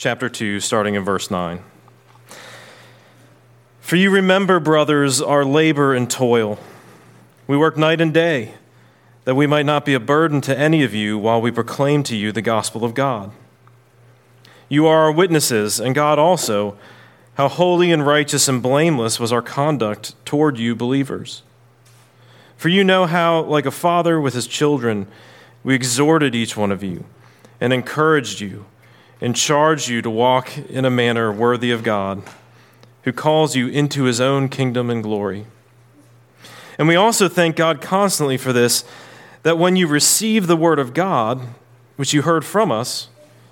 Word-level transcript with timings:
chapter 0.00 0.30
2, 0.30 0.60
starting 0.60 0.94
in 0.94 1.04
verse 1.04 1.30
9. 1.30 1.60
For 3.82 3.96
you 3.96 4.10
remember, 4.10 4.58
brothers, 4.58 5.20
our 5.20 5.44
labor 5.44 5.92
and 5.94 6.10
toil. 6.10 6.58
We 7.46 7.58
work 7.58 7.76
night 7.76 8.00
and 8.00 8.14
day, 8.14 8.54
that 9.24 9.34
we 9.34 9.46
might 9.46 9.66
not 9.66 9.84
be 9.84 9.92
a 9.92 10.00
burden 10.00 10.40
to 10.40 10.58
any 10.58 10.82
of 10.84 10.94
you 10.94 11.18
while 11.18 11.42
we 11.42 11.50
proclaim 11.50 12.02
to 12.04 12.16
you 12.16 12.32
the 12.32 12.40
gospel 12.40 12.82
of 12.82 12.94
God. 12.94 13.30
You 14.70 14.86
are 14.86 15.02
our 15.02 15.12
witnesses, 15.12 15.78
and 15.78 15.94
God 15.94 16.18
also, 16.18 16.78
how 17.34 17.48
holy 17.48 17.92
and 17.92 18.06
righteous 18.06 18.48
and 18.48 18.62
blameless 18.62 19.20
was 19.20 19.34
our 19.34 19.42
conduct 19.42 20.14
toward 20.24 20.56
you, 20.56 20.74
believers. 20.74 21.42
For 22.56 22.70
you 22.70 22.84
know 22.84 23.04
how, 23.04 23.42
like 23.42 23.66
a 23.66 23.70
father 23.70 24.18
with 24.18 24.32
his 24.32 24.46
children, 24.46 25.08
we 25.62 25.74
exhorted 25.74 26.34
each 26.34 26.56
one 26.56 26.72
of 26.72 26.82
you 26.82 27.04
and 27.60 27.74
encouraged 27.74 28.40
you 28.40 28.64
and 29.20 29.36
charge 29.36 29.88
you 29.88 30.00
to 30.02 30.10
walk 30.10 30.56
in 30.56 30.84
a 30.84 30.90
manner 30.90 31.32
worthy 31.32 31.70
of 31.70 31.82
God, 31.82 32.22
who 33.04 33.12
calls 33.12 33.54
you 33.54 33.68
into 33.68 34.04
his 34.04 34.20
own 34.20 34.48
kingdom 34.48 34.90
and 34.90 35.02
glory. 35.02 35.46
And 36.78 36.88
we 36.88 36.96
also 36.96 37.28
thank 37.28 37.56
God 37.56 37.80
constantly 37.80 38.36
for 38.36 38.52
this 38.52 38.84
that 39.42 39.58
when 39.58 39.76
you 39.76 39.86
received 39.86 40.48
the 40.48 40.56
word 40.56 40.78
of 40.78 40.92
God, 40.92 41.40
which 41.96 42.12
you 42.12 42.22
heard 42.22 42.44
from 42.44 42.70
us, 42.70 43.08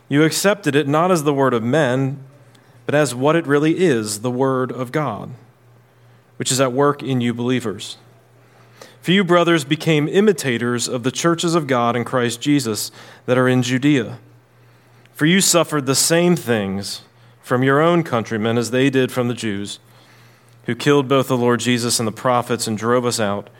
you 0.08 0.22
accepted 0.22 0.74
it 0.74 0.88
not 0.88 1.10
as 1.10 1.24
the 1.24 1.34
word 1.34 1.54
of 1.54 1.62
men, 1.62 2.22
but 2.86 2.94
as 2.94 3.14
what 3.14 3.36
it 3.36 3.46
really 3.46 3.78
is 3.78 4.20
the 4.20 4.30
word 4.30 4.72
of 4.72 4.92
God, 4.92 5.30
which 6.36 6.50
is 6.50 6.60
at 6.60 6.72
work 6.72 7.02
in 7.02 7.20
you 7.20 7.34
believers. 7.34 7.98
For 9.02 9.12
you, 9.12 9.24
brothers, 9.24 9.64
became 9.64 10.08
imitators 10.08 10.88
of 10.88 11.02
the 11.02 11.10
churches 11.10 11.54
of 11.54 11.66
God 11.66 11.96
in 11.96 12.04
Christ 12.04 12.40
Jesus 12.40 12.90
that 13.26 13.38
are 13.38 13.48
in 13.48 13.62
Judea. 13.62 14.18
For 15.18 15.26
you 15.26 15.40
suffered 15.40 15.86
the 15.86 15.96
same 15.96 16.36
things 16.36 17.02
from 17.42 17.64
your 17.64 17.80
own 17.80 18.04
countrymen 18.04 18.56
as 18.56 18.70
they 18.70 18.88
did 18.88 19.10
from 19.10 19.26
the 19.26 19.34
Jews, 19.34 19.80
who 20.66 20.76
killed 20.76 21.08
both 21.08 21.26
the 21.26 21.36
Lord 21.36 21.58
Jesus 21.58 21.98
and 21.98 22.06
the 22.06 22.12
prophets 22.12 22.68
and 22.68 22.78
drove 22.78 23.04
us 23.04 23.18
out, 23.18 23.50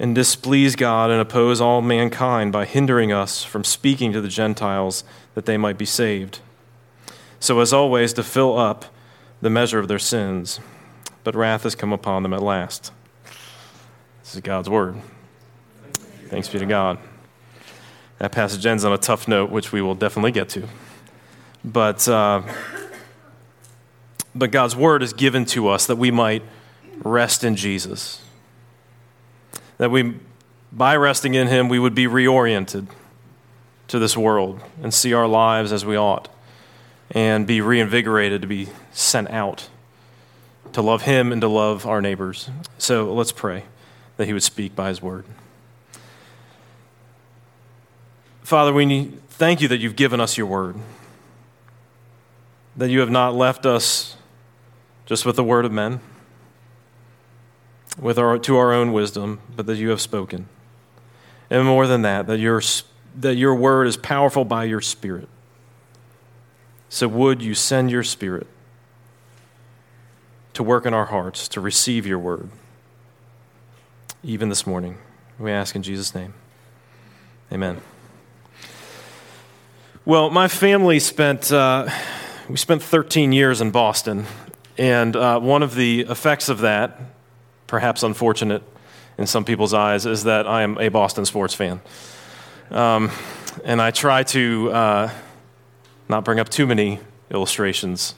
and 0.00 0.12
displease 0.12 0.74
God 0.74 1.08
and 1.08 1.20
oppose 1.20 1.60
all 1.60 1.82
mankind 1.82 2.50
by 2.50 2.64
hindering 2.64 3.12
us 3.12 3.44
from 3.44 3.62
speaking 3.62 4.12
to 4.12 4.20
the 4.20 4.26
Gentiles 4.26 5.04
that 5.34 5.46
they 5.46 5.56
might 5.56 5.78
be 5.78 5.84
saved. 5.84 6.40
So, 7.38 7.60
as 7.60 7.72
always, 7.72 8.12
to 8.14 8.24
fill 8.24 8.58
up 8.58 8.86
the 9.40 9.50
measure 9.50 9.78
of 9.78 9.86
their 9.86 10.00
sins. 10.00 10.58
But 11.22 11.36
wrath 11.36 11.62
has 11.62 11.76
come 11.76 11.92
upon 11.92 12.24
them 12.24 12.34
at 12.34 12.42
last. 12.42 12.90
This 14.24 14.34
is 14.34 14.40
God's 14.40 14.68
word. 14.68 14.96
Thanks 16.28 16.48
be 16.48 16.58
to 16.58 16.66
God. 16.66 16.98
That 18.22 18.30
passage 18.30 18.64
ends 18.64 18.84
on 18.84 18.92
a 18.92 18.98
tough 18.98 19.26
note, 19.26 19.50
which 19.50 19.72
we 19.72 19.82
will 19.82 19.96
definitely 19.96 20.30
get 20.30 20.48
to. 20.50 20.68
But, 21.64 22.06
uh, 22.06 22.42
but 24.32 24.52
God's 24.52 24.76
word 24.76 25.02
is 25.02 25.12
given 25.12 25.44
to 25.46 25.66
us 25.66 25.86
that 25.86 25.96
we 25.96 26.12
might 26.12 26.44
rest 27.02 27.42
in 27.42 27.56
Jesus. 27.56 28.22
That 29.78 29.90
we, 29.90 30.20
by 30.70 30.94
resting 30.94 31.34
in 31.34 31.48
Him, 31.48 31.68
we 31.68 31.80
would 31.80 31.96
be 31.96 32.06
reoriented 32.06 32.86
to 33.88 33.98
this 33.98 34.16
world 34.16 34.60
and 34.80 34.94
see 34.94 35.12
our 35.12 35.26
lives 35.26 35.72
as 35.72 35.84
we 35.84 35.96
ought 35.96 36.28
and 37.10 37.44
be 37.44 37.60
reinvigorated 37.60 38.40
to 38.42 38.46
be 38.46 38.68
sent 38.92 39.30
out 39.30 39.68
to 40.74 40.80
love 40.80 41.02
Him 41.02 41.32
and 41.32 41.40
to 41.40 41.48
love 41.48 41.86
our 41.86 42.00
neighbors. 42.00 42.50
So 42.78 43.12
let's 43.12 43.32
pray 43.32 43.64
that 44.16 44.26
he 44.26 44.32
would 44.32 44.44
speak 44.44 44.76
by 44.76 44.90
his 44.90 45.02
word. 45.02 45.24
Father, 48.42 48.72
we 48.72 48.84
need, 48.84 49.20
thank 49.28 49.60
you 49.60 49.68
that 49.68 49.78
you've 49.78 49.96
given 49.96 50.20
us 50.20 50.36
your 50.36 50.46
word, 50.46 50.76
that 52.76 52.90
you 52.90 53.00
have 53.00 53.10
not 53.10 53.34
left 53.34 53.66
us 53.66 54.16
just 55.06 55.24
with 55.24 55.36
the 55.36 55.44
word 55.44 55.64
of 55.64 55.72
men, 55.72 56.00
with 57.98 58.18
our, 58.18 58.38
to 58.38 58.56
our 58.56 58.72
own 58.72 58.92
wisdom, 58.92 59.40
but 59.54 59.66
that 59.66 59.76
you 59.76 59.90
have 59.90 60.00
spoken. 60.00 60.48
And 61.50 61.64
more 61.66 61.86
than 61.86 62.02
that, 62.02 62.26
that 62.26 62.38
your, 62.38 62.62
that 63.16 63.36
your 63.36 63.54
word 63.54 63.86
is 63.86 63.96
powerful 63.96 64.44
by 64.44 64.64
your 64.64 64.80
spirit. 64.80 65.28
So 66.88 67.08
would 67.08 67.42
you 67.42 67.54
send 67.54 67.90
your 67.90 68.02
spirit 68.02 68.46
to 70.54 70.62
work 70.62 70.84
in 70.84 70.92
our 70.92 71.06
hearts 71.06 71.48
to 71.48 71.60
receive 71.60 72.06
your 72.06 72.18
word? 72.18 72.50
even 74.24 74.48
this 74.48 74.66
morning. 74.66 74.98
We 75.38 75.50
ask 75.50 75.74
in 75.74 75.82
Jesus' 75.82 76.14
name. 76.14 76.34
Amen. 77.50 77.80
Well, 80.04 80.30
my 80.30 80.48
family 80.48 80.98
spent, 80.98 81.52
uh, 81.52 81.88
we 82.48 82.56
spent 82.56 82.82
13 82.82 83.30
years 83.30 83.60
in 83.60 83.70
Boston. 83.70 84.26
And 84.76 85.14
uh, 85.14 85.38
one 85.38 85.62
of 85.62 85.76
the 85.76 86.00
effects 86.00 86.48
of 86.48 86.58
that, 86.62 86.98
perhaps 87.68 88.02
unfortunate 88.02 88.64
in 89.16 89.28
some 89.28 89.44
people's 89.44 89.72
eyes, 89.72 90.04
is 90.04 90.24
that 90.24 90.44
I 90.48 90.62
am 90.62 90.76
a 90.78 90.88
Boston 90.88 91.24
sports 91.24 91.54
fan. 91.54 91.80
Um, 92.72 93.12
and 93.64 93.80
I 93.80 93.92
try 93.92 94.24
to 94.24 94.72
uh, 94.72 95.10
not 96.08 96.24
bring 96.24 96.40
up 96.40 96.48
too 96.48 96.66
many 96.66 96.98
illustrations 97.30 98.16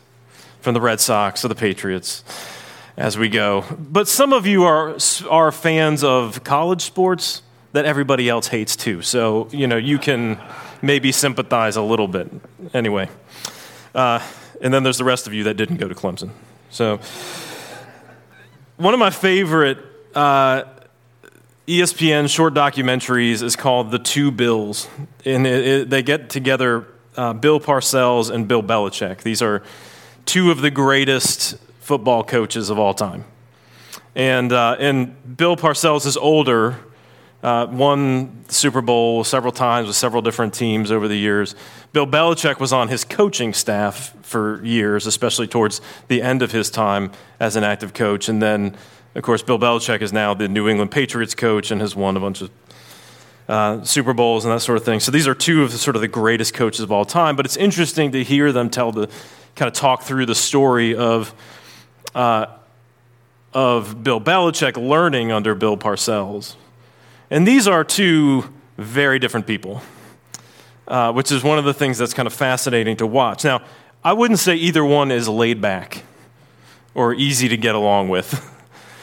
from 0.62 0.72
the 0.72 0.80
Red 0.80 1.00
Sox 1.00 1.44
or 1.44 1.48
the 1.48 1.54
Patriots 1.54 2.24
as 2.96 3.18
we 3.18 3.28
go. 3.28 3.62
But 3.78 4.08
some 4.08 4.32
of 4.32 4.46
you 4.46 4.64
are, 4.64 4.96
are 5.28 5.52
fans 5.52 6.02
of 6.02 6.44
college 6.44 6.80
sports 6.80 7.42
that 7.72 7.84
everybody 7.84 8.30
else 8.30 8.48
hates 8.48 8.74
too. 8.74 9.02
So, 9.02 9.48
you 9.50 9.66
know, 9.66 9.76
you 9.76 9.98
can 9.98 10.40
maybe 10.84 11.12
sympathize 11.12 11.76
a 11.76 11.82
little 11.82 12.08
bit. 12.08 12.30
Anyway. 12.72 13.08
Uh, 13.94 14.20
and 14.60 14.72
then 14.72 14.82
there's 14.82 14.98
the 14.98 15.04
rest 15.04 15.26
of 15.26 15.34
you 15.34 15.44
that 15.44 15.54
didn't 15.54 15.76
go 15.76 15.88
to 15.88 15.94
Clemson. 15.94 16.30
So, 16.70 16.98
one 18.76 18.94
of 18.94 19.00
my 19.00 19.10
favorite 19.10 19.78
uh, 20.14 20.64
ESPN 21.66 22.28
short 22.28 22.54
documentaries 22.54 23.42
is 23.42 23.56
called 23.56 23.90
The 23.90 23.98
Two 23.98 24.30
Bills. 24.30 24.88
And 25.24 25.46
it, 25.46 25.66
it, 25.66 25.90
they 25.90 26.02
get 26.02 26.28
together 26.28 26.86
uh, 27.16 27.32
Bill 27.32 27.60
Parcells 27.60 28.30
and 28.30 28.48
Bill 28.48 28.62
Belichick. 28.62 29.22
These 29.22 29.42
are 29.42 29.62
two 30.26 30.50
of 30.50 30.60
the 30.60 30.70
greatest 30.70 31.56
football 31.80 32.24
coaches 32.24 32.70
of 32.70 32.78
all 32.78 32.94
time. 32.94 33.24
And, 34.14 34.52
uh, 34.52 34.76
and 34.78 35.36
Bill 35.36 35.56
Parcells 35.56 36.06
is 36.06 36.16
older, 36.16 36.76
uh, 37.44 37.66
won 37.70 38.42
Super 38.48 38.80
Bowl 38.80 39.22
several 39.22 39.52
times 39.52 39.86
with 39.86 39.96
several 39.96 40.22
different 40.22 40.54
teams 40.54 40.90
over 40.90 41.06
the 41.06 41.16
years. 41.16 41.54
Bill 41.92 42.06
Belichick 42.06 42.58
was 42.58 42.72
on 42.72 42.88
his 42.88 43.04
coaching 43.04 43.52
staff 43.52 44.14
for 44.22 44.64
years, 44.64 45.06
especially 45.06 45.46
towards 45.46 45.82
the 46.08 46.22
end 46.22 46.40
of 46.40 46.52
his 46.52 46.70
time 46.70 47.12
as 47.38 47.54
an 47.54 47.62
active 47.62 47.92
coach. 47.92 48.30
And 48.30 48.42
then, 48.42 48.74
of 49.14 49.22
course, 49.22 49.42
Bill 49.42 49.58
Belichick 49.58 50.00
is 50.00 50.10
now 50.10 50.32
the 50.32 50.48
New 50.48 50.70
England 50.70 50.90
Patriots 50.90 51.34
coach 51.34 51.70
and 51.70 51.82
has 51.82 51.94
won 51.94 52.16
a 52.16 52.20
bunch 52.20 52.40
of 52.40 52.50
uh, 53.46 53.84
Super 53.84 54.14
Bowls 54.14 54.46
and 54.46 54.54
that 54.54 54.60
sort 54.60 54.78
of 54.78 54.84
thing. 54.86 54.98
So 54.98 55.12
these 55.12 55.28
are 55.28 55.34
two 55.34 55.62
of 55.62 55.70
the, 55.70 55.76
sort 55.76 55.96
of 55.96 56.00
the 56.00 56.08
greatest 56.08 56.54
coaches 56.54 56.80
of 56.80 56.90
all 56.90 57.04
time. 57.04 57.36
But 57.36 57.44
it's 57.44 57.58
interesting 57.58 58.12
to 58.12 58.24
hear 58.24 58.52
them 58.52 58.70
tell 58.70 58.90
the 58.90 59.10
kind 59.54 59.68
of 59.68 59.74
talk 59.74 60.02
through 60.02 60.24
the 60.24 60.34
story 60.34 60.96
of 60.96 61.34
uh, 62.14 62.46
of 63.52 64.02
Bill 64.02 64.20
Belichick 64.20 64.76
learning 64.78 65.30
under 65.30 65.54
Bill 65.54 65.76
Parcells. 65.76 66.56
And 67.34 67.44
these 67.44 67.66
are 67.66 67.82
two 67.82 68.48
very 68.78 69.18
different 69.18 69.48
people, 69.48 69.82
uh, 70.86 71.12
which 71.12 71.32
is 71.32 71.42
one 71.42 71.58
of 71.58 71.64
the 71.64 71.74
things 71.74 71.98
that's 71.98 72.14
kind 72.14 72.28
of 72.28 72.32
fascinating 72.32 72.96
to 72.98 73.08
watch. 73.08 73.42
Now, 73.42 73.62
I 74.04 74.12
wouldn't 74.12 74.38
say 74.38 74.54
either 74.54 74.84
one 74.84 75.10
is 75.10 75.28
laid 75.28 75.60
back 75.60 76.04
or 76.94 77.12
easy 77.12 77.48
to 77.48 77.56
get 77.56 77.74
along 77.74 78.08
with, 78.08 78.48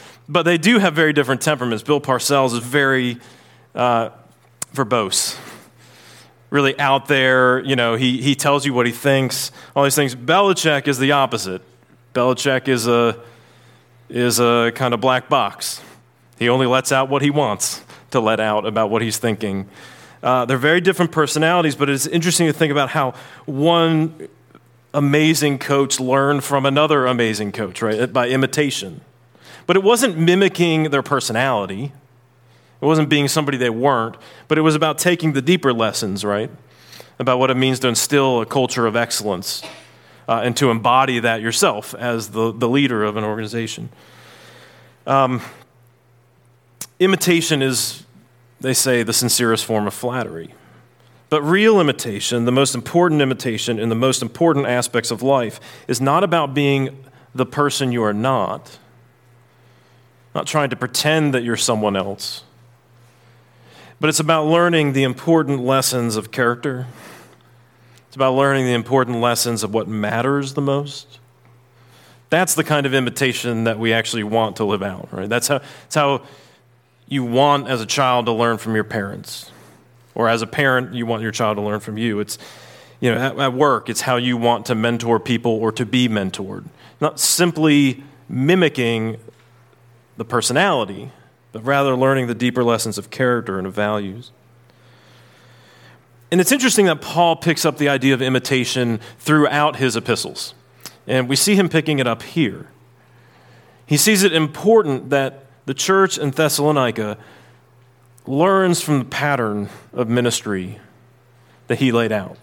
but 0.30 0.44
they 0.44 0.56
do 0.56 0.78
have 0.78 0.94
very 0.94 1.12
different 1.12 1.42
temperaments. 1.42 1.82
Bill 1.82 2.00
Parcells 2.00 2.54
is 2.54 2.60
very 2.60 3.18
uh, 3.74 4.08
verbose, 4.72 5.38
really 6.48 6.78
out 6.80 7.08
there. 7.08 7.60
You 7.60 7.76
know, 7.76 7.96
he, 7.96 8.22
he 8.22 8.34
tells 8.34 8.64
you 8.64 8.72
what 8.72 8.86
he 8.86 8.92
thinks, 8.92 9.52
all 9.76 9.84
these 9.84 9.94
things. 9.94 10.14
Belichick 10.14 10.88
is 10.88 10.98
the 10.98 11.12
opposite. 11.12 11.60
Belichick 12.14 12.66
is 12.66 12.88
a, 12.88 13.20
is 14.08 14.40
a 14.40 14.72
kind 14.74 14.94
of 14.94 15.02
black 15.02 15.28
box. 15.28 15.82
He 16.38 16.48
only 16.48 16.66
lets 16.66 16.92
out 16.92 17.10
what 17.10 17.20
he 17.20 17.28
wants 17.28 17.82
to 18.12 18.20
let 18.20 18.40
out 18.40 18.64
about 18.66 18.90
what 18.90 19.02
he's 19.02 19.18
thinking. 19.18 19.68
Uh, 20.22 20.44
they're 20.44 20.56
very 20.56 20.80
different 20.80 21.10
personalities, 21.10 21.74
but 21.74 21.90
it's 21.90 22.06
interesting 22.06 22.46
to 22.46 22.52
think 22.52 22.70
about 22.70 22.90
how 22.90 23.14
one 23.44 24.28
amazing 24.94 25.58
coach 25.58 25.98
learned 25.98 26.44
from 26.44 26.64
another 26.64 27.06
amazing 27.06 27.50
coach, 27.52 27.82
right? 27.82 28.12
By 28.12 28.28
imitation. 28.28 29.00
But 29.66 29.76
it 29.76 29.82
wasn't 29.82 30.18
mimicking 30.18 30.90
their 30.90 31.02
personality. 31.02 31.92
It 32.80 32.84
wasn't 32.84 33.08
being 33.08 33.28
somebody 33.28 33.56
they 33.56 33.70
weren't, 33.70 34.16
but 34.48 34.58
it 34.58 34.62
was 34.62 34.74
about 34.74 34.98
taking 34.98 35.32
the 35.32 35.42
deeper 35.42 35.72
lessons, 35.72 36.24
right? 36.24 36.50
About 37.18 37.38
what 37.38 37.50
it 37.50 37.56
means 37.56 37.78
to 37.80 37.88
instill 37.88 38.40
a 38.40 38.46
culture 38.46 38.86
of 38.86 38.96
excellence 38.96 39.62
uh, 40.28 40.40
and 40.44 40.56
to 40.56 40.70
embody 40.70 41.20
that 41.20 41.40
yourself 41.40 41.94
as 41.94 42.30
the, 42.30 42.52
the 42.52 42.68
leader 42.68 43.04
of 43.04 43.16
an 43.16 43.24
organization. 43.24 43.88
Um, 45.06 45.42
imitation 47.04 47.62
is, 47.62 48.04
they 48.60 48.74
say, 48.74 49.02
the 49.02 49.12
sincerest 49.12 49.64
form 49.64 49.86
of 49.86 49.94
flattery. 49.94 50.54
But 51.28 51.42
real 51.42 51.80
imitation, 51.80 52.44
the 52.44 52.52
most 52.52 52.74
important 52.74 53.22
imitation 53.22 53.78
in 53.78 53.88
the 53.88 53.94
most 53.94 54.20
important 54.20 54.66
aspects 54.66 55.10
of 55.10 55.22
life, 55.22 55.58
is 55.88 56.00
not 56.00 56.24
about 56.24 56.52
being 56.52 57.04
the 57.34 57.46
person 57.46 57.90
you 57.90 58.02
are 58.02 58.12
not, 58.12 58.78
not 60.34 60.46
trying 60.46 60.70
to 60.70 60.76
pretend 60.76 61.32
that 61.32 61.42
you're 61.42 61.56
someone 61.56 61.96
else, 61.96 62.44
but 63.98 64.08
it's 64.08 64.20
about 64.20 64.46
learning 64.46 64.92
the 64.92 65.04
important 65.04 65.60
lessons 65.62 66.16
of 66.16 66.30
character. 66.30 66.86
It's 68.08 68.16
about 68.16 68.34
learning 68.34 68.66
the 68.66 68.74
important 68.74 69.20
lessons 69.20 69.62
of 69.62 69.72
what 69.72 69.88
matters 69.88 70.52
the 70.52 70.60
most. 70.60 71.18
That's 72.28 72.54
the 72.54 72.64
kind 72.64 72.84
of 72.84 72.92
imitation 72.92 73.64
that 73.64 73.78
we 73.78 73.92
actually 73.92 74.24
want 74.24 74.56
to 74.56 74.64
live 74.64 74.82
out, 74.82 75.08
right? 75.12 75.28
That's 75.28 75.48
how, 75.48 75.58
that's 75.58 75.94
how 75.94 76.22
you 77.12 77.22
want 77.22 77.68
as 77.68 77.82
a 77.82 77.86
child 77.86 78.24
to 78.24 78.32
learn 78.32 78.56
from 78.56 78.74
your 78.74 78.84
parents. 78.84 79.50
Or 80.14 80.30
as 80.30 80.40
a 80.40 80.46
parent, 80.46 80.94
you 80.94 81.04
want 81.04 81.22
your 81.22 81.30
child 81.30 81.58
to 81.58 81.62
learn 81.62 81.80
from 81.80 81.98
you. 81.98 82.20
It's, 82.20 82.38
you 83.00 83.14
know, 83.14 83.20
at, 83.20 83.38
at 83.38 83.52
work, 83.52 83.90
it's 83.90 84.00
how 84.00 84.16
you 84.16 84.38
want 84.38 84.64
to 84.66 84.74
mentor 84.74 85.20
people 85.20 85.52
or 85.52 85.72
to 85.72 85.84
be 85.84 86.08
mentored. 86.08 86.64
Not 87.02 87.20
simply 87.20 88.02
mimicking 88.30 89.18
the 90.16 90.24
personality, 90.24 91.10
but 91.52 91.62
rather 91.64 91.94
learning 91.94 92.28
the 92.28 92.34
deeper 92.34 92.64
lessons 92.64 92.96
of 92.96 93.10
character 93.10 93.58
and 93.58 93.66
of 93.66 93.74
values. 93.74 94.30
And 96.30 96.40
it's 96.40 96.50
interesting 96.50 96.86
that 96.86 97.02
Paul 97.02 97.36
picks 97.36 97.66
up 97.66 97.76
the 97.76 97.90
idea 97.90 98.14
of 98.14 98.22
imitation 98.22 99.00
throughout 99.18 99.76
his 99.76 99.96
epistles. 99.96 100.54
And 101.06 101.28
we 101.28 101.36
see 101.36 101.56
him 101.56 101.68
picking 101.68 101.98
it 101.98 102.06
up 102.06 102.22
here. 102.22 102.68
He 103.84 103.98
sees 103.98 104.22
it 104.22 104.32
important 104.32 105.10
that 105.10 105.41
the 105.66 105.74
church 105.74 106.18
in 106.18 106.30
Thessalonica 106.30 107.18
learns 108.26 108.80
from 108.80 109.00
the 109.00 109.04
pattern 109.04 109.68
of 109.92 110.08
ministry 110.08 110.78
that 111.68 111.78
he 111.78 111.92
laid 111.92 112.12
out. 112.12 112.36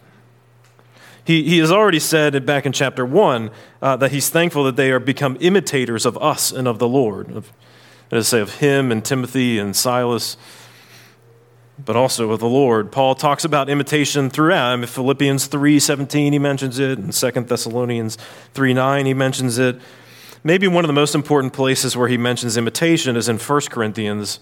He, 1.24 1.44
he 1.44 1.60
has 1.60 1.71
already 1.71 2.00
said 2.00 2.44
back 2.45 2.66
in 2.66 2.71
chapter 2.71 3.06
1 3.06 3.51
uh, 3.81 3.95
that 3.98 4.12
he's 4.12 4.30
thankful 4.30 4.63
that 4.63 4.75
they 4.75 4.92
are 4.92 5.00
become 5.00 5.38
imitators 5.39 6.06
of 6.06 6.18
us 6.18 6.51
and 6.51 6.68
of 6.68 6.80
the 6.80 6.88
Lord, 6.88 7.30
of, 7.31 7.54
that 8.10 8.18
is 8.18 8.27
say, 8.27 8.39
of 8.39 8.56
him 8.56 8.92
and 8.92 9.06
Timothy 9.06 9.60
and 9.60 9.75
Silas, 9.75 10.38
but 11.77 11.95
also 11.95 12.31
of 12.31 12.39
the 12.39 12.48
Lord. 12.48 12.92
Paul 12.92 13.16
talks 13.16 13.45
about 13.45 13.69
imitation 13.69 14.30
throughout. 14.30 14.71
I 14.71 14.75
mean, 14.75 14.88
Philippians 14.88 15.48
3.17, 15.50 16.33
he 16.33 16.39
mentions 16.39 16.80
it, 16.80 16.98
and 16.98 17.13
2 17.13 17.31
Thessalonians 17.42 18.18
3.9, 18.56 19.06
he 19.06 19.13
mentions 19.13 19.60
it. 19.60 19.80
Maybe 20.44 20.68
one 20.68 20.83
of 20.83 20.88
the 20.88 20.94
most 20.94 21.15
important 21.15 21.53
places 21.53 21.97
where 21.97 22.07
he 22.07 22.18
mentions 22.18 22.56
imitation 22.56 23.18
is 23.18 23.27
in 23.27 23.38
1 23.38 23.62
Corinthians 23.69 24.39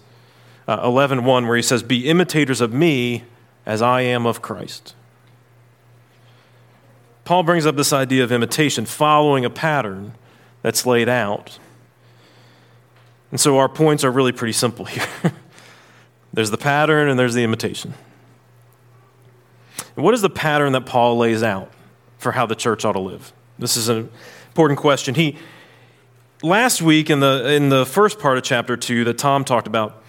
uh, 0.68 0.86
11.1, 0.86 1.48
where 1.48 1.56
he 1.56 1.64
says, 1.64 1.82
Be 1.82 2.08
imitators 2.08 2.62
of 2.62 2.74
me 2.74 3.24
as 3.66 3.82
I 3.82 4.02
am 4.02 4.26
of 4.26 4.42
Christ. 4.42 4.96
Paul 7.26 7.44
brings 7.44 7.66
up 7.66 7.76
this 7.76 7.92
idea 7.92 8.24
of 8.24 8.32
imitation, 8.32 8.86
following 8.86 9.44
a 9.44 9.50
pattern 9.50 10.14
that's 10.62 10.86
laid 10.86 11.10
out. 11.10 11.60
And 13.32 13.40
so 13.40 13.58
our 13.58 13.68
points 13.68 14.04
are 14.04 14.12
really 14.12 14.32
pretty 14.32 14.54
simple 14.54 14.86
here. 14.86 15.06
there's 16.34 16.52
the 16.52 16.58
pattern 16.58 17.10
and 17.10 17.20
there's 17.20 17.34
the 17.34 17.44
imitation. 17.44 17.94
And 19.96 20.06
what 20.06 20.14
is 20.14 20.22
the 20.22 20.30
pattern 20.30 20.72
that 20.74 20.86
Paul 20.86 21.18
lays 21.18 21.44
out 21.44 21.72
for 22.18 22.32
how 22.32 22.46
the 22.46 22.56
church 22.56 22.86
ought 22.86 22.94
to 22.94 23.00
live? 23.00 23.34
This 23.60 23.76
is 23.76 23.90
an 23.90 24.10
important 24.48 24.80
question. 24.80 25.16
He 25.16 25.38
last 26.42 26.82
week 26.82 27.10
in 27.10 27.20
the 27.20 27.54
in 27.54 27.70
the 27.70 27.86
first 27.86 28.20
part 28.20 28.38
of 28.38 28.44
chapter 28.44 28.78
two 28.78 29.04
that 29.06 29.18
Tom 29.18 29.44
talked 29.44 29.68
about, 29.68 30.04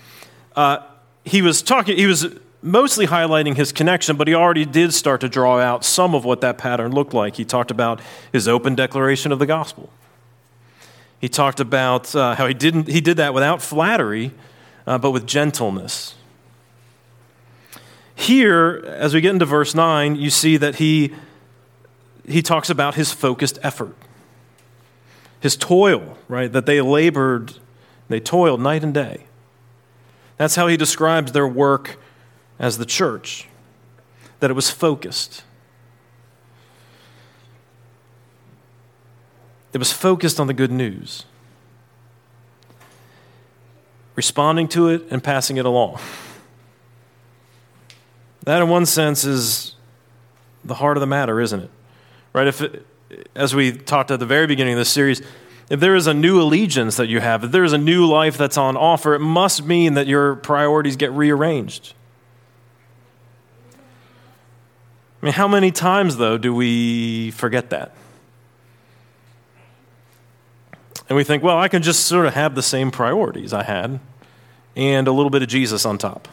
uh, 0.56 0.78
he 1.24 1.42
was 1.42 1.62
talking. 1.62 1.96
He 1.96 2.06
was 2.06 2.26
mostly 2.62 3.06
highlighting 3.06 3.54
his 3.54 3.72
connection, 3.72 4.16
but 4.16 4.28
he 4.28 4.34
already 4.34 4.64
did 4.64 4.92
start 4.92 5.20
to 5.20 5.28
draw 5.28 5.58
out 5.58 5.84
some 5.84 6.14
of 6.14 6.24
what 6.24 6.40
that 6.40 6.58
pattern 6.58 6.92
looked 6.92 7.14
like. 7.14 7.36
He 7.36 7.44
talked 7.44 7.70
about 7.70 8.00
his 8.32 8.48
open 8.48 8.74
declaration 8.74 9.32
of 9.32 9.38
the 9.38 9.46
gospel. 9.46 9.90
He 11.20 11.28
talked 11.28 11.60
about 11.60 12.14
uh, 12.14 12.34
how 12.36 12.46
he, 12.46 12.54
didn't, 12.54 12.88
he 12.88 13.00
did 13.00 13.16
that 13.16 13.34
without 13.34 13.60
flattery, 13.60 14.32
uh, 14.86 14.98
but 14.98 15.10
with 15.10 15.26
gentleness. 15.26 16.14
Here, 18.14 18.84
as 18.86 19.14
we 19.14 19.20
get 19.20 19.30
into 19.30 19.44
verse 19.44 19.74
9, 19.74 20.16
you 20.16 20.30
see 20.30 20.56
that 20.56 20.76
he, 20.76 21.14
he 22.26 22.42
talks 22.42 22.70
about 22.70 22.94
his 22.94 23.12
focused 23.12 23.58
effort, 23.62 23.94
his 25.40 25.56
toil, 25.56 26.18
right? 26.28 26.52
That 26.52 26.66
they 26.66 26.80
labored, 26.80 27.54
they 28.08 28.20
toiled 28.20 28.60
night 28.60 28.82
and 28.82 28.92
day. 28.92 29.24
That's 30.36 30.54
how 30.54 30.66
he 30.66 30.76
describes 30.76 31.32
their 31.32 31.48
work 31.48 31.98
as 32.58 32.78
the 32.78 32.86
church, 32.86 33.48
that 34.40 34.50
it 34.50 34.54
was 34.54 34.70
focused. 34.70 35.44
It 39.72 39.78
was 39.78 39.92
focused 39.92 40.40
on 40.40 40.46
the 40.46 40.54
good 40.54 40.72
news, 40.72 41.24
responding 44.16 44.66
to 44.68 44.88
it 44.88 45.06
and 45.10 45.22
passing 45.22 45.56
it 45.56 45.66
along. 45.66 46.00
That, 48.44 48.62
in 48.62 48.68
one 48.68 48.86
sense, 48.86 49.24
is 49.24 49.74
the 50.64 50.74
heart 50.74 50.96
of 50.96 51.00
the 51.00 51.06
matter, 51.06 51.40
isn't 51.40 51.60
it? 51.60 51.70
Right? 52.32 52.46
If, 52.46 52.62
it, 52.62 52.86
as 53.34 53.54
we 53.54 53.72
talked 53.72 54.10
at 54.10 54.20
the 54.20 54.26
very 54.26 54.46
beginning 54.46 54.74
of 54.74 54.78
this 54.78 54.90
series, 54.90 55.22
if 55.70 55.80
there 55.80 55.94
is 55.94 56.06
a 56.06 56.14
new 56.14 56.40
allegiance 56.40 56.96
that 56.96 57.08
you 57.08 57.20
have, 57.20 57.44
if 57.44 57.50
there 57.50 57.64
is 57.64 57.72
a 57.72 57.78
new 57.78 58.06
life 58.06 58.38
that's 58.38 58.56
on 58.56 58.76
offer, 58.76 59.14
it 59.14 59.20
must 59.20 59.64
mean 59.64 59.94
that 59.94 60.06
your 60.06 60.36
priorities 60.36 60.96
get 60.96 61.12
rearranged. 61.12 61.94
I 65.20 65.26
mean, 65.26 65.34
how 65.34 65.48
many 65.48 65.70
times, 65.70 66.16
though, 66.16 66.38
do 66.38 66.54
we 66.54 67.32
forget 67.32 67.70
that? 67.70 67.92
And 71.08 71.16
we 71.16 71.24
think, 71.24 71.42
well, 71.42 71.58
I 71.58 71.68
can 71.68 71.82
just 71.82 72.04
sort 72.04 72.26
of 72.26 72.34
have 72.34 72.54
the 72.54 72.62
same 72.62 72.90
priorities 72.90 73.52
I 73.52 73.62
had 73.62 73.98
and 74.76 75.08
a 75.08 75.12
little 75.12 75.30
bit 75.30 75.42
of 75.42 75.48
Jesus 75.48 75.84
on 75.84 75.98
top. 75.98 76.28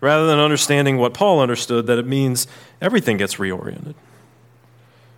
Rather 0.00 0.26
than 0.26 0.38
understanding 0.38 0.98
what 0.98 1.14
Paul 1.14 1.40
understood, 1.40 1.86
that 1.86 1.98
it 1.98 2.06
means 2.06 2.46
everything 2.80 3.16
gets 3.16 3.36
reoriented, 3.36 3.94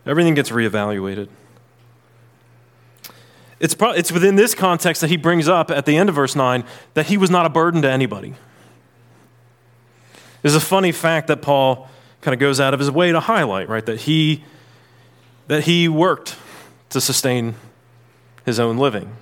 everything 0.08 0.34
gets 0.34 0.50
reevaluated. 0.50 1.28
It's, 3.60 3.75
pro- 3.75 3.93
it's 3.93 4.10
within 4.10 4.37
this 4.37 4.55
context 4.55 5.00
that 5.00 5.08
he 5.08 5.16
brings 5.16 5.49
up 5.49 5.70
at 5.70 5.84
the 5.84 5.96
end 5.96 6.08
of 6.08 6.14
verse 6.14 6.34
9 6.34 6.64
that 6.94 7.06
he 7.06 7.16
was 7.16 7.31
not 7.31 7.44
a 7.44 7.49
burden 7.49 7.82
to 7.82 7.90
anybody. 7.90 8.34
There's 10.43 10.55
a 10.55 10.60
funny 10.60 10.93
fact 10.93 11.26
that 11.26 11.43
Paul 11.43 11.88
kind 12.20 12.32
of 12.32 12.40
goes 12.40 12.60
out 12.60 12.72
of 12.72 12.81
his 12.81 12.90
way 12.90 13.12
to 13.12 13.20
highlight, 13.20 13.69
right? 13.69 13.84
That 13.84 14.02
he, 14.02 14.44
that 15.49 15.64
he 15.64 15.88
worked 15.88 16.36
to 16.91 17.00
sustain 17.00 17.55
his 18.44 18.58
own 18.58 18.79
living. 18.79 19.17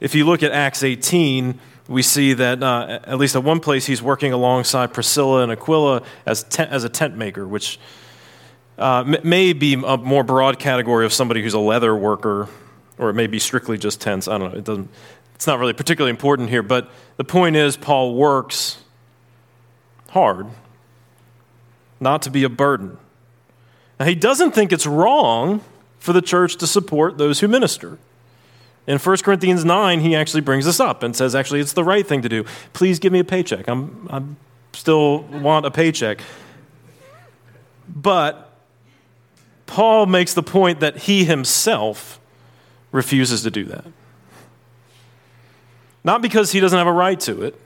If 0.00 0.14
you 0.14 0.26
look 0.26 0.42
at 0.42 0.52
Acts 0.52 0.82
18, 0.82 1.58
we 1.88 2.02
see 2.02 2.32
that 2.34 2.62
uh, 2.62 3.00
at 3.04 3.18
least 3.18 3.36
at 3.36 3.44
one 3.44 3.60
place 3.60 3.86
he's 3.86 4.02
working 4.02 4.32
alongside 4.32 4.92
Priscilla 4.92 5.42
and 5.42 5.52
Aquila 5.52 6.02
as, 6.26 6.42
tent, 6.42 6.70
as 6.70 6.84
a 6.84 6.88
tent 6.88 7.16
maker, 7.16 7.46
which 7.46 7.78
uh, 8.78 9.16
may 9.22 9.52
be 9.52 9.74
a 9.74 9.96
more 9.96 10.24
broad 10.24 10.58
category 10.58 11.06
of 11.06 11.12
somebody 11.12 11.42
who's 11.42 11.54
a 11.54 11.58
leather 11.58 11.94
worker, 11.94 12.48
or 12.98 13.10
it 13.10 13.14
may 13.14 13.26
be 13.26 13.38
strictly 13.38 13.78
just 13.78 14.00
tents. 14.00 14.28
I 14.28 14.38
don't 14.38 14.52
know. 14.52 14.58
It 14.58 14.64
doesn't, 14.64 14.90
it's 15.34 15.46
not 15.46 15.58
really 15.58 15.72
particularly 15.72 16.10
important 16.10 16.50
here, 16.50 16.62
but 16.62 16.90
the 17.16 17.24
point 17.24 17.56
is, 17.56 17.76
Paul 17.76 18.14
works 18.14 18.78
hard 20.10 20.46
not 22.00 22.22
to 22.22 22.30
be 22.30 22.44
a 22.44 22.48
burden. 22.48 22.98
Now, 23.98 24.06
he 24.06 24.14
doesn't 24.14 24.52
think 24.52 24.72
it's 24.72 24.86
wrong 24.86 25.62
for 25.98 26.12
the 26.12 26.22
church 26.22 26.56
to 26.56 26.66
support 26.66 27.18
those 27.18 27.40
who 27.40 27.48
minister. 27.48 27.98
In 28.86 28.98
1 28.98 29.16
Corinthians 29.18 29.64
9, 29.64 30.00
he 30.00 30.14
actually 30.14 30.42
brings 30.42 30.64
this 30.64 30.78
up 30.78 31.02
and 31.02 31.16
says, 31.16 31.34
actually, 31.34 31.60
it's 31.60 31.72
the 31.72 31.82
right 31.82 32.06
thing 32.06 32.22
to 32.22 32.28
do. 32.28 32.44
Please 32.72 32.98
give 32.98 33.12
me 33.12 33.18
a 33.18 33.24
paycheck. 33.24 33.66
I'm, 33.66 34.06
I 34.10 34.22
still 34.76 35.22
want 35.22 35.66
a 35.66 35.70
paycheck. 35.70 36.20
But 37.88 38.45
Paul 39.66 40.06
makes 40.06 40.32
the 40.32 40.42
point 40.42 40.80
that 40.80 40.96
he 40.96 41.24
himself 41.24 42.20
refuses 42.92 43.42
to 43.42 43.50
do 43.50 43.64
that. 43.64 43.84
Not 46.04 46.22
because 46.22 46.52
he 46.52 46.60
doesn't 46.60 46.78
have 46.78 46.86
a 46.86 46.92
right 46.92 47.18
to 47.20 47.42
it, 47.42 47.60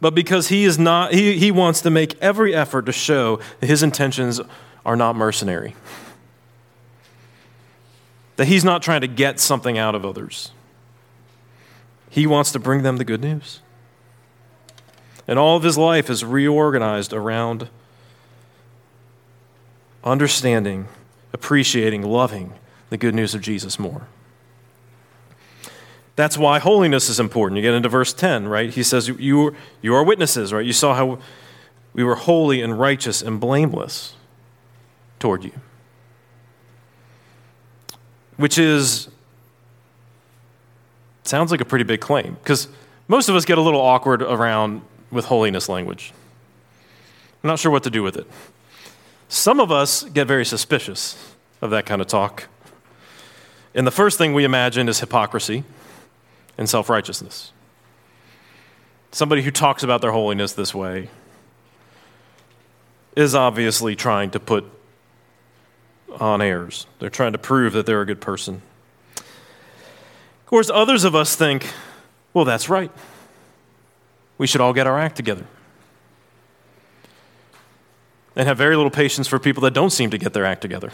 but 0.00 0.14
because 0.14 0.48
he 0.48 0.64
is 0.64 0.78
not 0.78 1.12
he, 1.12 1.38
he 1.38 1.50
wants 1.50 1.82
to 1.82 1.90
make 1.90 2.16
every 2.20 2.54
effort 2.54 2.86
to 2.86 2.92
show 2.92 3.40
that 3.60 3.66
his 3.66 3.82
intentions 3.82 4.40
are 4.86 4.96
not 4.96 5.16
mercenary. 5.16 5.74
That 8.36 8.46
he's 8.46 8.64
not 8.64 8.82
trying 8.82 9.00
to 9.02 9.08
get 9.08 9.40
something 9.40 9.76
out 9.76 9.94
of 9.94 10.04
others. 10.04 10.52
He 12.08 12.26
wants 12.26 12.52
to 12.52 12.58
bring 12.58 12.82
them 12.82 12.96
the 12.96 13.04
good 13.04 13.20
news. 13.20 13.60
And 15.26 15.38
all 15.38 15.56
of 15.56 15.62
his 15.62 15.76
life 15.76 16.08
is 16.08 16.24
reorganized 16.24 17.12
around 17.12 17.68
understanding 20.08 20.88
appreciating 21.32 22.02
loving 22.02 22.52
the 22.90 22.96
good 22.96 23.14
news 23.14 23.34
of 23.34 23.40
jesus 23.40 23.78
more 23.78 24.08
That's 26.18 26.36
why 26.36 26.58
holiness 26.58 27.08
is 27.08 27.20
important. 27.20 27.58
You 27.58 27.62
get 27.62 27.74
into 27.74 27.88
verse 27.88 28.12
10, 28.12 28.48
right? 28.48 28.70
He 28.70 28.82
says, 28.82 29.06
You, 29.06 29.54
you 29.80 29.94
are 29.94 30.02
witnesses, 30.02 30.52
right? 30.52 30.66
You 30.66 30.72
saw 30.72 30.92
how 30.92 31.20
we 31.92 32.02
were 32.02 32.16
holy 32.16 32.60
and 32.60 32.76
righteous 32.76 33.22
and 33.22 33.38
blameless 33.38 34.14
toward 35.20 35.44
you. 35.44 35.52
Which 38.36 38.58
is, 38.58 39.08
sounds 41.22 41.52
like 41.52 41.60
a 41.60 41.64
pretty 41.64 41.84
big 41.84 42.00
claim, 42.00 42.36
because 42.42 42.66
most 43.06 43.28
of 43.28 43.36
us 43.36 43.44
get 43.44 43.56
a 43.56 43.62
little 43.62 43.80
awkward 43.80 44.20
around 44.20 44.82
with 45.12 45.26
holiness 45.26 45.68
language. 45.68 46.12
I'm 47.44 47.48
not 47.48 47.60
sure 47.60 47.70
what 47.70 47.84
to 47.84 47.90
do 47.90 48.02
with 48.02 48.16
it. 48.16 48.26
Some 49.28 49.60
of 49.60 49.70
us 49.70 50.04
get 50.04 50.26
very 50.26 50.44
suspicious 50.44 51.34
of 51.60 51.70
that 51.70 51.86
kind 51.86 52.00
of 52.00 52.06
talk. 52.06 52.48
And 53.74 53.86
the 53.86 53.92
first 53.92 54.16
thing 54.18 54.32
we 54.32 54.44
imagine 54.44 54.88
is 54.88 55.00
hypocrisy 55.00 55.64
and 56.56 56.68
self 56.68 56.88
righteousness. 56.88 57.52
Somebody 59.12 59.42
who 59.42 59.50
talks 59.50 59.82
about 59.82 60.00
their 60.00 60.12
holiness 60.12 60.52
this 60.52 60.74
way 60.74 61.08
is 63.16 63.34
obviously 63.34 63.96
trying 63.96 64.30
to 64.30 64.40
put 64.40 64.64
on 66.20 66.40
airs. 66.40 66.86
They're 66.98 67.10
trying 67.10 67.32
to 67.32 67.38
prove 67.38 67.72
that 67.74 67.86
they're 67.86 68.00
a 68.00 68.06
good 68.06 68.20
person. 68.20 68.62
Of 69.16 70.46
course, 70.46 70.70
others 70.70 71.04
of 71.04 71.14
us 71.14 71.36
think, 71.36 71.70
well, 72.32 72.44
that's 72.44 72.68
right. 72.68 72.90
We 74.38 74.46
should 74.46 74.60
all 74.60 74.72
get 74.72 74.86
our 74.86 74.98
act 74.98 75.16
together. 75.16 75.46
And 78.38 78.48
have 78.48 78.56
very 78.56 78.76
little 78.76 78.90
patience 78.90 79.28
for 79.28 79.38
people 79.38 79.60
that 79.64 79.74
don't 79.74 79.90
seem 79.90 80.08
to 80.10 80.16
get 80.16 80.32
their 80.32 80.46
act 80.46 80.62
together. 80.62 80.90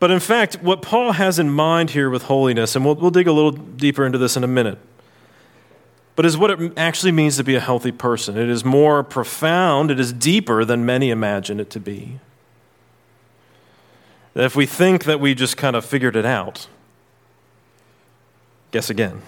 But 0.00 0.10
in 0.10 0.18
fact, 0.18 0.60
what 0.60 0.82
Paul 0.82 1.12
has 1.12 1.38
in 1.38 1.48
mind 1.48 1.90
here 1.90 2.10
with 2.10 2.24
holiness, 2.24 2.74
and 2.74 2.84
we'll, 2.84 2.96
we'll 2.96 3.12
dig 3.12 3.28
a 3.28 3.32
little 3.32 3.52
deeper 3.52 4.04
into 4.04 4.18
this 4.18 4.36
in 4.36 4.42
a 4.42 4.48
minute, 4.48 4.78
but 6.16 6.26
is 6.26 6.36
what 6.36 6.50
it 6.50 6.72
actually 6.76 7.12
means 7.12 7.36
to 7.36 7.44
be 7.44 7.54
a 7.54 7.60
healthy 7.60 7.92
person. 7.92 8.36
It 8.36 8.48
is 8.48 8.64
more 8.64 9.04
profound, 9.04 9.92
it 9.92 10.00
is 10.00 10.12
deeper 10.12 10.64
than 10.64 10.84
many 10.84 11.10
imagine 11.10 11.60
it 11.60 11.70
to 11.70 11.78
be. 11.78 12.18
If 14.34 14.56
we 14.56 14.66
think 14.66 15.04
that 15.04 15.20
we 15.20 15.34
just 15.36 15.56
kind 15.56 15.76
of 15.76 15.84
figured 15.84 16.16
it 16.16 16.26
out, 16.26 16.66
guess 18.72 18.90
again. 18.90 19.22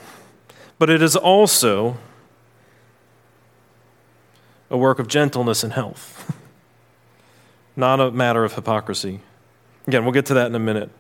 But 0.81 0.91
it 0.91 1.01
is 1.01 1.15
also 1.15 1.99
a 4.71 4.77
work 4.77 4.99
of 4.99 5.09
gentleness 5.09 5.63
and 5.63 5.73
health, 5.73 6.37
not 7.77 8.01
a 8.01 8.11
matter 8.11 8.45
of 8.45 8.55
hypocrisy. 8.55 9.21
Again, 9.87 10.05
we'll 10.05 10.13
get 10.13 10.27
to 10.27 10.35
that 10.35 10.47
in 10.47 10.55
a 10.55 10.61
minute. 10.61 10.91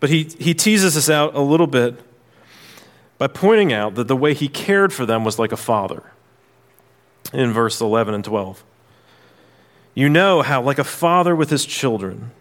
But 0.00 0.10
he, 0.10 0.24
he 0.38 0.54
teases 0.54 0.96
us 0.96 1.08
out 1.08 1.34
a 1.34 1.40
little 1.40 1.66
bit 1.66 2.00
by 3.18 3.26
pointing 3.26 3.72
out 3.72 3.94
that 3.94 4.08
the 4.08 4.16
way 4.16 4.34
he 4.34 4.48
cared 4.48 4.92
for 4.92 5.06
them 5.06 5.24
was 5.24 5.38
like 5.38 5.52
a 5.52 5.56
father 5.56 6.02
in 7.32 7.52
verse 7.52 7.80
11 7.80 8.14
and 8.14 8.24
12. 8.24 8.64
You 9.94 10.08
know 10.08 10.42
how, 10.42 10.60
like 10.62 10.78
a 10.78 10.84
father 10.84 11.34
with 11.34 11.50
his 11.50 11.64
children, 11.64 12.32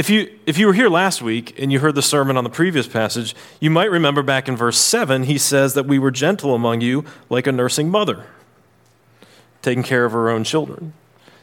if 0.00 0.08
you, 0.08 0.30
if 0.46 0.56
you 0.56 0.66
were 0.66 0.72
here 0.72 0.88
last 0.88 1.20
week 1.20 1.60
and 1.60 1.70
you 1.70 1.78
heard 1.78 1.94
the 1.94 2.00
sermon 2.00 2.38
on 2.38 2.42
the 2.42 2.48
previous 2.48 2.88
passage, 2.88 3.36
you 3.60 3.68
might 3.68 3.90
remember 3.90 4.22
back 4.22 4.48
in 4.48 4.56
verse 4.56 4.78
7, 4.78 5.24
he 5.24 5.36
says 5.36 5.74
that 5.74 5.84
we 5.84 5.98
were 5.98 6.10
gentle 6.10 6.54
among 6.54 6.80
you 6.80 7.04
like 7.28 7.46
a 7.46 7.52
nursing 7.52 7.90
mother, 7.90 8.24
taking 9.60 9.82
care 9.82 10.06
of 10.06 10.12
her 10.12 10.30
own 10.30 10.42
children. 10.42 10.94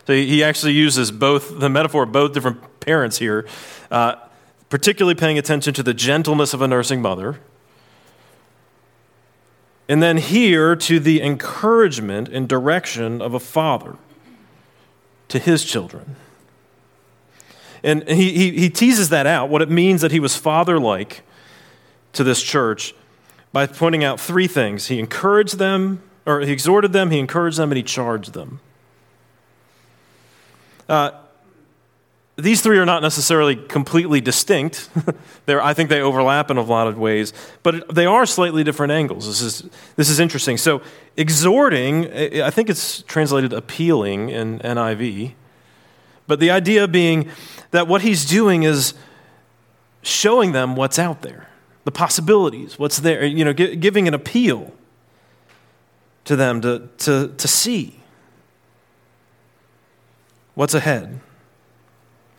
So 0.07 0.13
he 0.13 0.43
actually 0.43 0.73
uses 0.73 1.11
both 1.11 1.59
the 1.59 1.69
metaphor 1.69 2.01
of 2.01 2.11
both 2.11 2.33
different 2.33 2.79
parents 2.79 3.19
here, 3.19 3.47
uh, 3.91 4.15
particularly 4.69 5.13
paying 5.13 5.37
attention 5.37 5.75
to 5.75 5.83
the 5.83 5.93
gentleness 5.93 6.55
of 6.55 6.63
a 6.63 6.67
nursing 6.67 6.99
mother. 6.99 7.39
And 9.87 10.01
then 10.01 10.17
here 10.17 10.75
to 10.75 10.99
the 10.99 11.21
encouragement 11.21 12.27
and 12.29 12.49
direction 12.49 13.21
of 13.21 13.35
a 13.35 13.39
father 13.39 13.97
to 15.27 15.37
his 15.37 15.63
children. 15.63 16.15
And 17.87 18.05
he, 18.09 18.33
he, 18.33 18.51
he 18.51 18.69
teases 18.69 19.07
that 19.09 19.25
out, 19.25 19.47
what 19.49 19.61
it 19.61 19.69
means 19.69 20.01
that 20.01 20.11
he 20.11 20.19
was 20.19 20.35
father 20.35 20.77
like 20.77 21.21
to 22.11 22.23
this 22.25 22.43
church, 22.43 22.93
by 23.53 23.65
pointing 23.65 24.03
out 24.03 24.19
three 24.19 24.45
things. 24.45 24.87
He 24.87 24.99
encouraged 24.99 25.57
them, 25.57 26.03
or 26.25 26.41
he 26.41 26.51
exhorted 26.51 26.91
them, 26.91 27.11
he 27.11 27.17
encouraged 27.17 27.57
them, 27.57 27.71
and 27.71 27.77
he 27.77 27.83
charged 27.83 28.33
them. 28.33 28.59
Uh, 30.89 31.11
these 32.35 32.59
three 32.59 32.77
are 32.77 32.85
not 32.85 33.01
necessarily 33.01 33.55
completely 33.55 34.19
distinct. 34.19 34.89
I 35.47 35.73
think 35.73 35.89
they 35.89 36.01
overlap 36.01 36.51
in 36.51 36.57
a 36.57 36.61
lot 36.63 36.87
of 36.87 36.97
ways, 36.97 37.31
but 37.63 37.95
they 37.95 38.05
are 38.05 38.25
slightly 38.25 38.65
different 38.65 38.91
angles. 38.91 39.27
This 39.27 39.41
is, 39.41 39.69
this 39.95 40.09
is 40.09 40.19
interesting. 40.19 40.57
So, 40.57 40.81
exhorting, 41.15 42.11
I 42.11 42.49
think 42.49 42.69
it's 42.69 43.01
translated 43.03 43.53
appealing 43.53 44.27
in 44.27 44.59
NIV, 44.59 45.35
but 46.27 46.39
the 46.39 46.51
idea 46.51 46.87
being 46.87 47.29
that 47.71 47.87
what 47.87 48.01
he's 48.01 48.25
doing 48.25 48.63
is 48.63 48.93
showing 50.01 50.51
them 50.51 50.75
what's 50.75 50.99
out 50.99 51.21
there, 51.21 51.47
the 51.85 51.91
possibilities, 51.91 52.77
what's 52.77 52.97
there, 52.97 53.25
you 53.25 53.43
know, 53.43 53.53
giving 53.53 54.07
an 54.07 54.13
appeal 54.13 54.73
to 56.25 56.35
them 56.35 56.61
to, 56.61 56.89
to, 56.97 57.33
to 57.37 57.47
see 57.47 58.01
what's 60.53 60.73
ahead. 60.73 61.19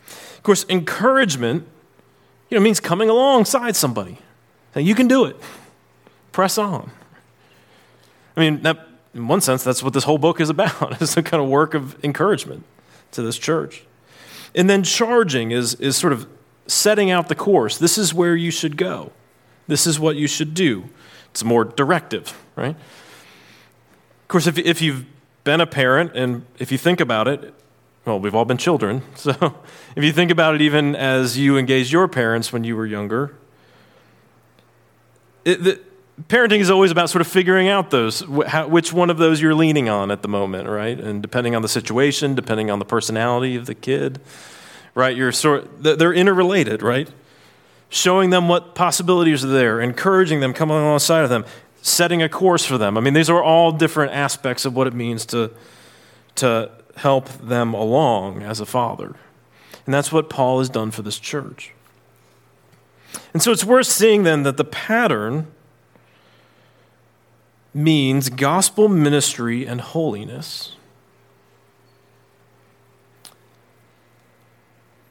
Of 0.07 0.43
course, 0.43 0.65
encouragement, 0.69 1.67
you 2.49 2.57
know, 2.57 2.63
means 2.63 2.79
coming 2.79 3.09
alongside 3.09 3.75
somebody. 3.75 4.19
Saying, 4.73 4.85
you 4.85 4.95
can 4.95 5.07
do 5.07 5.25
it. 5.25 5.35
Press 6.31 6.57
on. 6.57 6.91
I 8.37 8.39
mean, 8.39 8.61
that, 8.61 8.87
in 9.13 9.27
one 9.27 9.41
sense, 9.41 9.63
that's 9.63 9.81
what 9.81 9.93
this 9.93 10.03
whole 10.03 10.19
book 10.19 10.39
is 10.39 10.49
about. 10.49 11.01
It's 11.01 11.17
a 11.17 11.23
kind 11.23 11.41
of 11.41 11.49
work 11.49 11.73
of 11.73 12.01
encouragement 12.03 12.63
to 13.11 13.21
this 13.21 13.37
church. 13.37 13.83
And 14.55 14.69
then 14.69 14.83
charging 14.83 15.51
is, 15.51 15.75
is 15.75 15.95
sort 15.95 16.13
of 16.13 16.27
setting 16.67 17.11
out 17.11 17.27
the 17.27 17.35
course. 17.35 17.77
This 17.77 17.97
is 17.97 18.13
where 18.13 18.35
you 18.35 18.51
should 18.51 18.77
go. 18.77 19.11
This 19.67 19.85
is 19.85 19.99
what 19.99 20.15
you 20.15 20.27
should 20.27 20.53
do. 20.53 20.89
It's 21.31 21.43
more 21.43 21.63
directive, 21.63 22.37
right? 22.55 22.75
Of 22.75 24.27
course, 24.27 24.47
if, 24.47 24.57
if 24.57 24.81
you've 24.81 25.05
been 25.43 25.61
a 25.61 25.67
parent 25.67 26.15
and 26.15 26.45
if 26.57 26.71
you 26.71 26.77
think 26.77 26.99
about 26.99 27.27
it, 27.27 27.53
well, 28.05 28.19
we've 28.19 28.35
all 28.35 28.45
been 28.45 28.57
children. 28.57 29.03
So 29.15 29.55
if 29.95 30.03
you 30.03 30.11
think 30.11 30.31
about 30.31 30.55
it, 30.55 30.61
even 30.61 30.95
as 30.95 31.37
you 31.37 31.57
engaged 31.57 31.91
your 31.91 32.07
parents 32.07 32.53
when 32.53 32.63
you 32.63 32.75
were 32.75 32.85
younger, 32.85 33.35
it, 35.45 35.63
the, 35.63 35.79
parenting 36.27 36.59
is 36.59 36.69
always 36.69 36.91
about 36.91 37.09
sort 37.09 37.21
of 37.21 37.27
figuring 37.27 37.69
out 37.69 37.91
those, 37.91 38.25
which 38.27 38.91
one 38.91 39.09
of 39.09 39.17
those 39.17 39.41
you're 39.41 39.55
leaning 39.55 39.89
on 39.89 40.11
at 40.11 40.21
the 40.21 40.27
moment, 40.27 40.67
right? 40.67 40.99
And 40.99 41.21
depending 41.21 41.55
on 41.55 41.61
the 41.61 41.69
situation, 41.69 42.35
depending 42.35 42.69
on 42.69 42.79
the 42.79 42.85
personality 42.85 43.55
of 43.55 43.65
the 43.65 43.75
kid, 43.75 44.19
right? 44.95 45.15
You're 45.15 45.31
sort, 45.31 45.81
they're 45.81 46.13
interrelated, 46.13 46.81
right? 46.81 47.09
Showing 47.89 48.29
them 48.29 48.47
what 48.49 48.75
possibilities 48.75 49.43
are 49.45 49.49
there, 49.49 49.79
encouraging 49.79 50.41
them, 50.41 50.53
coming 50.53 50.77
alongside 50.77 51.23
of 51.23 51.29
them, 51.29 51.45
setting 51.81 52.21
a 52.21 52.29
course 52.29 52.65
for 52.65 52.77
them. 52.77 52.97
I 52.97 53.01
mean, 53.01 53.13
these 53.13 53.29
are 53.29 53.41
all 53.41 53.71
different 53.71 54.13
aspects 54.13 54.65
of 54.65 54.75
what 54.75 54.87
it 54.87 54.93
means 54.93 55.25
to, 55.27 55.51
to 56.35 56.69
help 56.97 57.29
them 57.29 57.73
along 57.73 58.43
as 58.43 58.59
a 58.59 58.65
father. 58.65 59.15
And 59.85 59.93
that's 59.93 60.11
what 60.11 60.29
Paul 60.29 60.59
has 60.59 60.69
done 60.69 60.91
for 60.91 61.01
this 61.01 61.17
church. 61.17 61.73
And 63.33 63.41
so 63.41 63.51
it's 63.51 63.63
worth 63.63 63.87
seeing 63.87 64.23
then 64.23 64.43
that 64.43 64.57
the 64.57 64.63
pattern 64.65 65.47
means 67.73 68.29
gospel 68.29 68.87
ministry 68.87 69.65
and 69.65 69.81
holiness. 69.81 70.75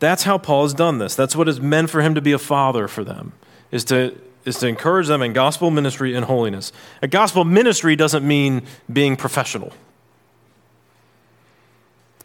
That's 0.00 0.24
how 0.24 0.38
Paul 0.38 0.62
has 0.62 0.74
done 0.74 0.98
this. 0.98 1.14
That's 1.14 1.34
what 1.34 1.48
it's 1.48 1.58
meant 1.58 1.90
for 1.90 2.02
him 2.02 2.14
to 2.14 2.20
be 2.20 2.32
a 2.32 2.38
father 2.38 2.86
for 2.88 3.02
them, 3.02 3.32
is 3.70 3.84
to, 3.86 4.16
is 4.44 4.58
to 4.58 4.68
encourage 4.68 5.08
them 5.08 5.22
in 5.22 5.32
gospel 5.32 5.70
ministry 5.70 6.14
and 6.14 6.24
holiness. 6.24 6.72
A 7.02 7.08
gospel 7.08 7.44
ministry 7.44 7.96
doesn't 7.96 8.26
mean 8.26 8.62
being 8.92 9.16
professional. 9.16 9.72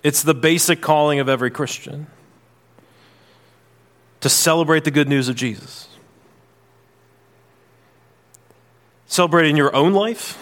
It's 0.03 0.21
the 0.21 0.33
basic 0.33 0.81
calling 0.81 1.19
of 1.19 1.29
every 1.29 1.49
Christian 1.49 2.07
to 4.19 4.29
celebrate 4.29 4.83
the 4.83 4.91
good 4.91 5.09
news 5.09 5.29
of 5.29 5.35
Jesus. 5.35 5.87
Celebrate 9.13 9.48
in 9.48 9.55
your 9.55 9.75
own 9.75 9.93
life, 9.93 10.39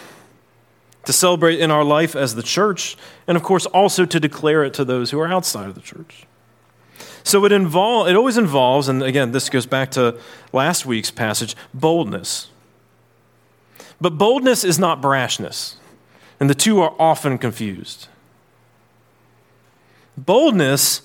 to 1.03 1.11
celebrate 1.11 1.59
in 1.59 1.69
our 1.71 1.83
life 1.83 2.15
as 2.15 2.35
the 2.35 2.41
church, 2.41 2.95
and 3.27 3.35
of 3.35 3.43
course 3.43 3.65
also 3.65 4.05
to 4.05 4.17
declare 4.17 4.63
it 4.63 4.73
to 4.73 4.85
those 4.85 5.11
who 5.11 5.19
are 5.19 5.27
outside 5.27 5.67
of 5.67 5.75
the 5.75 5.81
church. 5.81 6.25
So 7.21 7.43
it 7.43 7.51
involve, 7.51 8.07
it 8.07 8.15
always 8.15 8.37
involves, 8.37 8.87
and 8.87 9.03
again, 9.03 9.33
this 9.33 9.49
goes 9.49 9.65
back 9.65 9.91
to 9.91 10.17
last 10.53 10.85
week's 10.85 11.11
passage, 11.11 11.53
boldness. 11.73 12.47
But 13.99 14.17
boldness 14.17 14.63
is 14.63 14.79
not 14.79 15.01
brashness, 15.01 15.75
and 16.39 16.49
the 16.49 16.55
two 16.55 16.79
are 16.79 16.95
often 16.97 17.37
confused. 17.37 18.07
Boldness 20.15 21.01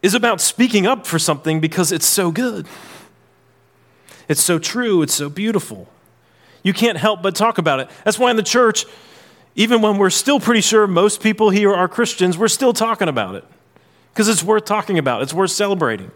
is 0.00 0.14
about 0.14 0.40
speaking 0.40 0.86
up 0.86 1.06
for 1.06 1.18
something 1.18 1.60
because 1.60 1.92
it's 1.92 2.06
so 2.06 2.30
good. 2.30 2.66
It's 4.28 4.42
so 4.42 4.58
true, 4.58 5.02
it's 5.02 5.12
so 5.12 5.28
beautiful. 5.28 5.90
You 6.64 6.72
can't 6.72 6.98
help 6.98 7.22
but 7.22 7.36
talk 7.36 7.58
about 7.58 7.78
it. 7.78 7.90
That's 8.04 8.18
why 8.18 8.30
in 8.30 8.36
the 8.36 8.42
church, 8.42 8.86
even 9.54 9.82
when 9.82 9.98
we're 9.98 10.10
still 10.10 10.40
pretty 10.40 10.62
sure 10.62 10.88
most 10.88 11.22
people 11.22 11.50
here 11.50 11.72
are 11.72 11.86
Christians, 11.86 12.36
we're 12.36 12.48
still 12.48 12.72
talking 12.72 13.06
about 13.06 13.36
it 13.36 13.44
because 14.12 14.28
it's 14.28 14.42
worth 14.42 14.64
talking 14.64 14.98
about, 14.98 15.22
it's 15.22 15.34
worth 15.34 15.52
celebrating. 15.52 16.10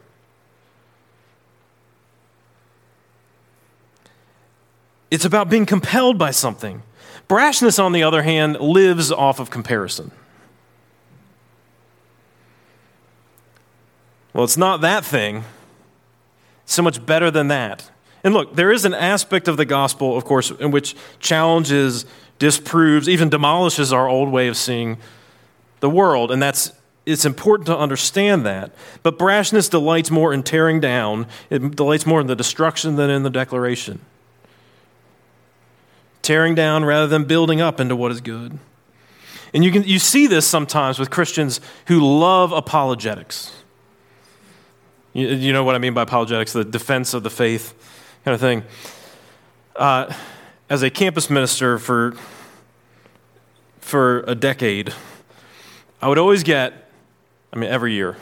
It's 5.11 5.25
about 5.25 5.49
being 5.49 5.67
compelled 5.67 6.19
by 6.19 6.33
something. 6.33 6.83
Brashness, 7.29 7.83
on 7.83 7.93
the 7.93 8.03
other 8.03 8.23
hand, 8.23 8.59
lives 8.59 9.13
off 9.13 9.39
of 9.39 9.51
comparison. 9.51 10.11
Well, 14.33 14.45
it's 14.45 14.57
not 14.57 14.81
that 14.81 15.05
thing. 15.05 15.45
It's 16.65 16.75
so 16.75 16.83
much 16.83 17.05
better 17.05 17.31
than 17.31 17.49
that. 17.49 17.91
And 18.25 18.35
look, 18.35 18.57
there 18.57 18.73
is 18.73 18.85
an 18.85 18.95
aspect 18.95 19.49
of 19.49 19.57
the 19.57 19.65
gospel, 19.65 20.17
of 20.17 20.25
course, 20.25 20.51
in 20.51 20.71
which 20.71 20.97
challenges, 21.21 22.05
disproves, 22.39 23.09
even 23.09 23.29
demolishes 23.29 23.93
our 23.93 24.09
old 24.09 24.31
way 24.31 24.49
of 24.49 24.57
seeing 24.57 24.99
the 25.81 25.91
world, 25.91 26.31
and 26.31 26.43
that's 26.43 26.73
it's 27.07 27.25
important 27.25 27.67
to 27.69 27.77
understand 27.77 28.45
that. 28.45 28.71
But 29.03 29.19
brashness 29.19 29.71
delights 29.71 30.11
more 30.11 30.31
in 30.35 30.43
tearing 30.43 30.79
down, 30.79 31.27
it 31.49 31.75
delights 31.75 32.05
more 32.05 32.21
in 32.21 32.27
the 32.27 32.37
destruction 32.37 32.97
than 32.97 33.09
in 33.09 33.23
the 33.23 33.31
declaration. 33.31 34.01
Tearing 36.21 36.55
down 36.55 36.85
rather 36.85 37.07
than 37.07 37.25
building 37.25 37.63
up 37.63 37.81
into 37.81 37.97
what 37.97 38.13
is 38.13 38.21
good. 38.21 38.59
And 39.55 39.65
you, 39.65 39.73
can, 39.73 39.85
you 39.85 39.99
see 39.99 40.27
this 40.27 40.47
sometimes 40.47 40.99
with 40.99 41.09
Christians 41.09 41.63
who 41.87 42.01
love 42.01 42.53
apologetics. 42.53 43.55
You, 45.15 45.29
you 45.29 45.55
know 45.55 45.65
what 45.65 45.75
I 45.75 45.79
mean 45.79 45.95
by 45.95 46.03
apologetics, 46.03 46.53
the 46.53 46.63
defense 46.63 47.15
of 47.15 47.23
the 47.23 47.31
faith 47.31 47.75
kind 48.29 48.35
of 48.35 48.41
thing. 48.43 48.63
Uh, 49.75 50.15
as 50.69 50.83
a 50.83 50.91
campus 50.91 51.31
minister 51.31 51.79
for, 51.79 52.15
for 53.81 54.21
a 54.27 54.35
decade, 54.35 54.93
I 56.03 56.09
would 56.09 56.19
always 56.19 56.43
get, 56.43 56.91
I 57.55 57.57
mean, 57.57 57.71
every 57.71 57.95
year, 57.95 58.19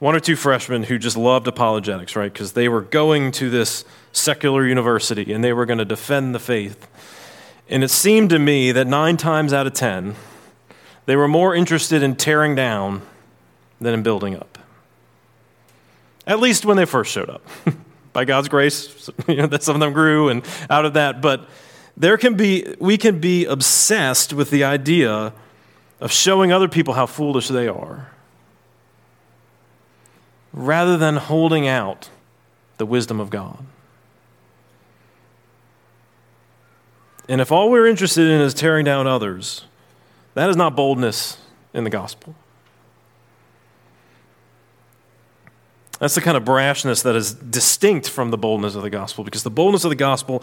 one 0.00 0.16
or 0.16 0.18
two 0.18 0.34
freshmen 0.34 0.82
who 0.82 0.98
just 0.98 1.16
loved 1.16 1.46
apologetics, 1.46 2.16
right? 2.16 2.32
Because 2.32 2.54
they 2.54 2.68
were 2.68 2.80
going 2.80 3.30
to 3.32 3.48
this 3.48 3.84
secular 4.10 4.66
university 4.66 5.32
and 5.32 5.44
they 5.44 5.52
were 5.52 5.66
going 5.66 5.78
to 5.78 5.84
defend 5.84 6.34
the 6.34 6.40
faith. 6.40 6.88
And 7.68 7.84
it 7.84 7.90
seemed 7.90 8.30
to 8.30 8.40
me 8.40 8.72
that 8.72 8.88
nine 8.88 9.16
times 9.16 9.52
out 9.52 9.68
of 9.68 9.72
ten, 9.72 10.16
they 11.04 11.14
were 11.14 11.28
more 11.28 11.54
interested 11.54 12.02
in 12.02 12.16
tearing 12.16 12.56
down 12.56 13.02
than 13.80 13.94
in 13.94 14.02
building 14.02 14.34
up. 14.34 14.58
At 16.26 16.40
least 16.40 16.64
when 16.64 16.76
they 16.76 16.86
first 16.86 17.12
showed 17.12 17.30
up. 17.30 17.46
By 18.16 18.24
God's 18.24 18.48
grace, 18.48 19.10
you 19.28 19.36
know, 19.36 19.46
that 19.48 19.62
some 19.62 19.76
of 19.76 19.80
them 19.80 19.92
grew 19.92 20.30
and 20.30 20.42
out 20.70 20.86
of 20.86 20.94
that. 20.94 21.20
But 21.20 21.46
there 21.98 22.16
can 22.16 22.34
be, 22.34 22.74
we 22.80 22.96
can 22.96 23.20
be 23.20 23.44
obsessed 23.44 24.32
with 24.32 24.48
the 24.48 24.64
idea 24.64 25.34
of 26.00 26.12
showing 26.12 26.50
other 26.50 26.66
people 26.66 26.94
how 26.94 27.04
foolish 27.04 27.48
they 27.48 27.68
are 27.68 28.10
rather 30.54 30.96
than 30.96 31.16
holding 31.16 31.68
out 31.68 32.08
the 32.78 32.86
wisdom 32.86 33.20
of 33.20 33.28
God. 33.28 33.62
And 37.28 37.42
if 37.42 37.52
all 37.52 37.70
we're 37.70 37.86
interested 37.86 38.28
in 38.28 38.40
is 38.40 38.54
tearing 38.54 38.86
down 38.86 39.06
others, 39.06 39.66
that 40.32 40.48
is 40.48 40.56
not 40.56 40.74
boldness 40.74 41.36
in 41.74 41.84
the 41.84 41.90
gospel. 41.90 42.34
That's 45.98 46.14
the 46.14 46.20
kind 46.20 46.36
of 46.36 46.44
brashness 46.44 47.02
that 47.04 47.16
is 47.16 47.32
distinct 47.32 48.10
from 48.10 48.30
the 48.30 48.38
boldness 48.38 48.74
of 48.74 48.82
the 48.82 48.90
gospel, 48.90 49.24
because 49.24 49.42
the 49.42 49.50
boldness 49.50 49.84
of 49.84 49.90
the 49.90 49.96
gospel 49.96 50.42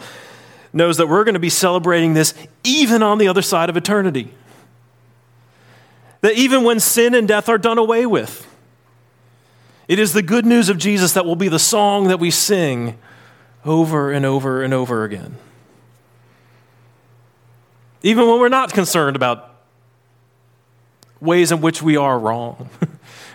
knows 0.72 0.96
that 0.96 1.06
we're 1.06 1.24
going 1.24 1.34
to 1.34 1.40
be 1.40 1.50
celebrating 1.50 2.14
this 2.14 2.34
even 2.64 3.02
on 3.02 3.18
the 3.18 3.28
other 3.28 3.42
side 3.42 3.70
of 3.70 3.76
eternity. 3.76 4.32
That 6.22 6.34
even 6.34 6.64
when 6.64 6.80
sin 6.80 7.14
and 7.14 7.28
death 7.28 7.48
are 7.48 7.58
done 7.58 7.78
away 7.78 8.06
with, 8.06 8.46
it 9.86 9.98
is 9.98 10.12
the 10.12 10.22
good 10.22 10.46
news 10.46 10.68
of 10.68 10.78
Jesus 10.78 11.12
that 11.12 11.24
will 11.24 11.36
be 11.36 11.48
the 11.48 11.58
song 11.58 12.08
that 12.08 12.18
we 12.18 12.30
sing 12.30 12.98
over 13.64 14.10
and 14.10 14.24
over 14.24 14.62
and 14.62 14.74
over 14.74 15.04
again. 15.04 15.36
Even 18.02 18.26
when 18.26 18.40
we're 18.40 18.48
not 18.48 18.72
concerned 18.72 19.16
about 19.16 19.54
ways 21.20 21.52
in 21.52 21.60
which 21.60 21.82
we 21.82 21.96
are 21.96 22.18
wrong, 22.18 22.68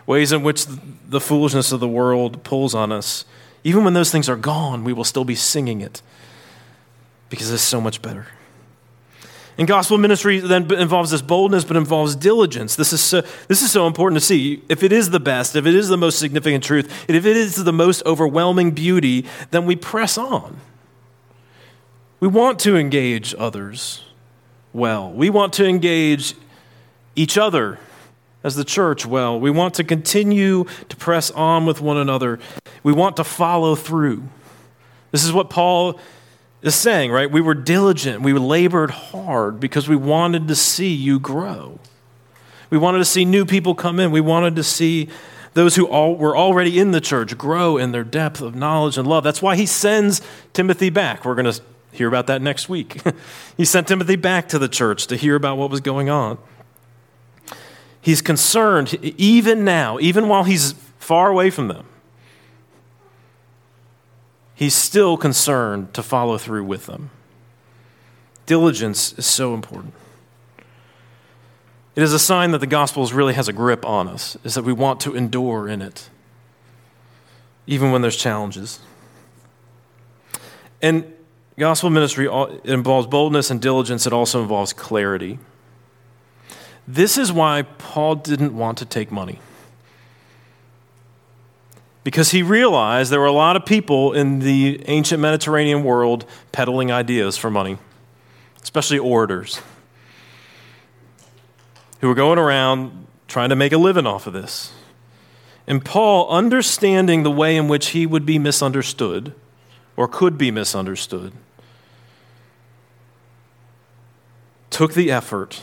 ways 0.10 0.32
in 0.32 0.42
which 0.42 0.66
the 1.08 1.22
foolishness 1.22 1.72
of 1.72 1.80
the 1.80 1.88
world 1.88 2.44
pulls 2.44 2.74
on 2.74 2.92
us, 2.92 3.26
even 3.64 3.84
when 3.84 3.94
those 3.94 4.12
things 4.12 4.28
are 4.28 4.36
gone, 4.36 4.84
we 4.84 4.92
will 4.92 5.04
still 5.04 5.24
be 5.24 5.36
singing 5.36 5.82
it 5.82 6.02
because 7.30 7.52
it's 7.52 7.62
so 7.62 7.80
much 7.80 8.02
better. 8.02 8.26
And 9.56 9.68
gospel 9.68 10.00
ministry 10.00 10.40
then 10.40 10.74
involves 10.74 11.12
this 11.12 11.22
boldness, 11.22 11.64
but 11.64 11.78
involves 11.78 12.16
diligence. 12.16 12.76
This 12.76 12.92
is, 12.92 13.02
so, 13.02 13.22
this 13.48 13.62
is 13.62 13.70
so 13.70 13.86
important 13.86 14.20
to 14.20 14.26
see. 14.26 14.64
If 14.68 14.82
it 14.82 14.92
is 14.92 15.12
the 15.12 15.20
best, 15.20 15.56
if 15.56 15.68
it 15.68 15.76
is 15.76 15.90
the 15.90 15.98
most 15.98 16.18
significant 16.18 16.64
truth, 16.64 16.92
if 17.08 17.28
it 17.28 17.38
is 17.38 17.64
the 17.64 17.74
most 17.74 18.02
overwhelming 18.08 18.72
beauty, 18.72 19.28
then 19.52 19.68
we 19.68 19.76
press 19.76 20.18
on. 20.18 20.60
We 22.20 22.28
want 22.28 22.58
to 22.62 22.76
engage 22.78 23.36
others 23.38 24.04
well. 24.74 25.12
We 25.12 25.30
want 25.30 25.54
to 25.54 25.68
engage 25.68 26.34
each 27.16 27.38
other 27.38 27.78
as 28.44 28.56
the 28.56 28.64
church 28.64 29.06
well. 29.06 29.40
We 29.40 29.52
want 29.52 29.74
to 29.76 29.84
continue 29.84 30.66
to 30.88 30.96
press 30.96 31.32
on 31.32 31.66
with 31.66 31.82
one 31.82 31.98
another. 31.98 32.40
We 32.84 32.94
want 32.94 33.18
to 33.18 33.24
follow 33.24 33.76
through. 33.76 34.24
This 35.12 35.26
is 35.26 35.34
what 35.34 35.50
Paul 35.50 36.00
is 36.62 36.76
saying, 36.76 37.12
right? 37.12 37.30
We 37.30 37.42
were 37.42 37.54
diligent. 37.54 38.22
We 38.22 38.34
labored 38.34 38.92
hard 38.92 39.60
because 39.60 39.88
we 39.88 39.96
wanted 39.96 40.48
to 40.48 40.56
see 40.56 40.94
you 40.94 41.20
grow. 41.20 41.80
We 42.70 42.78
wanted 42.78 43.00
to 43.00 43.06
see 43.06 43.26
new 43.26 43.46
people 43.46 43.76
come 43.76 44.00
in. 44.00 44.12
We 44.12 44.22
wanted 44.22 44.56
to 44.58 44.64
see 44.64 45.10
those 45.54 45.76
who 45.76 45.88
all, 45.88 46.16
were 46.16 46.38
already 46.38 46.80
in 46.80 46.92
the 46.92 47.02
church 47.02 47.38
grow 47.38 47.78
in 47.78 47.92
their 47.92 48.04
depth 48.04 48.42
of 48.42 48.56
knowledge 48.56 48.98
and 48.98 49.08
love. 49.08 49.24
That's 49.24 49.42
why 49.42 49.56
he 49.56 49.66
sends 49.66 50.22
Timothy 50.54 50.90
back. 50.90 51.26
We're 51.26 51.36
going 51.36 51.52
to 51.52 51.62
hear 51.92 52.08
about 52.08 52.28
that 52.28 52.42
next 52.42 52.70
week. 52.70 53.02
he 53.58 53.66
sent 53.66 53.88
Timothy 53.88 54.16
back 54.16 54.48
to 54.50 54.60
the 54.60 54.70
church 54.70 55.08
to 55.08 55.16
hear 55.16 55.36
about 55.36 55.58
what 55.58 55.72
was 55.72 55.82
going 55.82 56.10
on. 56.10 56.38
He's 58.02 58.22
concerned, 58.22 58.94
even 59.04 59.64
now, 59.66 60.00
even 60.00 60.28
while 60.28 60.46
he's 60.46 60.74
far 61.00 61.30
away 61.30 61.50
from 61.50 61.68
them, 61.68 61.86
he's 64.56 64.76
still 64.76 65.18
concerned 65.18 65.94
to 65.94 66.04
follow 66.04 66.38
through 66.38 66.64
with 66.64 66.86
them. 66.86 67.10
Diligence 68.46 69.14
is 69.14 69.26
so 69.26 69.54
important. 69.54 69.94
It 71.96 72.04
is 72.04 72.14
a 72.14 72.20
sign 72.20 72.52
that 72.52 72.60
the 72.60 72.68
gospel 72.68 73.06
really 73.08 73.34
has 73.34 73.48
a 73.48 73.54
grip 73.54 73.86
on 73.86 74.08
us, 74.08 74.38
is 74.44 74.54
that 74.54 74.64
we 74.64 74.72
want 74.72 75.02
to 75.02 75.16
endure 75.16 75.68
in 75.68 75.82
it, 75.82 76.10
even 77.68 77.92
when 77.92 78.02
there's 78.02 78.16
challenges. 78.16 78.80
And 80.82 81.14
gospel 81.58 81.90
ministry 81.90 82.30
involves 82.64 83.08
boldness 83.08 83.52
and 83.52 83.62
diligence, 83.62 84.08
it 84.08 84.14
also 84.14 84.42
involves 84.42 84.72
clarity. 84.72 85.40
This 86.92 87.20
is 87.20 87.32
why 87.32 87.62
Paul 87.78 88.16
didn't 88.16 88.58
want 88.58 88.80
to 88.80 88.86
take 88.86 89.12
money 89.12 89.38
because 92.04 92.32
he 92.32 92.42
realized 92.42 93.12
there 93.12 93.20
were 93.20 93.28
a 93.28 93.32
lot 93.32 93.56
of 93.56 93.64
people 93.64 94.14
in 94.14 94.40
the 94.40 94.82
ancient 94.88 95.22
Mediterranean 95.22 95.84
world 95.84 96.26
peddling 96.52 96.92
ideas 96.92 97.38
for 97.38 97.52
money, 97.52 97.78
especially 98.64 98.98
orators, 98.98 99.62
who 102.02 102.08
were 102.08 102.16
going 102.16 102.40
around 102.40 103.06
trying 103.28 103.50
to 103.50 103.56
make 103.56 103.72
a 103.72 103.78
living 103.78 104.08
off 104.08 104.26
of 104.26 104.34
this. 104.34 104.74
And 105.68 105.86
Paul, 105.86 106.28
understanding 106.30 107.22
the 107.22 107.30
way 107.30 107.56
in 107.56 107.68
which 107.68 107.90
he 107.90 108.08
would 108.08 108.26
be 108.26 108.40
misunderstood 108.40 109.36
or 109.96 110.08
could 110.08 110.40
be 110.40 110.50
misunderstood, 110.50 111.34
took 114.72 114.96
the 114.96 115.12
effort 115.12 115.62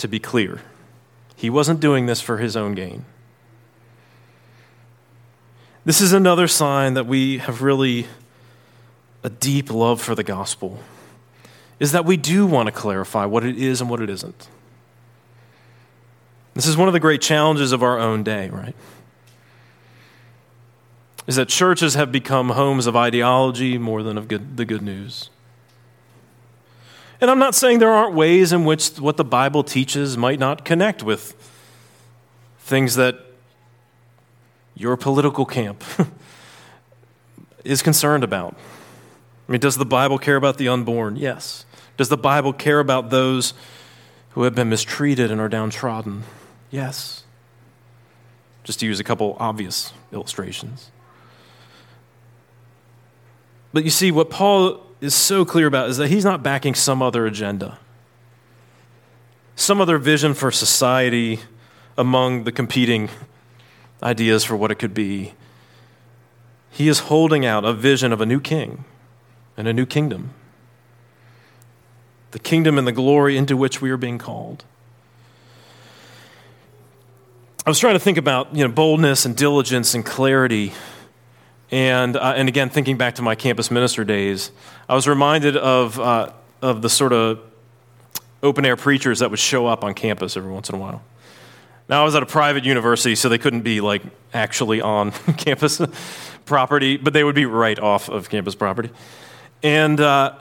to 0.00 0.08
be 0.08 0.18
clear. 0.18 0.60
He 1.36 1.48
wasn't 1.48 1.80
doing 1.80 2.06
this 2.06 2.20
for 2.20 2.38
his 2.38 2.56
own 2.56 2.74
gain. 2.74 3.04
This 5.84 6.00
is 6.00 6.12
another 6.12 6.46
sign 6.46 6.94
that 6.94 7.06
we 7.06 7.38
have 7.38 7.62
really 7.62 8.06
a 9.22 9.30
deep 9.30 9.70
love 9.70 10.00
for 10.00 10.14
the 10.14 10.22
gospel, 10.22 10.80
is 11.78 11.92
that 11.92 12.04
we 12.04 12.16
do 12.16 12.46
want 12.46 12.66
to 12.66 12.72
clarify 12.72 13.24
what 13.24 13.44
it 13.44 13.56
is 13.56 13.80
and 13.80 13.88
what 13.88 14.00
it 14.00 14.10
isn't. 14.10 14.48
This 16.54 16.66
is 16.66 16.76
one 16.76 16.88
of 16.88 16.94
the 16.94 17.00
great 17.00 17.22
challenges 17.22 17.72
of 17.72 17.82
our 17.82 17.98
own 17.98 18.22
day, 18.22 18.50
right? 18.50 18.74
Is 21.26 21.36
that 21.36 21.48
churches 21.48 21.94
have 21.94 22.10
become 22.10 22.50
homes 22.50 22.86
of 22.86 22.96
ideology 22.96 23.78
more 23.78 24.02
than 24.02 24.18
of 24.18 24.28
good, 24.28 24.56
the 24.56 24.64
good 24.64 24.82
news. 24.82 25.30
And 27.20 27.30
I'm 27.30 27.38
not 27.38 27.54
saying 27.54 27.80
there 27.80 27.92
aren't 27.92 28.14
ways 28.14 28.52
in 28.52 28.64
which 28.64 28.98
what 28.98 29.16
the 29.16 29.24
Bible 29.24 29.62
teaches 29.62 30.16
might 30.16 30.38
not 30.38 30.64
connect 30.64 31.02
with 31.02 31.34
things 32.60 32.94
that 32.94 33.18
your 34.74 34.96
political 34.96 35.44
camp 35.44 35.84
is 37.64 37.82
concerned 37.82 38.24
about. 38.24 38.54
I 39.48 39.52
mean, 39.52 39.60
does 39.60 39.76
the 39.76 39.84
Bible 39.84 40.18
care 40.18 40.36
about 40.36 40.56
the 40.56 40.68
unborn? 40.68 41.16
Yes. 41.16 41.66
Does 41.96 42.08
the 42.08 42.16
Bible 42.16 42.54
care 42.54 42.80
about 42.80 43.10
those 43.10 43.52
who 44.30 44.44
have 44.44 44.54
been 44.54 44.70
mistreated 44.70 45.30
and 45.30 45.40
are 45.40 45.48
downtrodden? 45.48 46.22
Yes. 46.70 47.24
Just 48.64 48.80
to 48.80 48.86
use 48.86 49.00
a 49.00 49.04
couple 49.04 49.36
obvious 49.38 49.92
illustrations. 50.12 50.90
But 53.72 53.84
you 53.84 53.90
see, 53.90 54.10
what 54.10 54.30
Paul 54.30 54.86
is 55.00 55.14
so 55.14 55.44
clear 55.44 55.66
about 55.66 55.88
is 55.88 55.96
that 55.96 56.08
he's 56.08 56.24
not 56.24 56.42
backing 56.42 56.74
some 56.74 57.02
other 57.02 57.26
agenda, 57.26 57.78
some 59.56 59.80
other 59.80 59.98
vision 59.98 60.34
for 60.34 60.50
society 60.50 61.40
among 61.96 62.44
the 62.44 62.52
competing 62.52 63.08
ideas 64.02 64.44
for 64.44 64.56
what 64.56 64.70
it 64.70 64.76
could 64.76 64.94
be. 64.94 65.34
He 66.70 66.88
is 66.88 67.00
holding 67.00 67.44
out 67.44 67.64
a 67.64 67.72
vision 67.72 68.12
of 68.12 68.20
a 68.20 68.26
new 68.26 68.40
king 68.40 68.84
and 69.56 69.66
a 69.66 69.72
new 69.72 69.86
kingdom. 69.86 70.30
The 72.30 72.38
kingdom 72.38 72.78
and 72.78 72.86
the 72.86 72.92
glory 72.92 73.36
into 73.36 73.56
which 73.56 73.82
we 73.82 73.90
are 73.90 73.96
being 73.96 74.18
called. 74.18 74.64
I 77.66 77.70
was 77.70 77.78
trying 77.78 77.94
to 77.94 78.00
think 78.00 78.16
about 78.16 78.54
you 78.54 78.66
know, 78.66 78.72
boldness 78.72 79.26
and 79.26 79.36
diligence 79.36 79.94
and 79.94 80.06
clarity. 80.06 80.72
And, 81.70 82.16
uh, 82.16 82.34
and 82.36 82.48
again, 82.48 82.68
thinking 82.68 82.96
back 82.96 83.16
to 83.16 83.22
my 83.22 83.34
campus 83.34 83.70
minister 83.70 84.04
days, 84.04 84.50
I 84.88 84.94
was 84.94 85.06
reminded 85.06 85.56
of, 85.56 85.98
uh, 86.00 86.32
of 86.62 86.82
the 86.82 86.88
sort 86.88 87.12
of 87.12 87.40
open 88.42 88.64
air 88.64 88.76
preachers 88.76 89.20
that 89.20 89.30
would 89.30 89.38
show 89.38 89.66
up 89.66 89.84
on 89.84 89.94
campus 89.94 90.36
every 90.36 90.50
once 90.50 90.68
in 90.68 90.74
a 90.74 90.78
while. 90.78 91.02
Now, 91.88 92.02
I 92.02 92.04
was 92.04 92.14
at 92.14 92.22
a 92.22 92.26
private 92.26 92.64
university, 92.64 93.14
so 93.14 93.28
they 93.28 93.38
couldn't 93.38 93.62
be 93.62 93.80
like 93.80 94.02
actually 94.32 94.80
on 94.80 95.10
campus 95.36 95.80
property, 96.44 96.96
but 96.96 97.12
they 97.12 97.24
would 97.24 97.34
be 97.34 97.46
right 97.46 97.78
off 97.78 98.08
of 98.08 98.28
campus 98.30 98.54
property. 98.54 98.90
And 99.62 100.00
uh, 100.00 100.34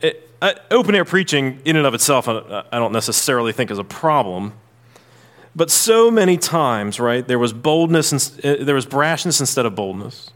it, 0.00 0.30
uh, 0.40 0.54
open 0.70 0.94
air 0.94 1.04
preaching, 1.04 1.60
in 1.64 1.76
and 1.76 1.86
of 1.86 1.94
itself, 1.94 2.28
I 2.28 2.64
don't 2.72 2.92
necessarily 2.92 3.52
think 3.52 3.70
is 3.70 3.78
a 3.78 3.84
problem. 3.84 4.54
But 5.54 5.70
so 5.70 6.10
many 6.10 6.36
times, 6.38 6.98
right, 6.98 7.26
there 7.26 7.38
was 7.38 7.52
boldness, 7.52 8.12
and, 8.12 8.44
uh, 8.44 8.64
there 8.64 8.74
was 8.74 8.86
brashness 8.86 9.38
instead 9.38 9.66
of 9.66 9.74
boldness. 9.74 10.30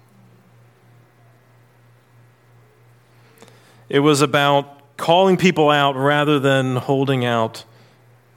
It 3.88 4.00
was 4.00 4.20
about 4.20 4.96
calling 4.96 5.36
people 5.36 5.70
out 5.70 5.94
rather 5.96 6.38
than 6.40 6.76
holding 6.76 7.24
out 7.24 7.64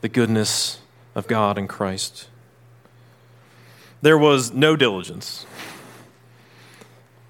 the 0.01 0.09
goodness 0.09 0.79
of 1.15 1.27
God 1.27 1.57
and 1.57 1.67
Christ. 1.67 2.27
There 4.01 4.17
was 4.17 4.53
no 4.53 4.75
diligence. 4.75 5.45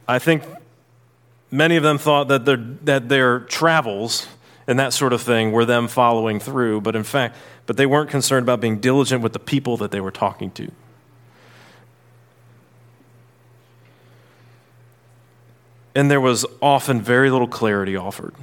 I 0.07 0.19
think 0.19 0.43
many 1.49 1.77
of 1.77 1.83
them 1.83 1.97
thought 1.97 2.27
that 2.27 2.45
their, 2.45 2.57
that 2.57 3.09
their 3.09 3.41
travels 3.41 4.27
and 4.67 4.77
that 4.79 4.93
sort 4.93 5.13
of 5.13 5.21
thing 5.21 5.51
were 5.51 5.65
them 5.65 5.87
following 5.87 6.39
through, 6.39 6.81
but 6.81 6.95
in 6.95 7.03
fact, 7.03 7.35
but 7.65 7.77
they 7.77 7.85
weren't 7.85 8.09
concerned 8.09 8.43
about 8.43 8.59
being 8.59 8.79
diligent 8.79 9.21
with 9.21 9.33
the 9.33 9.39
people 9.39 9.77
that 9.77 9.91
they 9.91 10.01
were 10.01 10.11
talking 10.11 10.51
to. 10.51 10.71
And 15.99 16.09
there 16.09 16.21
was 16.21 16.45
often 16.61 17.01
very 17.01 17.29
little 17.29 17.45
clarity 17.45 17.97
offered 17.97 18.33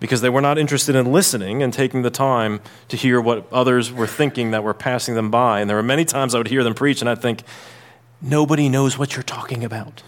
because 0.00 0.20
they 0.20 0.28
were 0.28 0.42
not 0.42 0.58
interested 0.58 0.94
in 0.94 1.12
listening 1.12 1.62
and 1.62 1.72
taking 1.72 2.02
the 2.02 2.10
time 2.10 2.60
to 2.88 2.98
hear 2.98 3.18
what 3.18 3.50
others 3.50 3.90
were 3.90 4.06
thinking 4.06 4.50
that 4.50 4.62
were 4.62 4.74
passing 4.74 5.14
them 5.14 5.30
by. 5.30 5.62
And 5.62 5.70
there 5.70 5.78
were 5.78 5.82
many 5.82 6.04
times 6.04 6.34
I 6.34 6.38
would 6.38 6.48
hear 6.48 6.62
them 6.62 6.74
preach 6.74 7.00
and 7.00 7.08
I'd 7.08 7.22
think, 7.22 7.42
nobody 8.20 8.68
knows 8.68 8.98
what 8.98 9.16
you're 9.16 9.22
talking 9.22 9.64
about. 9.64 10.02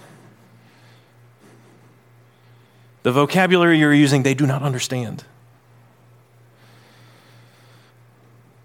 The 3.05 3.13
vocabulary 3.13 3.79
you're 3.79 3.95
using, 3.95 4.23
they 4.23 4.35
do 4.35 4.47
not 4.47 4.61
understand. 4.61 5.25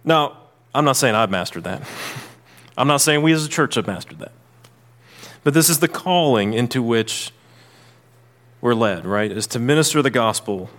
Now, 0.04 0.36
I'm 0.76 0.84
not 0.84 0.98
saying 0.98 1.16
I've 1.16 1.32
mastered 1.32 1.64
that. 1.64 1.82
I'm 2.78 2.88
not 2.90 3.00
saying 3.00 3.22
we 3.22 3.32
as 3.32 3.46
a 3.46 3.50
church 3.50 3.76
have 3.76 3.88
mastered 3.88 4.20
that. 4.20 4.34
But 5.46 5.54
this 5.54 5.70
is 5.70 5.80
the 5.80 5.88
calling 5.88 6.54
into 6.54 6.84
which 6.84 7.32
we're 8.62 8.74
led, 8.74 9.06
right? 9.06 9.32
Is 9.32 9.48
to 9.48 9.60
minister 9.60 10.02
the 10.02 10.10
gospel 10.10 10.70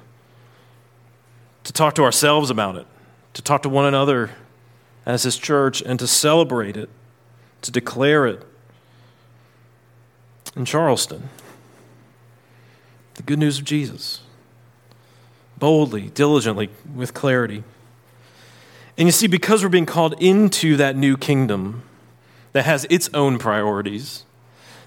to 1.65 1.73
talk 1.73 1.95
to 1.95 2.03
ourselves 2.03 2.49
about 2.49 2.77
it, 2.77 2.87
to 3.35 3.43
talk 3.43 3.63
to 3.63 3.69
one 3.69 3.85
another 3.85 4.31
as 5.05 5.25
His 5.25 5.37
church, 5.37 5.83
and 5.83 5.99
to 5.99 6.07
celebrate 6.07 6.77
it, 6.77 6.89
to 7.63 7.71
declare 7.71 8.27
it. 8.27 8.43
In 10.57 10.65
Charleston, 10.65 11.29
the 13.15 13.23
good 13.23 13.39
news 13.39 13.59
of 13.59 13.65
Jesus, 13.65 14.21
boldly, 15.59 16.09
diligently, 16.09 16.71
with 16.95 17.13
clarity. 17.13 17.63
And 18.97 19.07
you 19.07 19.13
see, 19.13 19.27
because 19.27 19.63
we're 19.63 19.69
being 19.69 19.87
called 19.87 20.21
into 20.21 20.77
that 20.77 20.97
new 20.97 21.17
kingdom 21.17 21.83
that 22.53 22.65
has 22.65 22.87
its 22.89 23.11
own 23.13 23.39
priorities, 23.39 24.25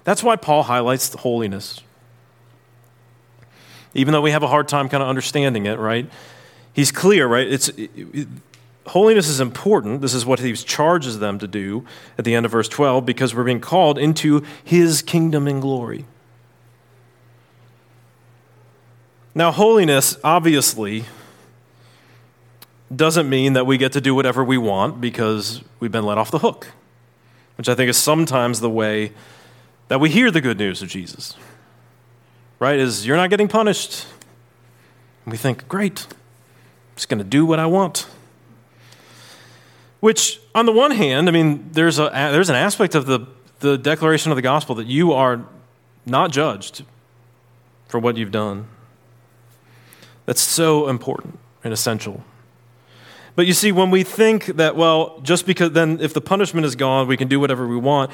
that's 0.02 0.22
why 0.22 0.34
Paul 0.34 0.64
highlights 0.64 1.08
the 1.08 1.18
holiness. 1.18 1.80
Even 3.94 4.12
though 4.12 4.22
we 4.22 4.30
have 4.30 4.42
a 4.42 4.48
hard 4.48 4.68
time 4.68 4.88
kind 4.88 5.02
of 5.02 5.08
understanding 5.08 5.66
it, 5.66 5.78
right? 5.78 6.08
he's 6.72 6.90
clear, 6.90 7.26
right? 7.26 7.46
It's, 7.46 7.68
it, 7.70 8.28
holiness 8.86 9.28
is 9.28 9.40
important. 9.40 10.00
This 10.00 10.14
is 10.14 10.24
what 10.26 10.40
he 10.40 10.54
charges 10.54 11.18
them 11.18 11.38
to 11.38 11.46
do 11.46 11.84
at 12.18 12.24
the 12.24 12.34
end 12.34 12.46
of 12.46 12.52
verse 12.52 12.68
12 12.68 13.04
because 13.06 13.34
we're 13.34 13.44
being 13.44 13.60
called 13.60 13.98
into 13.98 14.44
his 14.64 15.02
kingdom 15.02 15.46
and 15.46 15.60
glory. 15.60 16.04
Now, 19.34 19.50
holiness 19.50 20.18
obviously 20.22 21.04
doesn't 22.94 23.28
mean 23.28 23.54
that 23.54 23.64
we 23.64 23.78
get 23.78 23.92
to 23.92 24.00
do 24.00 24.14
whatever 24.14 24.44
we 24.44 24.58
want 24.58 25.00
because 25.00 25.62
we've 25.80 25.92
been 25.92 26.04
let 26.04 26.18
off 26.18 26.30
the 26.30 26.40
hook, 26.40 26.68
which 27.56 27.68
I 27.68 27.74
think 27.74 27.88
is 27.88 27.96
sometimes 27.96 28.60
the 28.60 28.68
way 28.68 29.12
that 29.88 30.00
we 30.00 30.10
hear 30.10 30.30
the 30.30 30.42
good 30.42 30.58
news 30.58 30.82
of 30.82 30.90
Jesus. 30.90 31.34
Right? 32.62 32.78
Is 32.78 33.04
you're 33.04 33.16
not 33.16 33.28
getting 33.28 33.48
punished. 33.48 34.06
And 35.24 35.32
we 35.32 35.36
think, 35.36 35.66
great, 35.66 36.06
I'm 36.08 36.94
just 36.94 37.08
going 37.08 37.18
to 37.18 37.24
do 37.24 37.44
what 37.44 37.58
I 37.58 37.66
want. 37.66 38.06
Which, 39.98 40.38
on 40.54 40.66
the 40.66 40.70
one 40.70 40.92
hand, 40.92 41.28
I 41.28 41.32
mean, 41.32 41.70
there's, 41.72 41.98
a, 41.98 42.08
there's 42.12 42.50
an 42.50 42.54
aspect 42.54 42.94
of 42.94 43.06
the, 43.06 43.26
the 43.58 43.76
declaration 43.76 44.30
of 44.30 44.36
the 44.36 44.42
gospel 44.42 44.76
that 44.76 44.86
you 44.86 45.12
are 45.12 45.44
not 46.06 46.30
judged 46.30 46.84
for 47.88 47.98
what 47.98 48.16
you've 48.16 48.30
done. 48.30 48.68
That's 50.26 50.40
so 50.40 50.86
important 50.86 51.40
and 51.64 51.72
essential. 51.72 52.22
But 53.34 53.46
you 53.46 53.54
see, 53.54 53.72
when 53.72 53.90
we 53.90 54.04
think 54.04 54.46
that, 54.46 54.76
well, 54.76 55.18
just 55.22 55.46
because 55.46 55.72
then 55.72 55.98
if 55.98 56.14
the 56.14 56.20
punishment 56.20 56.64
is 56.64 56.76
gone, 56.76 57.08
we 57.08 57.16
can 57.16 57.26
do 57.26 57.40
whatever 57.40 57.66
we 57.66 57.76
want, 57.76 58.12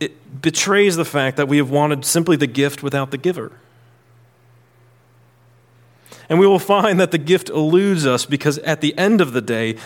it 0.00 0.40
betrays 0.40 0.96
the 0.96 1.04
fact 1.04 1.36
that 1.36 1.46
we 1.46 1.58
have 1.58 1.68
wanted 1.68 2.06
simply 2.06 2.36
the 2.36 2.46
gift 2.46 2.82
without 2.82 3.10
the 3.10 3.18
giver. 3.18 3.52
And 6.28 6.40
we 6.40 6.46
will 6.46 6.58
find 6.58 6.98
that 6.98 7.10
the 7.10 7.18
gift 7.18 7.48
eludes 7.48 8.06
us 8.06 8.26
because 8.26 8.58
at 8.58 8.80
the 8.80 8.96
end 8.98 9.20
of 9.20 9.32
the 9.32 9.40
day, 9.40 9.76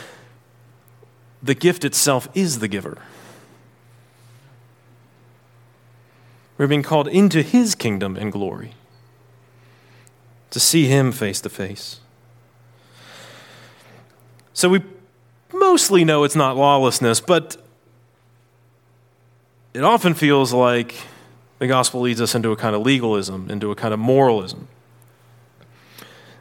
the 1.43 1.55
gift 1.55 1.85
itself 1.85 2.29
is 2.35 2.59
the 2.59 2.69
giver. 2.69 2.99
We're 6.57 6.67
being 6.67 6.83
called 6.83 7.09
into 7.09 7.43
his 7.43 7.75
kingdom 7.75 8.17
and 8.17 8.31
glory 8.31 8.75
to 10.51 10.61
see 10.61 10.87
him 10.87 11.13
face 11.13 11.41
to 11.43 11.49
face. 11.49 12.01
So 14.53 14.69
we 14.69 14.83
mostly 15.53 16.05
know 16.05 16.25
it's 16.25 16.37
not 16.37 16.57
lawlessness, 16.57 17.21
but 17.21 17.57
it 19.73 19.85
often 19.85 20.13
feels 20.13 20.53
like 20.53 20.97
the 21.61 21.67
gospel 21.67 22.01
leads 22.01 22.21
us 22.21 22.35
into 22.35 22.51
a 22.51 22.57
kind 22.57 22.75
of 22.75 22.83
legalism, 22.83 23.51
into 23.51 23.71
a 23.71 23.75
kind 23.75 23.95
of 23.95 24.01
moralism 24.01 24.69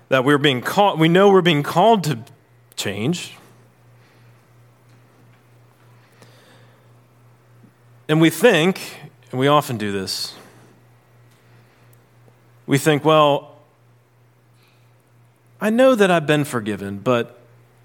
that 0.09 0.25
we're 0.25 0.39
being 0.39 0.61
called, 0.61 0.99
we 0.99 1.07
know 1.07 1.29
we're 1.29 1.41
being 1.41 1.63
called 1.63 2.03
to 2.05 2.19
change. 2.75 3.35
And 8.07 8.19
we 8.19 8.31
think, 8.31 8.97
and 9.31 9.39
we 9.39 9.47
often 9.47 9.77
do 9.77 9.91
this, 9.91 10.35
we 12.65 12.79
think, 12.79 13.05
well, 13.05 13.55
I 15.61 15.69
know 15.69 15.93
that 15.93 16.09
I've 16.09 16.25
been 16.25 16.43
forgiven, 16.43 16.99
but 16.99 17.39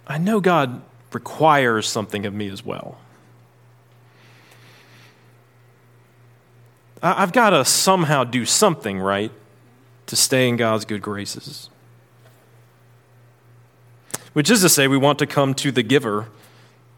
I 0.07 0.17
know 0.17 0.41
God 0.41 0.83
requires 1.13 1.89
something 1.89 2.25
of 2.25 2.33
me 2.33 2.49
as 2.49 2.65
well. 2.65 2.99
I've 7.03 7.33
got 7.33 7.51
to 7.51 7.67
somehow 7.67 8.25
do 8.25 8.47
something 8.47 8.99
right 8.99 9.31
to 10.07 10.17
stay 10.17 10.49
in 10.49 10.57
God's 10.57 10.87
good 10.87 11.03
graces 11.03 11.69
which 14.35 14.51
is 14.51 14.61
to 14.61 14.69
say, 14.69 14.87
we 14.87 14.99
want 14.99 15.19
to 15.19 15.27
come 15.27 15.55
to 15.55 15.73
the 15.73 15.83
giver 15.83 16.29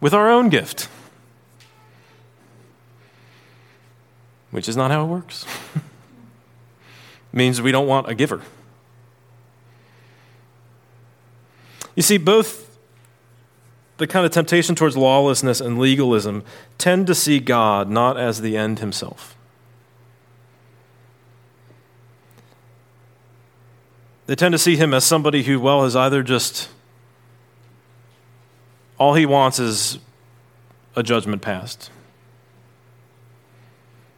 with 0.01 0.13
our 0.13 0.29
own 0.29 0.49
gift. 0.49 0.89
which 4.57 4.71
is 4.71 4.77
not 4.77 4.91
how 4.91 5.05
it 5.05 5.09
works. 5.09 5.45
it 5.75 7.37
means 7.37 7.61
we 7.61 7.71
don't 7.71 7.87
want 7.87 8.09
a 8.09 8.15
giver. 8.15 8.41
You 11.95 12.03
see, 12.03 12.17
both 12.17 12.79
the 13.99 14.07
kind 14.07 14.25
of 14.25 14.33
temptation 14.33 14.75
towards 14.75 14.97
lawlessness 14.97 15.61
and 15.61 15.79
legalism 15.79 16.43
tend 16.79 17.07
to 17.07 17.15
see 17.15 17.39
God 17.39 17.91
not 17.91 18.17
as 18.17 18.41
the 18.41 18.57
end 18.57 18.79
himself. 18.79 19.37
They 24.25 24.37
tend 24.37 24.53
to 24.53 24.59
see 24.59 24.77
him 24.77 24.95
as 24.95 25.05
somebody 25.05 25.43
who, 25.43 25.61
well, 25.61 25.85
is 25.85 25.95
either 25.95 26.23
just 26.23 26.71
all 28.99 29.15
he 29.15 29.27
wants 29.27 29.59
is 29.59 29.99
a 30.95 31.03
judgment 31.03 31.43
passed. 31.43 31.91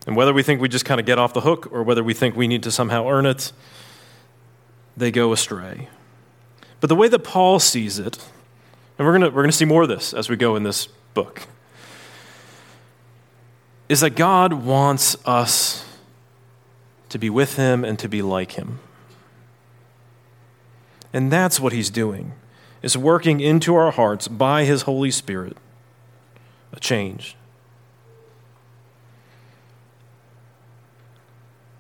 And 0.06 0.16
whether 0.16 0.32
we 0.32 0.42
think 0.42 0.60
we 0.60 0.68
just 0.68 0.84
kind 0.84 1.00
of 1.00 1.06
get 1.06 1.18
off 1.18 1.34
the 1.34 1.42
hook 1.42 1.68
or 1.70 1.82
whether 1.82 2.02
we 2.02 2.14
think 2.14 2.34
we 2.34 2.48
need 2.48 2.62
to 2.62 2.70
somehow 2.70 3.08
earn 3.08 3.26
it, 3.26 3.52
they 4.96 5.10
go 5.10 5.32
astray. 5.32 5.88
But 6.80 6.88
the 6.88 6.96
way 6.96 7.08
that 7.08 7.20
Paul 7.20 7.58
sees 7.58 7.98
it, 7.98 8.18
and 8.98 9.06
we're 9.06 9.18
going 9.18 9.32
we're 9.34 9.42
going 9.42 9.50
to 9.50 9.56
see 9.56 9.64
more 9.64 9.82
of 9.82 9.88
this 9.88 10.14
as 10.14 10.28
we 10.28 10.36
go 10.36 10.56
in 10.56 10.62
this 10.62 10.86
book, 11.12 11.42
is 13.88 14.00
that 14.00 14.10
God 14.10 14.52
wants 14.52 15.16
us 15.26 15.84
to 17.08 17.18
be 17.18 17.30
with 17.30 17.56
him 17.56 17.84
and 17.84 17.98
to 17.98 18.08
be 18.08 18.22
like 18.22 18.52
him. 18.52 18.80
And 21.12 21.32
that's 21.32 21.58
what 21.58 21.72
he's 21.72 21.90
doing, 21.90 22.32
is 22.82 22.96
working 22.96 23.40
into 23.40 23.74
our 23.74 23.90
hearts 23.90 24.28
by 24.28 24.64
his 24.64 24.82
Holy 24.82 25.10
Spirit 25.10 25.56
a 26.72 26.80
change. 26.80 27.36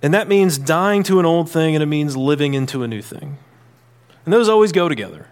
And 0.02 0.14
that 0.14 0.28
means 0.28 0.58
dying 0.58 1.02
to 1.04 1.18
an 1.18 1.26
old 1.26 1.50
thing 1.50 1.74
and 1.74 1.82
it 1.82 1.86
means 1.86 2.16
living 2.16 2.54
into 2.54 2.82
a 2.82 2.88
new 2.88 3.02
thing. 3.02 3.38
And 4.24 4.32
those 4.32 4.48
always 4.48 4.72
go 4.72 4.88
together. 4.88 5.26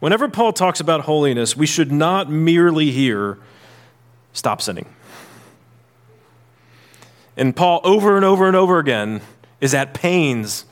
Whenever 0.00 0.28
Paul 0.28 0.52
talks 0.52 0.80
about 0.80 1.02
holiness, 1.02 1.56
we 1.56 1.66
should 1.66 1.92
not 1.92 2.28
merely 2.28 2.90
hear, 2.90 3.38
stop 4.32 4.60
sinning. 4.60 4.92
And 7.36 7.56
Paul, 7.56 7.80
over 7.84 8.16
and 8.16 8.24
over 8.24 8.46
and 8.46 8.56
over 8.56 8.78
again, 8.78 9.22
is 9.60 9.74
at 9.74 9.94
pains. 9.94 10.64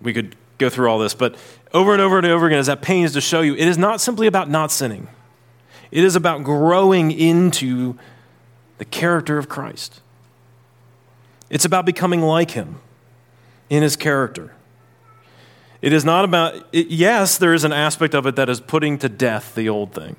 We 0.00 0.12
could 0.12 0.36
go 0.58 0.68
through 0.68 0.90
all 0.90 0.98
this, 0.98 1.14
but 1.14 1.36
over 1.72 1.92
and 1.92 2.00
over 2.00 2.18
and 2.18 2.26
over 2.26 2.46
again 2.46 2.58
is 2.58 2.68
at 2.68 2.82
pains 2.82 3.12
to 3.12 3.20
show 3.20 3.40
you 3.40 3.54
it 3.54 3.68
is 3.68 3.78
not 3.78 4.00
simply 4.00 4.26
about 4.26 4.48
not 4.48 4.70
sinning, 4.70 5.08
it 5.90 6.04
is 6.04 6.16
about 6.16 6.42
growing 6.42 7.10
into 7.10 7.96
the 8.78 8.84
character 8.84 9.38
of 9.38 9.48
Christ. 9.48 10.00
It's 11.50 11.64
about 11.64 11.86
becoming 11.86 12.20
like 12.20 12.52
him 12.52 12.80
in 13.70 13.82
his 13.82 13.96
character. 13.96 14.52
It 15.80 15.92
is 15.92 16.04
not 16.04 16.24
about, 16.24 16.54
it, 16.72 16.88
yes, 16.88 17.38
there 17.38 17.54
is 17.54 17.64
an 17.64 17.72
aspect 17.72 18.14
of 18.14 18.26
it 18.26 18.36
that 18.36 18.48
is 18.48 18.60
putting 18.60 18.98
to 18.98 19.08
death 19.08 19.54
the 19.54 19.68
old 19.68 19.92
thing, 19.92 20.16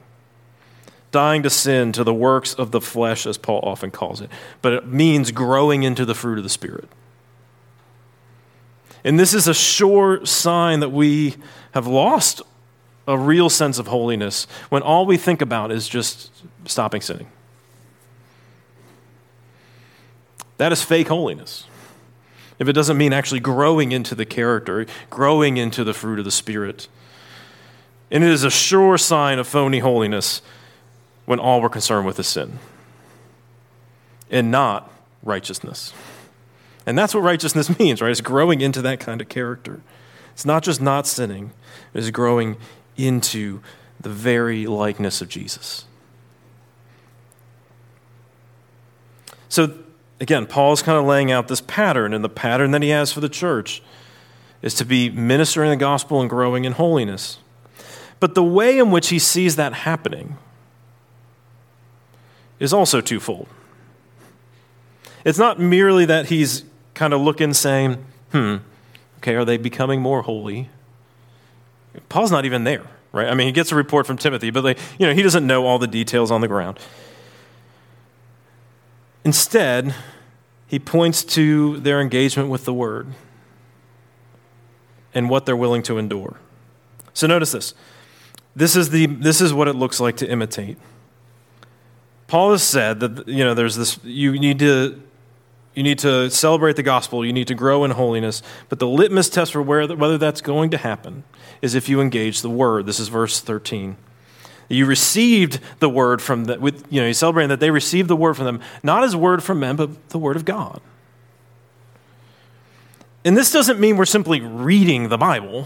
dying 1.12 1.44
to 1.44 1.50
sin, 1.50 1.92
to 1.94 2.04
the 2.04 2.14
works 2.14 2.54
of 2.54 2.72
the 2.72 2.80
flesh, 2.80 3.26
as 3.26 3.38
Paul 3.38 3.60
often 3.64 3.92
calls 3.92 4.22
it, 4.22 4.30
but 4.62 4.74
it 4.74 4.88
means 4.88 5.32
growing 5.32 5.84
into 5.84 6.06
the 6.06 6.16
fruit 6.16 6.38
of 6.38 6.44
the 6.44 6.50
Spirit. 6.50 6.88
And 9.04 9.20
this 9.20 9.34
is 9.34 9.48
a 9.48 9.54
sure 9.54 10.26
sign 10.26 10.82
that 10.82 10.90
we 10.90 11.36
have 11.74 11.88
lost 11.88 12.42
a 13.08 13.18
real 13.18 13.50
sense 13.50 13.80
of 13.80 13.88
holiness 13.88 14.46
when 14.70 14.82
all 14.82 15.06
we 15.06 15.18
think 15.18 15.42
about 15.42 15.72
is 15.72 15.88
just 15.88 16.32
stopping 16.66 17.02
sinning. 17.02 17.28
That 20.58 20.72
is 20.72 20.84
fake 20.84 21.08
holiness 21.08 21.66
if 22.60 22.68
it 22.68 22.74
doesn't 22.74 22.98
mean 22.98 23.14
actually 23.14 23.40
growing 23.40 23.94
into 23.94 24.14
the 24.14 24.26
character, 24.26 24.86
growing 25.10 25.58
into 25.58 25.84
the 25.84 25.94
fruit 25.94 26.20
of 26.20 26.26
the 26.26 26.32
Spirit. 26.32 26.90
And 28.12 28.24
it 28.24 28.30
is 28.30 28.44
a 28.44 28.52
sure 28.52 28.98
sign 28.98 29.40
of 29.40 29.48
phony 29.48 29.80
holiness 29.80 30.42
when 31.26 31.40
all 31.40 31.62
we're 31.62 31.70
concerned 31.70 32.06
with 32.06 32.20
is 32.20 32.28
sin 32.28 32.60
and 34.30 34.52
not 34.52 34.92
righteousness. 35.24 35.94
And 36.86 36.98
that's 36.98 37.14
what 37.14 37.22
righteousness 37.22 37.78
means, 37.80 38.02
right? 38.02 38.12
It's 38.12 38.22
growing 38.22 38.62
into 38.62 38.82
that 38.82 39.00
kind 39.00 39.22
of 39.22 39.30
character. 39.30 39.82
It's 40.34 40.46
not 40.46 40.64
just 40.64 40.82
not 40.82 41.06
sinning, 41.06 41.52
it 41.94 42.00
is 42.00 42.12
growing 42.12 42.58
into 42.96 43.62
the 44.00 44.10
very 44.10 44.66
likeness 44.66 45.22
of 45.22 45.28
Jesus. 45.28 45.86
So 49.50 49.74
again, 50.20 50.46
Paul 50.46 50.74
is 50.74 50.82
kind 50.82 50.98
of 50.98 51.06
laying 51.06 51.32
out 51.32 51.48
this 51.48 51.62
pattern, 51.62 52.14
and 52.14 52.24
the 52.24 52.30
pattern 52.30 52.72
that 52.72 52.82
he 52.82 52.90
has 52.90 53.12
for 53.12 53.20
the 53.20 53.30
church 53.30 53.82
is 54.62 54.74
to 54.76 54.86
be 54.86 55.10
ministering 55.10 55.70
the 55.70 55.78
gospel 55.78 56.22
and 56.22 56.30
growing 56.30 56.66
in 56.66 56.74
holiness. 56.74 57.40
But 58.20 58.36
the 58.36 58.44
way 58.44 58.78
in 58.78 58.92
which 58.92 59.10
he 59.10 59.20
sees 59.20 59.56
that 59.56 59.74
happening 59.74 60.38
is 62.60 62.74
also 62.74 63.00
twofold. 63.00 63.48
It's 65.24 65.40
not 65.40 65.60
merely 65.60 66.06
that 66.06 66.28
he's 66.28 66.64
kind 67.00 67.14
of 67.14 67.22
looking, 67.22 67.54
saying, 67.54 68.04
hmm, 68.34 68.58
okay, 69.20 69.34
are 69.34 69.46
they 69.46 69.56
becoming 69.56 70.02
more 70.02 70.22
holy? 70.22 70.68
Paul's 72.10 72.30
not 72.30 72.44
even 72.44 72.66
there, 72.66 72.86
right? 73.14 73.30
I 73.30 73.36
mean, 73.36 73.48
he 73.48 73.54
gets 73.54 73.72
a 73.72 73.76
report 73.76 74.06
from 74.06 74.18
Timothy, 74.18 74.50
but 74.50 74.78
you 75.00 75.08
know, 75.08 75.14
he 75.14 75.22
doesn't 75.22 75.48
know 75.48 75.66
all 75.66 75.80
the 75.80 75.88
details 75.88 76.30
on 76.30 76.42
the 76.42 76.50
ground. 76.50 76.78
Instead, 79.24 79.96
he 80.68 80.78
points 80.78 81.24
to 81.24 81.78
their 81.78 82.02
engagement 82.02 82.50
with 82.50 82.66
the 82.66 82.74
word 82.74 83.08
and 85.14 85.30
what 85.30 85.46
they're 85.46 85.56
willing 85.56 85.84
to 85.84 85.98
endure. 85.98 86.36
So 87.14 87.28
notice 87.28 87.54
this. 87.54 87.74
This 88.58 88.76
is, 88.76 88.90
the, 88.90 89.06
this 89.06 89.40
is 89.40 89.54
what 89.54 89.70
it 89.70 89.74
looks 89.74 90.02
like 90.02 90.18
to 90.18 90.30
imitate. 90.30 90.78
Paul 92.28 92.52
has 92.52 92.62
said 92.62 93.00
that 93.00 93.26
you 93.26 93.46
know 93.46 93.54
there's 93.54 93.78
this 93.78 94.00
you 94.04 94.38
need 94.38 94.60
to 94.60 95.02
you 95.80 95.84
need 95.84 96.00
to 96.00 96.30
celebrate 96.30 96.76
the 96.76 96.84
gospel, 96.84 97.26
you 97.26 97.32
need 97.32 97.48
to 97.48 97.56
grow 97.56 97.86
in 97.86 97.92
holiness, 97.92 98.44
but 98.68 98.80
the 98.80 98.86
litmus 98.86 99.30
test 99.30 99.54
for 99.54 99.62
where, 99.62 99.88
whether 99.88 100.18
that's 100.18 100.42
going 100.42 100.70
to 100.72 100.78
happen 100.78 101.24
is 101.62 101.74
if 101.74 101.88
you 101.88 102.02
engage 102.02 102.42
the 102.42 102.50
word. 102.50 102.86
This 102.86 103.00
is 103.00 103.08
verse 103.08 103.40
13. 103.40 103.96
You 104.68 104.86
received 104.86 105.62
the 105.80 105.88
word 105.88 106.22
from 106.22 106.44
the, 106.44 106.60
with, 106.60 106.86
you 106.90 107.00
know, 107.00 107.08
you 107.08 107.14
celebrating 107.14 107.48
that 107.48 107.62
they 107.62 107.72
received 107.72 108.10
the 108.10 108.18
word 108.18 108.34
from 108.34 108.44
them, 108.44 108.62
not 108.84 109.06
as 109.06 109.16
word 109.16 109.42
from 109.42 109.62
men, 109.62 109.78
but 109.78 110.10
the 110.10 110.18
word 110.18 110.36
of 110.36 110.44
God. 110.44 110.82
And 113.24 113.38
this 113.38 113.50
doesn't 113.50 113.80
mean 113.80 113.96
we're 113.96 114.04
simply 114.04 114.42
reading 114.42 115.08
the 115.08 115.18
Bible. 115.18 115.66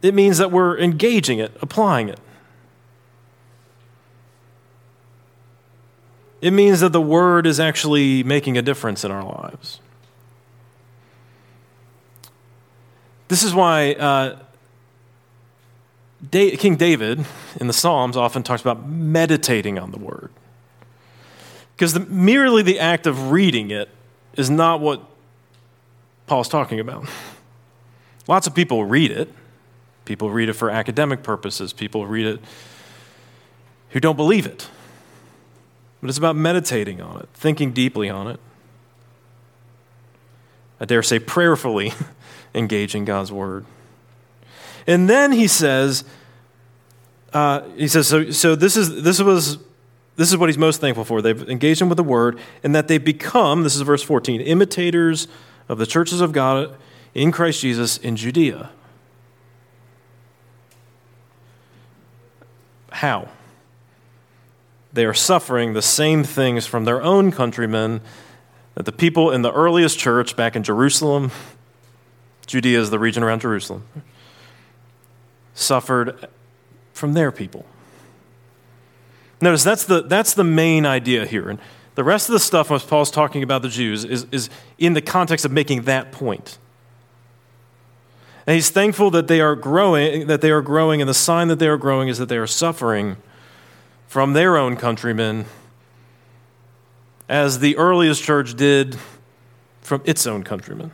It 0.00 0.14
means 0.14 0.38
that 0.38 0.50
we're 0.50 0.78
engaging 0.78 1.40
it, 1.40 1.54
applying 1.60 2.08
it. 2.08 2.20
It 6.44 6.52
means 6.52 6.80
that 6.80 6.92
the 6.92 7.00
word 7.00 7.46
is 7.46 7.58
actually 7.58 8.22
making 8.22 8.58
a 8.58 8.60
difference 8.60 9.02
in 9.02 9.10
our 9.10 9.24
lives. 9.24 9.80
This 13.28 13.42
is 13.42 13.54
why 13.54 13.94
uh, 13.94 14.38
King 16.30 16.76
David 16.76 17.24
in 17.58 17.66
the 17.66 17.72
Psalms 17.72 18.14
often 18.14 18.42
talks 18.42 18.60
about 18.60 18.86
meditating 18.86 19.78
on 19.78 19.90
the 19.90 19.98
word. 19.98 20.28
Because 21.74 21.98
merely 22.10 22.62
the 22.62 22.78
act 22.78 23.06
of 23.06 23.30
reading 23.30 23.70
it 23.70 23.88
is 24.34 24.50
not 24.50 24.82
what 24.82 25.02
Paul's 26.26 26.50
talking 26.50 26.78
about. 26.78 27.08
Lots 28.28 28.46
of 28.46 28.54
people 28.54 28.84
read 28.84 29.10
it. 29.10 29.32
People 30.04 30.28
read 30.28 30.50
it 30.50 30.52
for 30.52 30.68
academic 30.68 31.22
purposes. 31.22 31.72
People 31.72 32.06
read 32.06 32.26
it 32.26 32.40
who 33.88 34.00
don't 34.00 34.16
believe 34.16 34.44
it. 34.44 34.68
But 36.04 36.10
it's 36.10 36.18
about 36.18 36.36
meditating 36.36 37.00
on 37.00 37.18
it, 37.18 37.30
thinking 37.32 37.72
deeply 37.72 38.10
on 38.10 38.26
it. 38.28 38.38
I 40.78 40.84
dare 40.84 41.02
say 41.02 41.18
prayerfully 41.18 41.94
engaging 42.54 43.06
God's 43.06 43.32
word. 43.32 43.64
And 44.86 45.08
then 45.08 45.32
he 45.32 45.48
says, 45.48 46.04
uh, 47.32 47.62
he 47.78 47.88
says, 47.88 48.06
so, 48.06 48.30
so 48.32 48.54
this, 48.54 48.76
is, 48.76 49.02
this, 49.02 49.18
was, 49.18 49.56
this 50.16 50.30
is 50.30 50.36
what 50.36 50.50
he's 50.50 50.58
most 50.58 50.78
thankful 50.78 51.06
for. 51.06 51.22
They've 51.22 51.48
engaged 51.48 51.80
him 51.80 51.88
with 51.88 51.96
the 51.96 52.04
word, 52.04 52.38
and 52.62 52.74
that 52.74 52.86
they've 52.86 53.02
become, 53.02 53.62
this 53.62 53.74
is 53.74 53.80
verse 53.80 54.02
14, 54.02 54.42
imitators 54.42 55.26
of 55.70 55.78
the 55.78 55.86
churches 55.86 56.20
of 56.20 56.32
God 56.32 56.76
in 57.14 57.32
Christ 57.32 57.62
Jesus 57.62 57.96
in 57.96 58.16
Judea. 58.16 58.68
How? 62.92 63.30
They 64.94 65.04
are 65.04 65.14
suffering 65.14 65.72
the 65.72 65.82
same 65.82 66.22
things 66.22 66.66
from 66.66 66.84
their 66.84 67.02
own 67.02 67.32
countrymen 67.32 68.00
that 68.76 68.86
the 68.86 68.92
people 68.92 69.30
in 69.32 69.42
the 69.42 69.52
earliest 69.52 69.98
church 69.98 70.36
back 70.36 70.54
in 70.54 70.62
Jerusalem, 70.62 71.32
Judea 72.46 72.80
is 72.80 72.90
the 72.90 72.98
region 73.00 73.24
around 73.24 73.40
Jerusalem, 73.40 73.84
suffered 75.54 76.28
from 76.92 77.12
their 77.12 77.32
people. 77.32 77.66
Notice 79.40 79.64
that's 79.64 79.84
the, 79.84 80.02
that's 80.02 80.34
the 80.34 80.44
main 80.44 80.86
idea 80.86 81.26
here. 81.26 81.48
And 81.48 81.58
the 81.96 82.04
rest 82.04 82.28
of 82.28 82.32
the 82.32 82.38
stuff, 82.40 82.70
when 82.70 82.78
Paul's 82.78 83.10
talking 83.10 83.42
about 83.42 83.62
the 83.62 83.68
Jews, 83.68 84.04
is, 84.04 84.26
is 84.30 84.48
in 84.78 84.94
the 84.94 85.02
context 85.02 85.44
of 85.44 85.50
making 85.50 85.82
that 85.82 86.12
point. 86.12 86.58
And 88.46 88.54
he's 88.54 88.70
thankful 88.70 89.10
that 89.10 89.26
they 89.26 89.40
are 89.40 89.56
growing, 89.56 90.28
that 90.28 90.40
they 90.40 90.50
are 90.50 90.62
growing, 90.62 91.00
and 91.00 91.08
the 91.08 91.14
sign 91.14 91.48
that 91.48 91.58
they 91.58 91.68
are 91.68 91.78
growing 91.78 92.08
is 92.08 92.18
that 92.18 92.28
they 92.28 92.36
are 92.36 92.46
suffering 92.46 93.16
from 94.14 94.32
their 94.32 94.56
own 94.56 94.76
countrymen, 94.76 95.44
as 97.28 97.58
the 97.58 97.76
earliest 97.76 98.22
church 98.22 98.54
did 98.54 98.96
from 99.80 100.00
its 100.04 100.24
own 100.24 100.44
countrymen. 100.44 100.92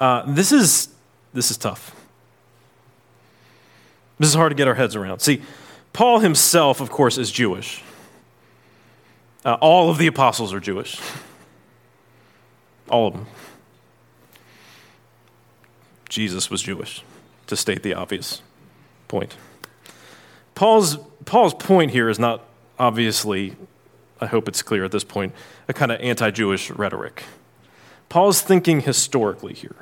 Uh, 0.00 0.22
this 0.26 0.50
is 0.50 0.88
this 1.34 1.50
is 1.50 1.58
tough. 1.58 1.94
This 4.18 4.30
is 4.30 4.34
hard 4.34 4.50
to 4.50 4.54
get 4.54 4.66
our 4.66 4.74
heads 4.74 4.96
around. 4.96 5.18
See, 5.18 5.42
Paul 5.92 6.20
himself, 6.20 6.80
of 6.80 6.88
course, 6.88 7.18
is 7.18 7.30
Jewish. 7.30 7.82
Uh, 9.44 9.58
all 9.60 9.90
of 9.90 9.98
the 9.98 10.06
apostles 10.06 10.54
are 10.54 10.60
Jewish. 10.60 10.98
All 12.88 13.08
of 13.08 13.12
them. 13.12 13.26
Jesus 16.08 16.50
was 16.50 16.62
Jewish, 16.62 17.02
to 17.48 17.54
state 17.54 17.82
the 17.82 17.92
obvious 17.92 18.40
point. 19.08 19.36
Paul's, 20.58 20.98
Paul's 21.24 21.54
point 21.54 21.92
here 21.92 22.08
is 22.08 22.18
not 22.18 22.42
obviously, 22.80 23.54
I 24.20 24.26
hope 24.26 24.48
it's 24.48 24.60
clear 24.60 24.84
at 24.84 24.90
this 24.90 25.04
point, 25.04 25.32
a 25.68 25.72
kind 25.72 25.92
of 25.92 26.00
anti 26.00 26.32
Jewish 26.32 26.68
rhetoric. 26.68 27.22
Paul's 28.08 28.42
thinking 28.42 28.80
historically 28.80 29.54
here. 29.54 29.76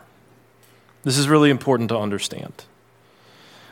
This 1.03 1.17
is 1.17 1.31
really 1.31 1.49
important 1.49 1.89
to 1.89 1.99
understand. 1.99 2.67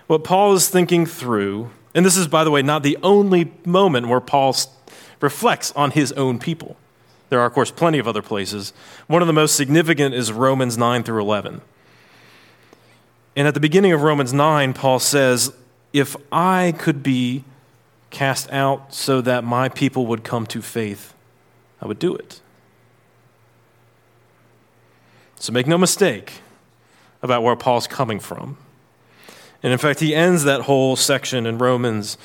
What 0.06 0.24
Paul 0.24 0.54
is 0.54 0.70
thinking 0.70 1.04
through, 1.04 1.68
and 1.94 2.06
this 2.06 2.16
is, 2.16 2.26
by 2.26 2.42
the 2.42 2.50
way, 2.50 2.62
not 2.62 2.82
the 2.82 2.96
only 3.02 3.52
moment 3.66 4.08
where 4.08 4.22
Paul 4.22 4.56
reflects 5.20 5.72
on 5.72 5.90
his 5.90 6.10
own 6.12 6.38
people. 6.38 6.78
There 7.28 7.38
are, 7.38 7.46
of 7.46 7.52
course, 7.52 7.70
plenty 7.70 7.98
of 7.98 8.08
other 8.08 8.22
places. 8.22 8.72
One 9.08 9.20
of 9.20 9.26
the 9.26 9.34
most 9.34 9.56
significant 9.56 10.14
is 10.14 10.32
Romans 10.32 10.78
9 10.78 11.02
through 11.02 11.20
11. 11.20 11.60
And 13.36 13.46
at 13.46 13.52
the 13.52 13.60
beginning 13.60 13.92
of 13.92 14.00
Romans 14.00 14.32
9, 14.32 14.72
Paul 14.72 14.98
says, 14.98 15.52
If 15.94 16.16
I 16.32 16.74
could 16.76 17.02
be 17.02 17.44
cast 18.10 18.50
out 18.50 18.92
so 18.92 19.20
that 19.20 19.44
my 19.44 19.68
people 19.70 20.06
would 20.06 20.24
come 20.24 20.44
to 20.48 20.60
faith, 20.60 21.14
I 21.80 21.86
would 21.86 22.00
do 22.00 22.14
it. 22.14 22.40
So 25.36 25.52
make 25.52 25.68
no 25.68 25.78
mistake, 25.78 26.40
about 27.22 27.42
where 27.42 27.54
Paul's 27.54 27.86
coming 27.86 28.18
from. 28.18 28.56
And 29.62 29.72
in 29.72 29.78
fact, 29.78 30.00
he 30.00 30.14
ends 30.14 30.44
that 30.44 30.62
whole 30.62 30.96
section 30.96 31.46
in 31.46 31.58
Romans 31.58 32.18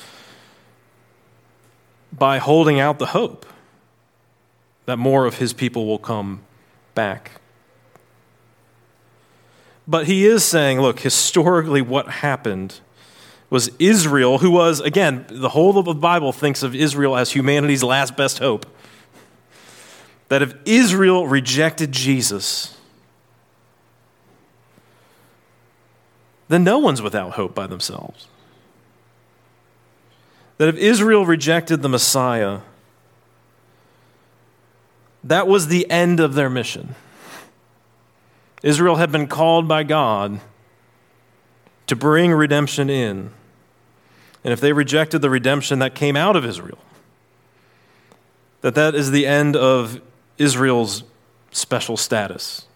by 2.12 2.38
holding 2.38 2.80
out 2.80 2.98
the 2.98 3.06
hope 3.06 3.46
that 4.86 4.98
more 4.98 5.26
of 5.26 5.38
his 5.38 5.52
people 5.52 5.86
will 5.86 5.98
come 5.98 6.42
back. 6.94 7.40
But 9.86 10.06
he 10.06 10.26
is 10.26 10.44
saying, 10.44 10.80
look, 10.80 11.00
historically, 11.00 11.82
what 11.82 12.08
happened 12.08 12.80
was 13.50 13.68
Israel, 13.80 14.38
who 14.38 14.50
was, 14.52 14.80
again, 14.80 15.26
the 15.28 15.50
whole 15.50 15.76
of 15.76 15.84
the 15.84 15.94
Bible 15.94 16.32
thinks 16.32 16.62
of 16.62 16.74
Israel 16.74 17.16
as 17.16 17.32
humanity's 17.32 17.82
last 17.82 18.16
best 18.16 18.38
hope. 18.38 18.64
That 20.28 20.40
if 20.40 20.54
Israel 20.64 21.26
rejected 21.26 21.90
Jesus, 21.90 22.78
then 26.48 26.62
no 26.62 26.78
one's 26.78 27.02
without 27.02 27.32
hope 27.32 27.52
by 27.52 27.66
themselves. 27.66 28.28
That 30.58 30.68
if 30.68 30.76
Israel 30.76 31.26
rejected 31.26 31.82
the 31.82 31.88
Messiah, 31.88 32.60
that 35.24 35.48
was 35.48 35.66
the 35.66 35.90
end 35.90 36.20
of 36.20 36.34
their 36.34 36.48
mission. 36.48 36.94
Israel 38.62 38.96
had 38.96 39.10
been 39.10 39.26
called 39.26 39.66
by 39.66 39.82
God 39.82 40.40
to 41.88 41.96
bring 41.96 42.30
redemption 42.30 42.88
in. 42.88 43.32
And 44.42 44.52
if 44.52 44.60
they 44.60 44.72
rejected 44.72 45.20
the 45.20 45.30
redemption 45.30 45.78
that 45.80 45.94
came 45.94 46.16
out 46.16 46.36
of 46.36 46.44
Israel, 46.44 46.78
that 48.62 48.74
that 48.74 48.94
is 48.94 49.10
the 49.10 49.26
end 49.26 49.56
of 49.56 50.00
Israel's 50.38 51.04
special 51.50 51.96
status. 51.96 52.66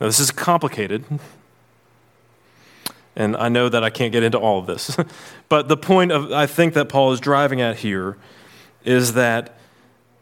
Now, 0.00 0.06
this 0.06 0.20
is 0.20 0.30
complicated. 0.30 1.04
And 3.14 3.36
I 3.36 3.48
know 3.48 3.68
that 3.68 3.84
I 3.84 3.90
can't 3.90 4.12
get 4.12 4.22
into 4.22 4.38
all 4.38 4.58
of 4.58 4.66
this. 4.66 4.96
but 5.48 5.68
the 5.68 5.76
point 5.76 6.12
of 6.12 6.32
I 6.32 6.46
think 6.46 6.74
that 6.74 6.88
Paul 6.88 7.12
is 7.12 7.20
driving 7.20 7.60
at 7.60 7.78
here 7.78 8.16
is 8.84 9.12
that 9.14 9.56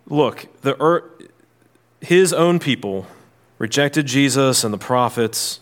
look, 0.06 0.48
the 0.62 0.80
earth, 0.80 1.04
his 2.00 2.32
own 2.32 2.58
people 2.58 3.06
rejected 3.58 4.06
Jesus 4.06 4.64
and 4.64 4.74
the 4.74 4.78
prophets 4.78 5.60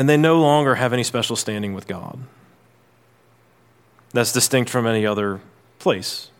and 0.00 0.08
they 0.08 0.16
no 0.16 0.40
longer 0.40 0.76
have 0.76 0.94
any 0.94 1.04
special 1.04 1.36
standing 1.36 1.74
with 1.74 1.86
God. 1.86 2.18
That's 4.14 4.32
distinct 4.32 4.70
from 4.70 4.86
any 4.86 5.04
other 5.04 5.42
place. 5.78 6.30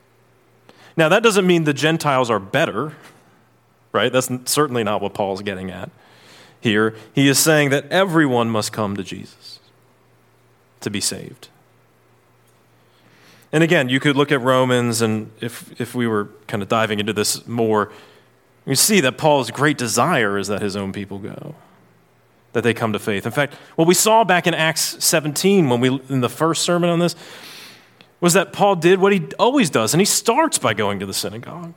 Now, 0.96 1.10
that 1.10 1.22
doesn't 1.22 1.46
mean 1.46 1.64
the 1.64 1.74
Gentiles 1.74 2.30
are 2.30 2.40
better, 2.40 2.94
right? 3.92 4.10
That's 4.10 4.30
certainly 4.46 4.82
not 4.82 5.02
what 5.02 5.12
Paul's 5.12 5.42
getting 5.42 5.70
at 5.70 5.90
here, 6.62 6.96
he 7.14 7.28
is 7.28 7.38
saying 7.38 7.68
that 7.68 7.84
everyone 7.90 8.48
must 8.48 8.72
come 8.72 8.96
to 8.96 9.04
Jesus 9.04 9.60
to 10.80 10.88
be 10.88 11.00
saved. 11.02 11.48
And 13.52 13.62
again, 13.62 13.90
you 13.90 14.00
could 14.00 14.16
look 14.16 14.32
at 14.32 14.40
Romans, 14.40 15.02
and 15.02 15.32
if, 15.42 15.78
if 15.78 15.94
we 15.94 16.06
were 16.06 16.30
kind 16.46 16.62
of 16.62 16.70
diving 16.70 16.98
into 16.98 17.12
this 17.12 17.46
more, 17.46 17.92
you 18.64 18.74
see 18.74 19.02
that 19.02 19.18
Paul's 19.18 19.50
great 19.50 19.76
desire 19.76 20.38
is 20.38 20.48
that 20.48 20.62
his 20.62 20.76
own 20.76 20.92
people 20.94 21.18
go, 21.18 21.56
that 22.52 22.62
they 22.62 22.74
come 22.74 22.92
to 22.92 22.98
faith. 22.98 23.26
In 23.26 23.32
fact, 23.32 23.54
what 23.76 23.86
we 23.86 23.94
saw 23.94 24.24
back 24.24 24.46
in 24.46 24.54
Acts 24.54 25.02
17, 25.04 25.68
when 25.68 25.80
we, 25.80 26.00
in 26.08 26.20
the 26.20 26.28
first 26.28 26.62
sermon 26.62 26.90
on 26.90 26.98
this, 26.98 27.14
was 28.20 28.34
that 28.34 28.52
Paul 28.52 28.76
did 28.76 29.00
what 29.00 29.12
he 29.12 29.28
always 29.38 29.70
does, 29.70 29.94
and 29.94 30.00
he 30.00 30.04
starts 30.04 30.58
by 30.58 30.74
going 30.74 30.98
to 31.00 31.06
the 31.06 31.14
synagogue, 31.14 31.72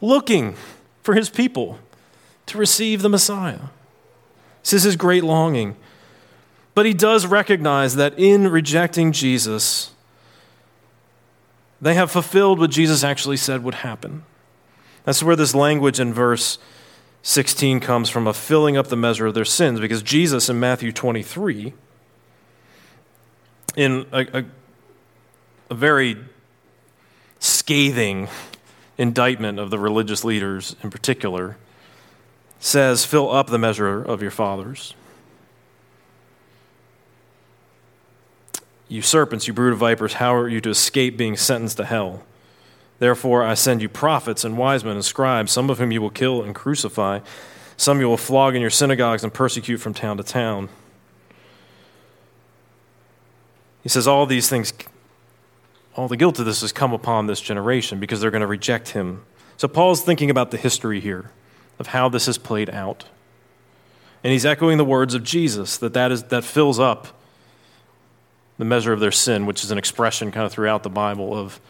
looking 0.00 0.54
for 1.02 1.14
his 1.14 1.30
people 1.30 1.78
to 2.46 2.58
receive 2.58 3.02
the 3.02 3.08
Messiah. 3.08 3.60
This 4.62 4.72
is 4.72 4.82
his 4.82 4.96
great 4.96 5.24
longing. 5.24 5.76
But 6.74 6.86
he 6.86 6.94
does 6.94 7.26
recognize 7.26 7.96
that 7.96 8.18
in 8.18 8.48
rejecting 8.48 9.12
Jesus, 9.12 9.92
they 11.80 11.94
have 11.94 12.10
fulfilled 12.10 12.58
what 12.58 12.70
Jesus 12.70 13.04
actually 13.04 13.36
said 13.36 13.62
would 13.64 13.76
happen. 13.76 14.24
That's 15.04 15.22
where 15.22 15.36
this 15.36 15.54
language 15.54 15.98
in 15.98 16.14
verse 16.14 16.58
16 17.22 17.78
comes 17.80 18.10
from 18.10 18.26
a 18.26 18.34
filling 18.34 18.76
up 18.76 18.88
the 18.88 18.96
measure 18.96 19.26
of 19.26 19.34
their 19.34 19.44
sins, 19.44 19.78
because 19.78 20.02
Jesus 20.02 20.48
in 20.48 20.58
Matthew 20.58 20.90
23, 20.90 21.72
in 23.76 24.06
a, 24.12 24.38
a, 24.38 24.44
a 25.70 25.74
very 25.74 26.16
scathing 27.38 28.28
indictment 28.98 29.58
of 29.58 29.70
the 29.70 29.78
religious 29.78 30.24
leaders 30.24 30.74
in 30.82 30.90
particular, 30.90 31.56
says, 32.58 33.04
Fill 33.04 33.30
up 33.30 33.48
the 33.48 33.58
measure 33.58 34.02
of 34.02 34.20
your 34.20 34.30
fathers. 34.30 34.94
You 38.88 39.00
serpents, 39.00 39.46
you 39.46 39.54
brood 39.54 39.72
of 39.72 39.78
vipers, 39.78 40.14
how 40.14 40.34
are 40.34 40.48
you 40.48 40.60
to 40.60 40.70
escape 40.70 41.16
being 41.16 41.36
sentenced 41.36 41.78
to 41.78 41.84
hell? 41.84 42.24
Therefore, 43.02 43.42
I 43.42 43.54
send 43.54 43.82
you 43.82 43.88
prophets 43.88 44.44
and 44.44 44.56
wise 44.56 44.84
men 44.84 44.94
and 44.94 45.04
scribes, 45.04 45.50
some 45.50 45.70
of 45.70 45.78
whom 45.80 45.90
you 45.90 46.00
will 46.00 46.08
kill 46.08 46.40
and 46.40 46.54
crucify, 46.54 47.18
some 47.76 47.98
you 47.98 48.06
will 48.06 48.16
flog 48.16 48.54
in 48.54 48.60
your 48.60 48.70
synagogues 48.70 49.24
and 49.24 49.34
persecute 49.34 49.78
from 49.78 49.92
town 49.92 50.18
to 50.18 50.22
town. 50.22 50.68
He 53.82 53.88
says, 53.88 54.06
All 54.06 54.24
these 54.24 54.48
things, 54.48 54.72
all 55.96 56.06
the 56.06 56.16
guilt 56.16 56.38
of 56.38 56.46
this 56.46 56.60
has 56.60 56.70
come 56.70 56.92
upon 56.92 57.26
this 57.26 57.40
generation 57.40 57.98
because 57.98 58.20
they're 58.20 58.30
going 58.30 58.40
to 58.40 58.46
reject 58.46 58.90
him. 58.90 59.24
So, 59.56 59.66
Paul's 59.66 60.02
thinking 60.02 60.30
about 60.30 60.52
the 60.52 60.56
history 60.56 61.00
here 61.00 61.32
of 61.80 61.88
how 61.88 62.08
this 62.08 62.26
has 62.26 62.38
played 62.38 62.70
out. 62.70 63.06
And 64.22 64.32
he's 64.32 64.46
echoing 64.46 64.78
the 64.78 64.84
words 64.84 65.12
of 65.12 65.24
Jesus 65.24 65.76
that 65.78 65.92
that, 65.94 66.12
is, 66.12 66.22
that 66.26 66.44
fills 66.44 66.78
up 66.78 67.08
the 68.58 68.64
measure 68.64 68.92
of 68.92 69.00
their 69.00 69.10
sin, 69.10 69.44
which 69.44 69.64
is 69.64 69.72
an 69.72 69.78
expression 69.78 70.30
kind 70.30 70.46
of 70.46 70.52
throughout 70.52 70.84
the 70.84 70.88
Bible 70.88 71.36
of 71.36 71.60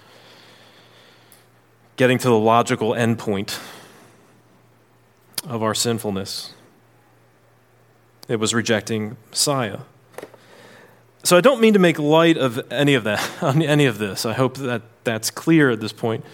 getting 2.02 2.18
to 2.18 2.28
the 2.28 2.36
logical 2.36 2.90
endpoint 2.94 3.60
of 5.46 5.62
our 5.62 5.72
sinfulness. 5.72 6.52
It 8.26 8.40
was 8.40 8.52
rejecting 8.52 9.16
Messiah. 9.30 9.78
So 11.22 11.36
I 11.36 11.40
don't 11.40 11.60
mean 11.60 11.74
to 11.74 11.78
make 11.78 12.00
light 12.00 12.36
of 12.36 12.60
any 12.72 12.94
of 12.94 13.04
that, 13.04 13.22
any 13.42 13.86
of 13.86 13.98
this. 13.98 14.26
I 14.26 14.32
hope 14.32 14.56
that 14.56 14.82
that's 15.04 15.30
clear 15.30 15.70
at 15.70 15.78
this 15.78 15.92
point. 15.92 16.24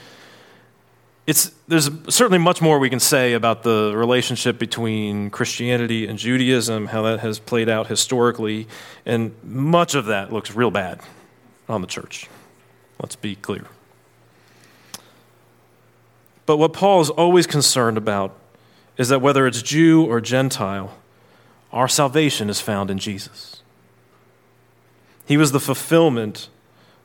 it's, 1.26 1.52
there's 1.68 1.90
certainly 2.08 2.38
much 2.38 2.62
more 2.62 2.78
we 2.78 2.88
can 2.88 2.98
say 2.98 3.34
about 3.34 3.62
the 3.62 3.92
relationship 3.94 4.58
between 4.58 5.28
Christianity 5.28 6.06
and 6.06 6.18
Judaism, 6.18 6.86
how 6.86 7.02
that 7.02 7.20
has 7.20 7.38
played 7.38 7.68
out 7.68 7.88
historically, 7.88 8.68
and 9.04 9.34
much 9.44 9.94
of 9.94 10.06
that 10.06 10.32
looks 10.32 10.54
real 10.54 10.70
bad 10.70 11.02
on 11.68 11.82
the 11.82 11.86
church. 11.86 12.26
Let's 12.98 13.16
be 13.16 13.36
clear. 13.36 13.66
But 16.48 16.56
what 16.56 16.72
Paul 16.72 17.02
is 17.02 17.10
always 17.10 17.46
concerned 17.46 17.98
about 17.98 18.34
is 18.96 19.10
that 19.10 19.20
whether 19.20 19.46
it's 19.46 19.60
Jew 19.60 20.06
or 20.06 20.18
Gentile, 20.18 20.96
our 21.72 21.88
salvation 21.88 22.48
is 22.48 22.58
found 22.58 22.90
in 22.90 22.96
Jesus. 22.96 23.62
He 25.26 25.36
was 25.36 25.52
the 25.52 25.60
fulfillment 25.60 26.48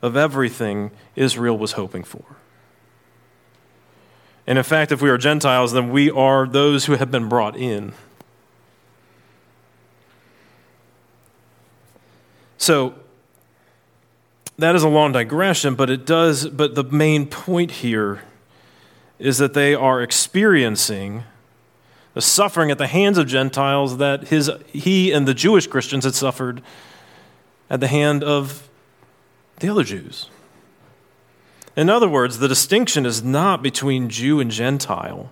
of 0.00 0.16
everything 0.16 0.92
Israel 1.14 1.58
was 1.58 1.72
hoping 1.72 2.04
for. 2.04 2.24
And 4.46 4.56
in 4.56 4.64
fact, 4.64 4.90
if 4.92 5.02
we 5.02 5.10
are 5.10 5.18
Gentiles, 5.18 5.72
then 5.72 5.90
we 5.90 6.10
are 6.10 6.46
those 6.46 6.86
who 6.86 6.94
have 6.94 7.10
been 7.10 7.28
brought 7.28 7.54
in. 7.54 7.92
So, 12.56 12.94
that 14.56 14.74
is 14.74 14.82
a 14.82 14.88
long 14.88 15.12
digression, 15.12 15.74
but 15.74 15.90
it 15.90 16.06
does, 16.06 16.48
but 16.48 16.74
the 16.74 16.84
main 16.84 17.26
point 17.26 17.70
here 17.70 18.22
is 19.18 19.38
that 19.38 19.54
they 19.54 19.74
are 19.74 20.02
experiencing 20.02 21.24
the 22.14 22.22
suffering 22.22 22.70
at 22.70 22.78
the 22.78 22.86
hands 22.86 23.18
of 23.18 23.26
Gentiles 23.26 23.98
that 23.98 24.28
his, 24.28 24.50
he 24.72 25.12
and 25.12 25.26
the 25.26 25.34
Jewish 25.34 25.66
Christians 25.66 26.04
had 26.04 26.14
suffered 26.14 26.62
at 27.68 27.80
the 27.80 27.88
hand 27.88 28.22
of 28.22 28.68
the 29.60 29.68
other 29.68 29.82
Jews. 29.82 30.30
In 31.76 31.90
other 31.90 32.08
words, 32.08 32.38
the 32.38 32.46
distinction 32.46 33.04
is 33.04 33.22
not 33.22 33.62
between 33.62 34.08
Jew 34.08 34.38
and 34.38 34.50
Gentile. 34.50 35.30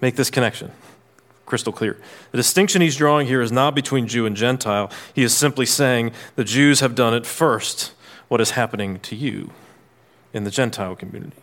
Make 0.00 0.16
this 0.16 0.30
connection 0.30 0.72
crystal 1.44 1.72
clear. 1.72 1.98
The 2.30 2.38
distinction 2.38 2.80
he's 2.80 2.96
drawing 2.96 3.26
here 3.26 3.42
is 3.42 3.52
not 3.52 3.74
between 3.74 4.08
Jew 4.08 4.24
and 4.24 4.34
Gentile. 4.34 4.90
He 5.14 5.22
is 5.22 5.36
simply 5.36 5.66
saying 5.66 6.12
the 6.34 6.44
Jews 6.44 6.80
have 6.80 6.94
done 6.94 7.12
it 7.12 7.26
first. 7.26 7.92
What 8.28 8.40
is 8.40 8.52
happening 8.52 9.00
to 9.00 9.14
you 9.14 9.50
in 10.32 10.44
the 10.44 10.50
Gentile 10.50 10.96
community? 10.96 11.36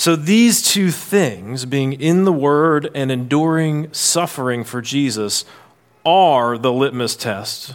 So, 0.00 0.16
these 0.16 0.62
two 0.62 0.90
things, 0.90 1.66
being 1.66 1.92
in 1.92 2.24
the 2.24 2.32
Word 2.32 2.90
and 2.94 3.12
enduring 3.12 3.92
suffering 3.92 4.64
for 4.64 4.80
Jesus, 4.80 5.44
are 6.06 6.56
the 6.56 6.72
litmus 6.72 7.16
test 7.16 7.74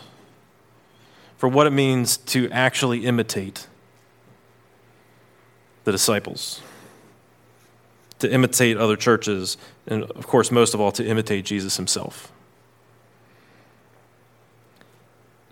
for 1.37 1.47
what 1.47 1.67
it 1.67 1.69
means 1.69 2.17
to 2.17 2.49
actually 2.49 3.05
imitate 3.05 3.67
the 5.83 5.91
disciples, 5.91 6.61
to 8.17 8.31
imitate 8.31 8.77
other 8.77 8.95
churches, 8.95 9.55
and 9.85 10.03
of 10.03 10.25
course, 10.25 10.49
most 10.49 10.73
of 10.73 10.81
all, 10.81 10.91
to 10.93 11.05
imitate 11.05 11.45
Jesus 11.45 11.77
himself. 11.77 12.31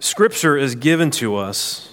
Scripture 0.03 0.57
is 0.57 0.75
given 0.75 1.11
to 1.11 1.37
us. 1.37 1.89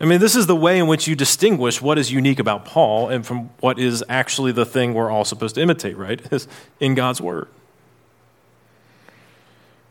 I 0.00 0.04
mean, 0.04 0.20
this 0.20 0.36
is 0.36 0.46
the 0.46 0.54
way 0.54 0.78
in 0.78 0.86
which 0.86 1.08
you 1.08 1.16
distinguish 1.16 1.82
what 1.82 1.98
is 1.98 2.12
unique 2.12 2.38
about 2.38 2.64
Paul 2.64 3.08
and 3.08 3.26
from 3.26 3.50
what 3.58 3.80
is 3.80 4.04
actually 4.08 4.52
the 4.52 4.64
thing 4.64 4.94
we're 4.94 5.10
all 5.10 5.24
supposed 5.24 5.56
to 5.56 5.60
imitate, 5.60 5.96
right? 5.96 6.22
Is 6.32 6.46
in 6.80 6.94
God's 6.94 7.20
Word. 7.20 7.48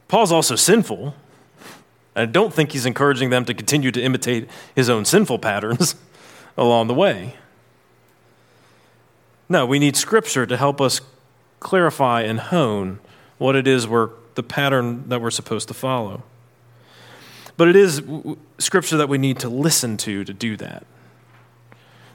Paul's 0.08 0.32
also 0.32 0.56
sinful. 0.56 1.16
I 2.16 2.26
don't 2.26 2.54
think 2.54 2.72
he's 2.72 2.86
encouraging 2.86 3.30
them 3.30 3.44
to 3.44 3.54
continue 3.54 3.92
to 3.92 4.02
imitate 4.02 4.48
his 4.74 4.90
own 4.90 5.04
sinful 5.04 5.40
patterns 5.40 5.96
along 6.58 6.88
the 6.88 6.94
way. 6.94 7.36
No, 9.50 9.66
we 9.66 9.80
need 9.80 9.98
Scripture 9.98 10.46
to 10.46 10.56
help 10.56 10.80
us 10.80 11.02
clarify 11.60 12.22
and 12.22 12.40
hone 12.40 13.00
what 13.38 13.58
it 13.58 13.68
is 13.68 13.86
we're, 13.86 14.12
the 14.36 14.44
pattern 14.44 15.10
that 15.10 15.20
we're 15.20 15.30
supposed 15.30 15.68
to 15.68 15.74
follow. 15.74 16.24
But 17.58 17.68
it 17.68 17.76
is 17.76 18.02
Scripture 18.58 18.98
that 18.98 19.10
we 19.10 19.18
need 19.18 19.40
to 19.40 19.50
listen 19.50 19.98
to 19.98 20.24
to 20.24 20.34
do 20.34 20.58
that. 20.58 20.86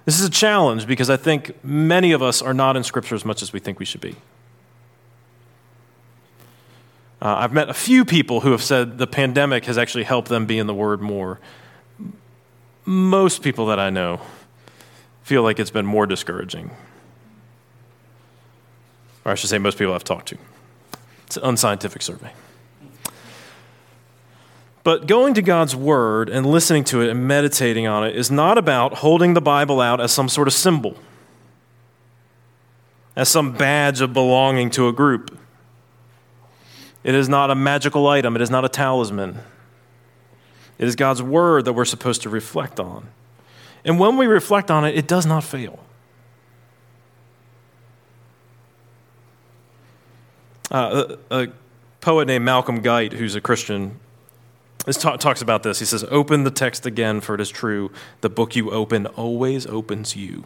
This 0.05 0.19
is 0.19 0.27
a 0.27 0.31
challenge 0.31 0.87
because 0.87 1.11
I 1.11 1.17
think 1.17 1.63
many 1.63 2.13
of 2.13 2.23
us 2.23 2.41
are 2.41 2.55
not 2.55 2.77
in 2.77 2.83
Scripture 2.83 3.15
as 3.15 3.25
much 3.25 3.43
as 3.43 3.53
we 3.53 3.61
think 3.61 3.79
we 3.79 3.85
should 3.85 4.01
be. 4.01 4.17
Uh, 7.21 7.37
I've 7.39 7.53
met 7.53 7.69
a 7.69 7.75
few 7.75 8.05
people 8.05 8.41
who 8.41 8.53
have 8.53 8.63
said 8.63 8.99
the 8.99 9.07
pandemic 9.07 9.65
has 9.67 9.77
actually 9.77 10.05
helped 10.05 10.29
them 10.29 10.47
be 10.47 10.59
in 10.59 10.67
the 10.67 10.75
Word 10.75 11.01
more. 11.01 11.41
Most 12.85 13.43
people 13.43 13.67
that 13.67 13.79
I 13.79 13.91
know 13.91 14.21
feel 15.25 15.43
like 15.43 15.59
it's 15.59 15.71
been 15.71 15.85
more 15.85 16.07
discouraging. 16.07 16.71
Or 19.25 19.33
I 19.33 19.35
should 19.35 19.51
say, 19.51 19.59
most 19.59 19.77
people 19.77 19.93
I've 19.93 20.05
talked 20.05 20.29
to. 20.29 20.39
It's 21.27 21.37
an 21.37 21.45
unscientific 21.45 22.01
survey. 22.01 22.33
But 24.89 25.07
going 25.07 25.35
to 25.35 25.43
God's 25.43 25.77
Word 25.77 26.31
and 26.31 26.47
listening 26.47 26.83
to 26.85 27.03
it 27.03 27.11
and 27.11 27.29
meditating 27.29 27.87
on 27.87 28.07
it 28.07 28.17
is 28.17 28.31
not 28.31 28.57
about 28.57 28.95
holding 28.95 29.35
the 29.35 29.41
Bible 29.43 29.83
out 29.83 30.01
as 30.01 30.13
some 30.13 30.31
sort 30.31 30.49
of 30.49 30.55
symbol, 30.55 30.97
as 33.15 33.29
some 33.29 33.53
badge 33.53 34.01
of 34.01 34.15
belonging 34.15 34.71
to 34.71 34.89
a 34.89 34.93
group. 34.95 35.39
It 37.05 37.15
is 37.15 37.29
not 37.29 37.51
a 37.51 37.55
magical 37.55 38.07
item, 38.07 38.35
it 38.35 38.41
is 38.41 38.49
not 38.49 38.65
a 38.65 38.69
talisman. 38.71 39.41
It 40.79 40.89
is 40.89 40.97
God's 40.97 41.21
word 41.23 41.67
that 41.67 41.75
we're 41.75 41.85
supposed 41.85 42.23
to 42.23 42.31
reflect 42.31 42.81
on. 42.81 43.09
And 43.85 44.01
when 44.01 44.17
we 44.17 44.27
reflect 44.27 44.71
on 44.71 44.87
it, 44.87 44.97
it 44.97 45.07
does 45.07 45.27
not 45.27 45.45
fail. 45.45 45.81
Uh, 50.71 51.17
a, 51.31 51.43
a, 51.43 51.49
poet 52.01 52.27
named 52.27 52.47
Malcolm 52.47 52.81
Guite, 52.81 53.13
who's 53.13 53.35
a 53.35 53.41
Christian, 53.43 54.01
ta- 54.97 55.17
talks 55.17 55.43
about 55.43 55.63
this. 55.63 55.79
He 55.79 55.85
says, 55.85 56.05
Open 56.11 56.45
the 56.45 56.51
text 56.51 56.87
again, 56.87 57.21
for 57.21 57.35
it 57.35 57.41
is 57.41 57.51
true. 57.51 57.91
The 58.21 58.31
book 58.31 58.57
you 58.57 58.71
open 58.71 59.07
always 59.07 59.67
opens 59.67 60.17
you. 60.17 60.45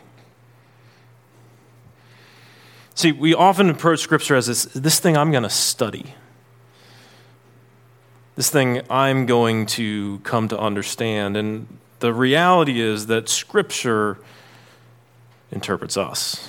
See, 2.95 3.12
we 3.12 3.34
often 3.34 3.70
approach 3.70 4.01
Scripture 4.01 4.36
as 4.36 4.47
this, 4.47 4.64
this 4.64 5.01
thing 5.01 5.16
I'm 5.16 5.30
going 5.30 5.45
to 5.45 5.51
study 5.51 6.14
this 8.34 8.51
thing 8.51 8.80
I'm 8.88 9.26
going 9.26 9.66
to 9.66 10.18
come 10.20 10.49
to 10.49 10.59
understand. 10.59 11.36
And 11.36 11.66
the 12.01 12.12
reality 12.14 12.80
is 12.80 13.07
that 13.07 13.28
Scripture 13.28 14.18
interprets 15.51 15.97
us. 15.97 16.49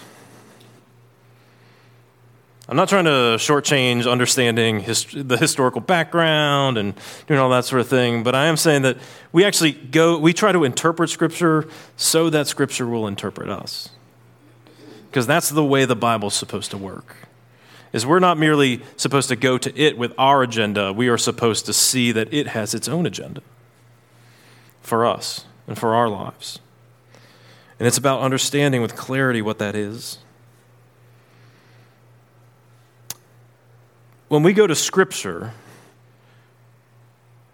I'm 2.69 2.77
not 2.77 2.87
trying 2.87 3.05
to 3.05 3.35
shortchange 3.37 4.09
understanding 4.09 4.79
the 4.79 5.37
historical 5.37 5.81
background 5.81 6.77
and 6.77 6.93
doing 7.27 7.39
all 7.39 7.49
that 7.49 7.65
sort 7.65 7.81
of 7.81 7.89
thing, 7.89 8.23
but 8.23 8.35
I 8.35 8.45
am 8.45 8.55
saying 8.55 8.83
that 8.83 8.97
we 9.33 9.43
actually 9.43 9.73
go, 9.73 10.17
we 10.17 10.31
try 10.31 10.53
to 10.53 10.63
interpret 10.63 11.09
Scripture 11.09 11.67
so 11.97 12.29
that 12.29 12.47
Scripture 12.47 12.87
will 12.87 13.05
interpret 13.05 13.49
us. 13.49 13.89
Because 15.09 15.27
that's 15.27 15.49
the 15.49 15.63
way 15.63 15.83
the 15.83 15.95
Bible's 15.95 16.35
supposed 16.35 16.71
to 16.71 16.77
work 16.77 17.17
is 17.91 18.05
we're 18.05 18.19
not 18.19 18.37
merely 18.37 18.81
supposed 18.97 19.29
to 19.29 19.35
go 19.35 19.57
to 19.57 19.79
it 19.79 19.97
with 19.97 20.13
our 20.17 20.41
agenda, 20.41 20.91
we 20.91 21.07
are 21.07 21.17
supposed 21.17 21.65
to 21.67 21.73
see 21.73 22.11
that 22.11 22.33
it 22.33 22.47
has 22.47 22.73
its 22.73 22.87
own 22.87 23.05
agenda 23.05 23.41
for 24.81 25.05
us 25.05 25.45
and 25.67 25.77
for 25.77 25.93
our 25.93 26.09
lives. 26.09 26.59
And 27.77 27.87
it's 27.87 27.97
about 27.97 28.21
understanding 28.21 28.81
with 28.81 28.95
clarity 28.95 29.41
what 29.41 29.59
that 29.59 29.75
is. 29.75 30.17
When 34.33 34.41
we 34.41 34.53
go 34.53 34.65
to 34.65 34.73
Scripture, 34.73 35.53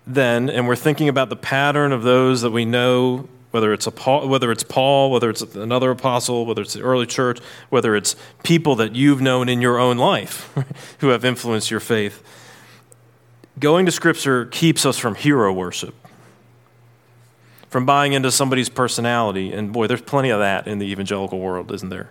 then, 0.07 0.49
and 0.49 0.65
we're 0.65 0.77
thinking 0.77 1.09
about 1.09 1.27
the 1.27 1.35
pattern 1.35 1.91
of 1.91 2.03
those 2.03 2.39
that 2.41 2.51
we 2.51 2.63
know 2.63 3.27
whether 3.51 3.73
it's, 3.73 3.85
Paul, 3.97 4.29
whether 4.29 4.49
it's 4.49 4.63
Paul, 4.63 5.11
whether 5.11 5.29
it's 5.29 5.41
another 5.41 5.91
apostle, 5.91 6.45
whether 6.45 6.61
it's 6.61 6.75
the 6.75 6.81
early 6.81 7.05
church, 7.05 7.41
whether 7.67 7.97
it's 7.97 8.15
people 8.43 8.77
that 8.77 8.95
you've 8.95 9.19
known 9.19 9.49
in 9.49 9.59
your 9.59 9.77
own 9.77 9.97
life 9.97 10.53
who 10.99 11.09
have 11.09 11.25
influenced 11.25 11.69
your 11.69 11.81
faith. 11.81 12.23
Going 13.59 13.85
to 13.85 13.91
Scripture 13.91 14.45
keeps 14.45 14.85
us 14.85 14.97
from 14.97 15.15
hero 15.15 15.51
worship, 15.51 15.95
from 17.67 17.85
buying 17.85 18.13
into 18.13 18.31
somebody's 18.31 18.69
personality. 18.69 19.51
And 19.51 19.73
boy, 19.73 19.87
there's 19.87 19.99
plenty 19.99 20.29
of 20.29 20.39
that 20.39 20.65
in 20.65 20.79
the 20.79 20.89
evangelical 20.89 21.39
world, 21.39 21.73
isn't 21.73 21.89
there? 21.89 22.09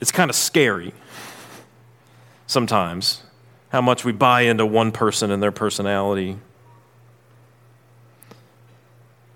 It's 0.00 0.10
kind 0.10 0.28
of 0.28 0.34
scary 0.34 0.92
sometimes 2.46 3.22
how 3.70 3.80
much 3.80 4.04
we 4.04 4.12
buy 4.12 4.42
into 4.42 4.64
one 4.64 4.92
person 4.92 5.30
and 5.30 5.42
their 5.42 5.52
personality 5.52 6.38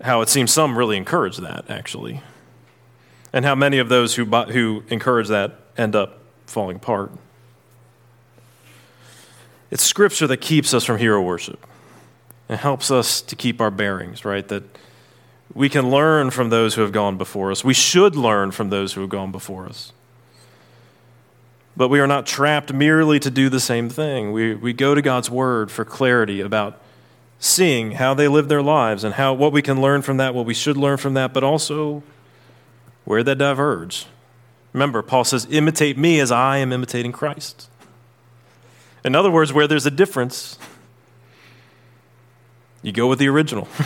how 0.03 0.23
it 0.23 0.29
seems 0.29 0.53
some 0.53 0.77
really 0.77 0.97
encourage 0.97 1.37
that, 1.39 1.69
actually, 1.69 2.23
and 3.33 3.45
how 3.45 3.55
many 3.55 3.79
of 3.79 3.89
those 3.89 4.15
who, 4.15 4.25
who 4.25 4.83
encourage 4.89 5.29
that 5.29 5.57
end 5.77 5.95
up 5.95 6.19
falling 6.47 6.77
apart. 6.77 7.13
It's 9.71 9.85
Scripture 9.85 10.27
that 10.27 10.39
keeps 10.39 10.75
us 10.75 10.85
from 10.85 10.99
hero 10.99 11.23
worship. 11.23 11.65
It 12.49 12.57
helps 12.57 12.91
us 12.91 13.21
to 13.23 13.37
keep 13.37 13.61
our 13.61 13.71
bearings, 13.71 14.25
right? 14.25 14.47
That 14.49 14.65
we 15.55 15.69
can 15.69 15.91
learn 15.91 16.31
from 16.31 16.51
those 16.51 16.75
who 16.75 16.81
have 16.81 16.93
gone 16.93 17.17
before 17.17 17.53
us. 17.53 17.63
We 17.63 17.75
should 17.75 18.17
learn 18.17 18.51
from 18.51 18.71
those 18.71 18.95
who 18.95 19.03
have 19.03 19.11
gone 19.11 19.31
before 19.31 19.67
us. 19.67 19.93
But 21.77 21.89
we 21.89 22.01
are 22.01 22.07
not 22.07 22.27
trapped 22.27 22.73
merely 22.73 23.19
to 23.21 23.31
do 23.31 23.49
the 23.49 23.61
same 23.61 23.89
thing. 23.89 24.33
We, 24.33 24.55
we 24.55 24.73
go 24.73 24.95
to 24.95 25.03
God's 25.03 25.31
Word 25.31 25.71
for 25.71 25.85
clarity 25.85 26.41
about 26.41 26.81
seeing 27.39 27.93
how 27.93 28.13
they 28.13 28.29
live 28.29 28.49
their 28.49 28.63
lives 28.63 29.03
and 29.03 29.15
how, 29.15 29.33
what 29.33 29.53
we 29.53 29.63
can 29.63 29.81
learn 29.81 30.03
from 30.03 30.19
that, 30.19 30.35
what 30.35 30.45
we 30.45 30.55
should 30.55 30.77
learn 30.77 30.99
from 30.99 31.15
that, 31.15 31.33
but 31.33 31.43
also 31.43 32.03
where 33.05 33.23
that 33.23 33.39
diverge. 33.39 34.07
Remember, 34.73 35.03
Paul 35.03 35.25
says, 35.25 35.47
imitate 35.51 35.97
me 35.97 36.21
as 36.21 36.31
I 36.31 36.59
am 36.59 36.73
imitating 36.73 37.13
Christ. 37.13 37.69
In 39.05 39.15
other 39.15 39.31
words, 39.31 39.53
where 39.53 39.67
there's 39.67 39.87
a 39.87 39.91
difference, 39.91 40.59
you 42.83 42.93
go 42.93 43.07
with 43.07 43.19
the 43.19 43.29
original. 43.29 43.69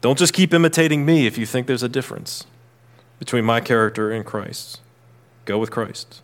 Don't 0.00 0.18
just 0.18 0.32
keep 0.32 0.54
imitating 0.54 1.04
me 1.04 1.26
if 1.26 1.36
you 1.36 1.44
think 1.44 1.66
there's 1.66 1.82
a 1.82 1.88
difference 1.88 2.46
between 3.18 3.44
my 3.44 3.60
character 3.60 4.10
and 4.10 4.24
Christ's. 4.24 4.80
Go 5.48 5.56
with 5.56 5.70
Christ. 5.70 6.20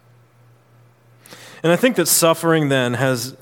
And 1.62 1.72
I 1.72 1.77
think 1.77 1.97
that 1.97 2.09
suffering 2.09 2.68
then 2.68 2.93
has 2.93 3.35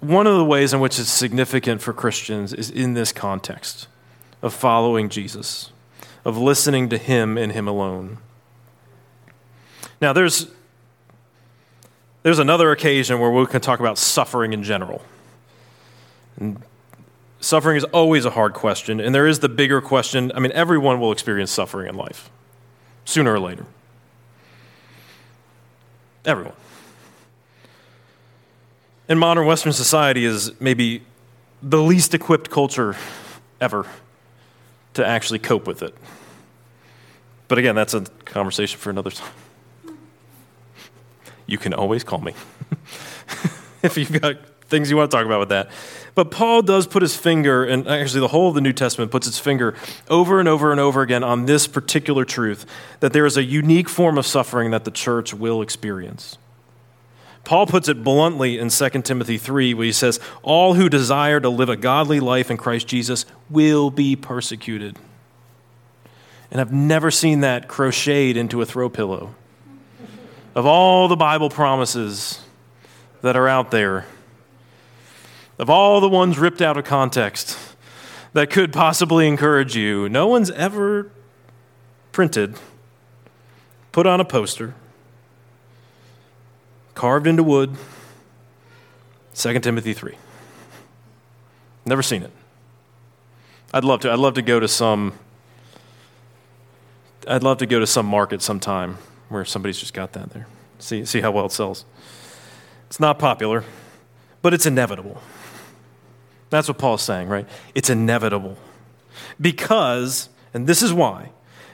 one 0.00 0.26
of 0.26 0.38
the 0.38 0.44
ways 0.46 0.72
in 0.72 0.80
which 0.80 0.98
it's 0.98 1.10
significant 1.10 1.82
for 1.82 1.92
Christians 1.92 2.54
is 2.54 2.70
in 2.70 2.94
this 2.94 3.12
context 3.12 3.86
of 4.40 4.54
following 4.54 5.10
Jesus, 5.10 5.72
of 6.24 6.38
listening 6.38 6.88
to 6.88 6.96
Him 6.96 7.36
and 7.36 7.52
Him 7.52 7.68
alone. 7.68 8.16
Now, 10.00 10.14
there's, 10.14 10.46
there's 12.22 12.38
another 12.38 12.70
occasion 12.70 13.20
where 13.20 13.30
we 13.30 13.44
can 13.44 13.60
talk 13.60 13.78
about 13.78 13.98
suffering 13.98 14.54
in 14.54 14.62
general. 14.62 15.02
And 16.38 16.62
suffering 17.40 17.76
is 17.76 17.84
always 17.84 18.24
a 18.24 18.30
hard 18.30 18.54
question, 18.54 19.00
and 19.00 19.14
there 19.14 19.26
is 19.26 19.40
the 19.40 19.50
bigger 19.50 19.82
question. 19.82 20.32
I 20.34 20.40
mean, 20.40 20.52
everyone 20.52 20.98
will 20.98 21.12
experience 21.12 21.50
suffering 21.50 21.90
in 21.90 21.94
life, 21.94 22.30
sooner 23.04 23.34
or 23.34 23.38
later. 23.38 23.66
Everyone. 26.24 26.54
And 29.08 29.20
modern 29.20 29.46
Western 29.46 29.72
society 29.72 30.24
is 30.24 30.58
maybe 30.60 31.02
the 31.62 31.82
least 31.82 32.14
equipped 32.14 32.50
culture 32.50 32.96
ever 33.60 33.86
to 34.94 35.06
actually 35.06 35.38
cope 35.38 35.66
with 35.66 35.82
it. 35.82 35.94
But 37.48 37.58
again, 37.58 37.74
that's 37.74 37.94
a 37.94 38.02
conversation 38.24 38.78
for 38.78 38.90
another 38.90 39.10
time. 39.10 39.32
You 41.46 41.58
can 41.58 41.74
always 41.74 42.04
call 42.04 42.20
me 42.20 42.32
if 43.82 43.98
you've 43.98 44.18
got 44.20 44.36
things 44.68 44.90
you 44.90 44.96
want 44.96 45.10
to 45.10 45.16
talk 45.16 45.26
about 45.26 45.40
with 45.40 45.50
that. 45.50 45.70
But 46.14 46.30
Paul 46.30 46.62
does 46.62 46.86
put 46.86 47.02
his 47.02 47.16
finger, 47.16 47.64
and 47.64 47.88
actually 47.88 48.20
the 48.20 48.28
whole 48.28 48.48
of 48.48 48.54
the 48.54 48.60
New 48.60 48.72
Testament 48.72 49.10
puts 49.10 49.26
its 49.26 49.38
finger 49.38 49.74
over 50.08 50.38
and 50.38 50.48
over 50.48 50.70
and 50.70 50.80
over 50.80 51.02
again 51.02 51.24
on 51.24 51.46
this 51.46 51.66
particular 51.66 52.24
truth 52.24 52.66
that 53.00 53.12
there 53.12 53.26
is 53.26 53.36
a 53.36 53.42
unique 53.42 53.88
form 53.88 54.16
of 54.16 54.26
suffering 54.26 54.70
that 54.70 54.84
the 54.84 54.92
church 54.92 55.34
will 55.34 55.60
experience. 55.60 56.38
Paul 57.42 57.66
puts 57.66 57.88
it 57.88 58.02
bluntly 58.02 58.58
in 58.58 58.70
2 58.70 58.88
Timothy 59.02 59.36
3, 59.36 59.74
where 59.74 59.84
he 59.84 59.92
says, 59.92 60.18
All 60.42 60.74
who 60.74 60.88
desire 60.88 61.40
to 61.40 61.48
live 61.50 61.68
a 61.68 61.76
godly 61.76 62.20
life 62.20 62.50
in 62.50 62.56
Christ 62.56 62.86
Jesus 62.86 63.26
will 63.50 63.90
be 63.90 64.16
persecuted. 64.16 64.96
And 66.50 66.60
I've 66.60 66.72
never 66.72 67.10
seen 67.10 67.40
that 67.40 67.68
crocheted 67.68 68.36
into 68.36 68.62
a 68.62 68.66
throw 68.66 68.88
pillow. 68.88 69.34
Of 70.54 70.64
all 70.64 71.08
the 71.08 71.16
Bible 71.16 71.50
promises 71.50 72.40
that 73.22 73.36
are 73.36 73.48
out 73.48 73.72
there, 73.72 74.06
of 75.58 75.70
all 75.70 76.00
the 76.00 76.08
ones 76.08 76.38
ripped 76.38 76.62
out 76.62 76.76
of 76.76 76.84
context 76.84 77.58
that 78.32 78.50
could 78.50 78.72
possibly 78.72 79.28
encourage 79.28 79.76
you, 79.76 80.08
no 80.08 80.26
one's 80.26 80.50
ever 80.50 81.10
printed, 82.12 82.56
put 83.92 84.06
on 84.06 84.20
a 84.20 84.24
poster, 84.24 84.74
carved 86.94 87.26
into 87.26 87.42
wood, 87.42 87.76
2 89.34 89.58
Timothy 89.60 89.92
3. 89.92 90.16
Never 91.86 92.02
seen 92.02 92.22
it. 92.22 92.30
I'd 93.72 93.84
love 93.84 94.00
to. 94.00 94.10
I'd 94.12 94.20
love 94.20 94.34
to 94.34 94.42
go 94.42 94.60
to 94.60 94.68
some 94.68 95.12
I'd 97.26 97.42
love 97.42 97.58
to 97.58 97.66
go 97.66 97.80
to 97.80 97.86
some 97.86 98.06
market 98.06 98.42
sometime 98.42 98.98
where 99.28 99.44
somebody's 99.44 99.78
just 99.78 99.94
got 99.94 100.12
that 100.12 100.30
there. 100.30 100.46
See 100.78 101.04
see 101.04 101.20
how 101.20 101.30
well 101.30 101.46
it 101.46 101.52
sells. 101.52 101.84
It's 102.86 103.00
not 103.00 103.18
popular, 103.18 103.64
but 104.42 104.54
it's 104.54 104.66
inevitable. 104.66 105.20
That's 106.54 106.68
what 106.68 106.78
Paul's 106.78 107.02
saying, 107.02 107.26
right? 107.28 107.48
It's 107.74 107.90
inevitable. 107.90 108.56
Because, 109.40 110.28
and 110.54 110.68
this 110.68 110.82
is 110.82 110.92
why, 110.92 111.30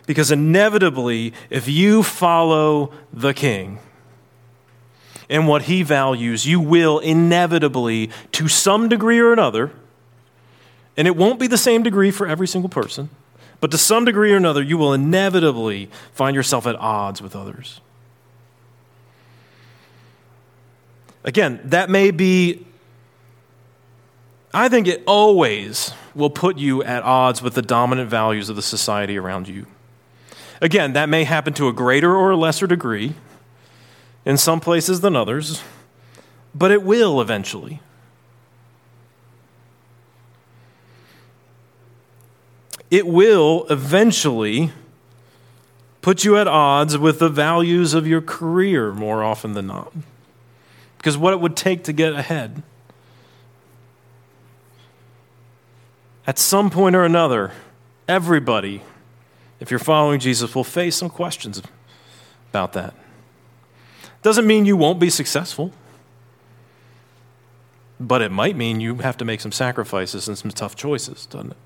because 0.06 0.30
inevitably, 0.30 1.34
if 1.50 1.68
you 1.68 2.02
follow 2.02 2.90
the 3.12 3.34
king 3.34 3.78
and 5.28 5.46
what 5.46 5.64
he 5.64 5.82
values, 5.82 6.46
you 6.46 6.60
will 6.60 6.98
inevitably, 6.98 8.08
to 8.32 8.48
some 8.48 8.88
degree 8.88 9.18
or 9.18 9.34
another, 9.34 9.70
and 10.96 11.06
it 11.06 11.14
won't 11.14 11.38
be 11.38 11.46
the 11.46 11.58
same 11.58 11.82
degree 11.82 12.10
for 12.10 12.26
every 12.26 12.48
single 12.48 12.70
person, 12.70 13.10
but 13.60 13.70
to 13.72 13.76
some 13.76 14.06
degree 14.06 14.32
or 14.32 14.38
another, 14.38 14.62
you 14.62 14.78
will 14.78 14.94
inevitably 14.94 15.90
find 16.14 16.34
yourself 16.34 16.66
at 16.66 16.74
odds 16.76 17.20
with 17.20 17.36
others. 17.36 17.82
Again, 21.22 21.60
that 21.64 21.90
may 21.90 22.10
be 22.10 22.64
I 24.52 24.68
think 24.68 24.88
it 24.88 25.02
always 25.06 25.92
will 26.14 26.30
put 26.30 26.58
you 26.58 26.82
at 26.82 27.02
odds 27.04 27.40
with 27.40 27.54
the 27.54 27.62
dominant 27.62 28.10
values 28.10 28.48
of 28.48 28.56
the 28.56 28.62
society 28.62 29.16
around 29.16 29.48
you. 29.48 29.66
Again, 30.60 30.92
that 30.92 31.08
may 31.08 31.24
happen 31.24 31.54
to 31.54 31.68
a 31.68 31.72
greater 31.72 32.14
or 32.14 32.32
a 32.32 32.36
lesser 32.36 32.66
degree 32.66 33.14
in 34.24 34.36
some 34.36 34.60
places 34.60 35.00
than 35.00 35.16
others, 35.16 35.62
but 36.54 36.70
it 36.70 36.82
will 36.82 37.20
eventually. 37.20 37.80
It 42.90 43.06
will 43.06 43.66
eventually 43.70 44.72
put 46.02 46.24
you 46.24 46.36
at 46.36 46.48
odds 46.48 46.98
with 46.98 47.20
the 47.20 47.28
values 47.28 47.94
of 47.94 48.06
your 48.06 48.20
career 48.20 48.92
more 48.92 49.22
often 49.22 49.54
than 49.54 49.68
not. 49.68 49.92
Because 50.96 51.16
what 51.16 51.32
it 51.32 51.40
would 51.40 51.56
take 51.56 51.84
to 51.84 51.92
get 51.92 52.14
ahead 52.14 52.64
At 56.30 56.38
some 56.38 56.70
point 56.70 56.94
or 56.94 57.02
another, 57.02 57.50
everybody, 58.06 58.82
if 59.58 59.72
you're 59.72 59.80
following 59.80 60.20
Jesus, 60.20 60.54
will 60.54 60.62
face 60.62 60.94
some 60.94 61.10
questions 61.10 61.60
about 62.50 62.72
that. 62.74 62.94
Doesn't 64.22 64.46
mean 64.46 64.64
you 64.64 64.76
won't 64.76 65.00
be 65.00 65.10
successful, 65.10 65.72
but 67.98 68.22
it 68.22 68.30
might 68.30 68.54
mean 68.54 68.80
you 68.80 68.98
have 68.98 69.16
to 69.16 69.24
make 69.24 69.40
some 69.40 69.50
sacrifices 69.50 70.28
and 70.28 70.38
some 70.38 70.52
tough 70.52 70.76
choices, 70.76 71.26
doesn't 71.26 71.50
it? 71.50 71.56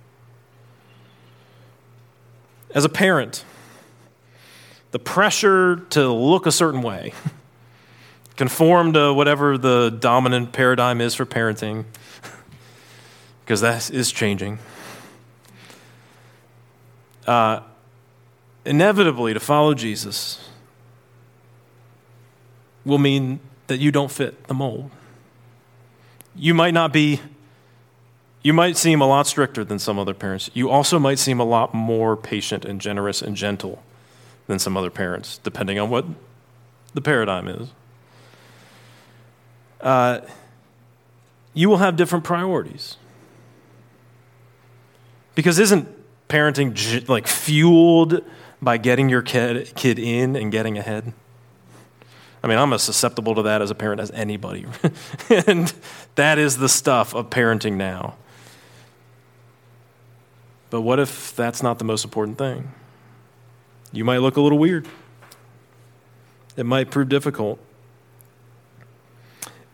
As 2.75 2.87
a 2.87 2.89
parent, 2.89 3.45
the 4.93 4.99
pressure 4.99 5.77
to 5.91 6.11
look 6.11 6.47
a 6.47 6.53
certain 6.53 6.81
way, 6.81 7.12
conform 8.39 8.95
to 8.95 9.12
whatever 9.12 9.59
the 9.59 9.91
dominant 9.91 10.53
paradigm 10.53 11.03
is 11.03 11.15
for 11.15 11.27
parenting, 11.27 11.85
because 13.45 13.61
that 13.61 13.90
is 13.90 14.11
changing. 14.11 14.59
Uh, 17.26 17.61
inevitably, 18.64 19.34
to 19.34 19.40
follow 19.40 19.74
Jesus 19.74 20.49
will 22.84 22.99
mean 22.99 23.40
that 23.66 23.78
you 23.78 23.90
don't 23.90 24.11
fit 24.11 24.45
the 24.45 24.55
mold. 24.55 24.90
You 26.34 26.55
might 26.55 26.74
not 26.74 26.92
be, 26.92 27.20
you 28.42 28.53
might 28.53 28.76
seem 28.76 29.01
a 29.01 29.07
lot 29.07 29.26
stricter 29.26 29.64
than 29.64 29.78
some 29.78 29.99
other 29.99 30.14
parents. 30.14 30.51
You 30.55 30.70
also 30.70 30.99
might 30.99 31.18
seem 31.18 31.38
a 31.40 31.45
lot 31.45 31.72
more 31.74 32.16
patient 32.16 32.64
and 32.64 32.80
generous 32.80 33.22
and 33.22 33.36
gentle 33.36 33.82
than 34.47 34.59
some 34.59 34.76
other 34.76 34.90
parents, 34.90 35.38
depending 35.38 35.78
on 35.78 35.88
what 35.90 36.05
the 36.92 37.01
paradigm 37.01 37.49
is. 37.49 37.68
Uh, 39.80 40.20
you 41.53 41.68
will 41.68 41.78
have 41.78 41.97
different 41.97 42.24
priorities. 42.24 42.97
Because 45.35 45.59
isn't 45.59 45.89
parenting 46.28 47.09
like 47.09 47.26
fueled 47.26 48.24
by 48.62 48.76
getting 48.76 49.09
your 49.09 49.22
kid, 49.22 49.72
kid 49.74 49.99
in 49.99 50.37
and 50.37 50.51
getting 50.51 50.78
ahead? 50.78 51.12
I 52.43 52.47
mean, 52.47 52.59
I'm 52.59 52.72
as 52.74 52.82
susceptible 52.82 53.35
to 53.37 53.43
that 53.43 53.62
as 53.62 53.70
a 53.70 53.74
parent 53.74 54.01
as 54.01 54.11
anybody. 54.11 54.66
and 55.47 55.72
that 56.14 56.39
is 56.39 56.59
the 56.59 56.68
stuff 56.68 57.14
of 57.14 57.30
parenting 57.30 57.74
now. 57.74 58.16
But 60.68 60.82
what 60.82 60.99
if 60.99 61.35
that's 61.35 61.62
not 61.62 61.78
the 61.78 61.85
most 61.85 62.05
important 62.05 62.37
thing? 62.37 62.72
You 63.93 64.05
might 64.05 64.18
look 64.18 64.37
a 64.37 64.41
little 64.41 64.59
weird. 64.59 64.87
It 66.57 66.66
might 66.66 66.91
prove 66.91 67.09
difficult. 67.09 67.59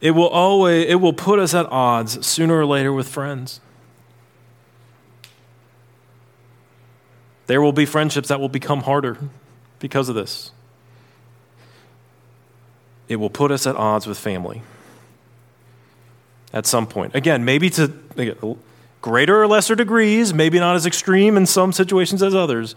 It 0.01 0.13
will 0.13 0.29
always 0.29 0.87
it 0.87 0.97
will 0.97 1.13
put 1.13 1.39
us 1.39 1.55
at 1.55 1.67
odds 1.67 2.25
sooner 2.27 2.59
or 2.59 2.67
later 2.67 2.93
with 2.93 3.09
friends. 3.09 3.61
There 7.51 7.61
will 7.61 7.73
be 7.73 7.85
friendships 7.85 8.29
that 8.29 8.39
will 8.39 8.49
become 8.49 8.83
harder 8.83 9.19
because 9.81 10.09
of 10.09 10.15
this. 10.15 10.53
It 13.09 13.17
will 13.17 13.29
put 13.29 13.51
us 13.51 13.67
at 13.67 13.75
odds 13.75 14.07
with 14.07 14.21
family 14.21 14.63
at 16.53 16.65
some 16.65 16.87
point. 16.87 17.17
Again, 17.17 17.45
maybe 17.45 17.69
to 17.71 17.93
greater 19.03 19.43
or 19.43 19.49
lesser 19.49 19.75
degrees, 19.75 20.33
maybe 20.33 20.61
not 20.61 20.77
as 20.77 20.87
extreme 20.87 21.37
in 21.37 21.45
some 21.45 21.73
situations 21.73 22.23
as 22.23 22.37
others. 22.37 22.77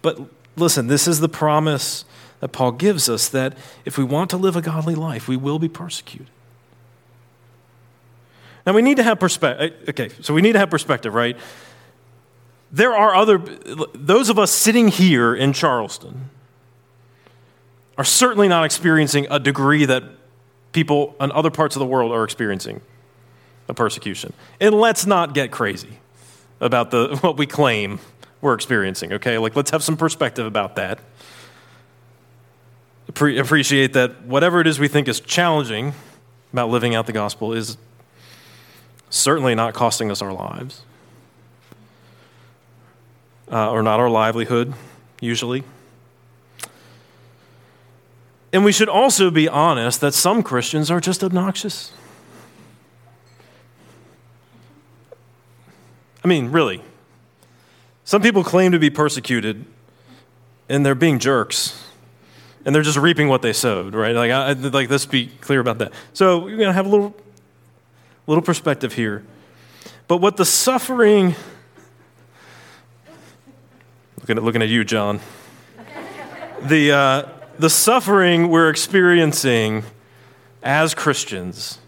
But 0.00 0.18
listen, 0.56 0.86
this 0.86 1.06
is 1.06 1.20
the 1.20 1.28
promise 1.28 2.06
that 2.40 2.48
Paul 2.48 2.72
gives 2.72 3.10
us 3.10 3.28
that 3.28 3.54
if 3.84 3.98
we 3.98 4.04
want 4.04 4.30
to 4.30 4.38
live 4.38 4.56
a 4.56 4.62
godly 4.62 4.94
life, 4.94 5.28
we 5.28 5.36
will 5.36 5.58
be 5.58 5.68
persecuted. 5.68 6.30
Now 8.64 8.72
we 8.72 8.80
need 8.80 8.96
to 8.96 9.02
have 9.02 9.20
perspective. 9.20 9.72
Uh, 9.86 9.90
okay, 9.90 10.08
so 10.22 10.32
we 10.32 10.40
need 10.40 10.52
to 10.52 10.58
have 10.58 10.70
perspective, 10.70 11.12
right? 11.12 11.36
There 12.72 12.94
are 12.94 13.14
other, 13.14 13.38
those 13.94 14.28
of 14.28 14.38
us 14.38 14.50
sitting 14.50 14.88
here 14.88 15.34
in 15.34 15.52
Charleston 15.52 16.30
are 17.96 18.04
certainly 18.04 18.48
not 18.48 18.64
experiencing 18.64 19.26
a 19.30 19.38
degree 19.38 19.84
that 19.84 20.02
people 20.72 21.14
in 21.20 21.32
other 21.32 21.50
parts 21.50 21.76
of 21.76 21.80
the 21.80 21.86
world 21.86 22.12
are 22.12 22.24
experiencing 22.24 22.80
a 23.68 23.74
persecution. 23.74 24.32
And 24.60 24.74
let's 24.74 25.06
not 25.06 25.32
get 25.32 25.50
crazy 25.50 25.98
about 26.60 26.90
the, 26.90 27.16
what 27.20 27.36
we 27.36 27.46
claim 27.46 28.00
we're 28.40 28.54
experiencing, 28.54 29.14
okay? 29.14 29.38
Like, 29.38 29.56
let's 29.56 29.70
have 29.70 29.82
some 29.82 29.96
perspective 29.96 30.44
about 30.44 30.76
that. 30.76 30.98
Appre- 33.10 33.40
appreciate 33.40 33.92
that 33.94 34.24
whatever 34.24 34.60
it 34.60 34.66
is 34.66 34.78
we 34.78 34.88
think 34.88 35.08
is 35.08 35.20
challenging 35.20 35.94
about 36.52 36.68
living 36.68 36.94
out 36.94 37.06
the 37.06 37.12
gospel 37.12 37.52
is 37.52 37.76
certainly 39.08 39.54
not 39.54 39.72
costing 39.72 40.10
us 40.10 40.20
our 40.20 40.32
lives 40.32 40.82
uh, 43.50 43.70
or 43.70 43.82
not 43.82 44.00
our 44.00 44.10
livelihood, 44.10 44.74
usually. 45.20 45.64
And 48.52 48.64
we 48.64 48.72
should 48.72 48.88
also 48.88 49.30
be 49.30 49.48
honest 49.48 50.00
that 50.00 50.14
some 50.14 50.42
Christians 50.42 50.90
are 50.90 51.00
just 51.00 51.22
obnoxious. 51.22 51.92
I 56.24 56.28
mean, 56.28 56.50
really. 56.50 56.82
Some 58.04 58.22
people 58.22 58.42
claim 58.42 58.72
to 58.72 58.78
be 58.78 58.90
persecuted, 58.90 59.64
and 60.68 60.86
they're 60.86 60.94
being 60.94 61.18
jerks, 61.18 61.84
and 62.64 62.74
they're 62.74 62.82
just 62.82 62.98
reaping 62.98 63.28
what 63.28 63.42
they 63.42 63.52
sowed, 63.52 63.94
right? 63.94 64.14
Like, 64.14 64.30
I, 64.30 64.52
like 64.52 64.90
let's 64.90 65.06
be 65.06 65.26
clear 65.40 65.60
about 65.60 65.78
that. 65.78 65.92
So 66.12 66.38
we're 66.38 66.56
going 66.56 66.68
to 66.68 66.72
have 66.72 66.86
a 66.86 66.88
little, 66.88 67.14
little 68.26 68.42
perspective 68.42 68.94
here. 68.94 69.24
But 70.08 70.18
what 70.18 70.36
the 70.36 70.44
suffering 70.44 71.34
Looking 74.26 74.38
at, 74.38 74.42
looking 74.42 74.62
at 74.62 74.68
you, 74.68 74.82
John. 74.82 75.20
the, 76.60 76.90
uh, 76.90 77.28
the 77.60 77.70
suffering 77.70 78.48
we're 78.48 78.68
experiencing 78.68 79.84
as 80.64 80.94
Christians 80.94 81.78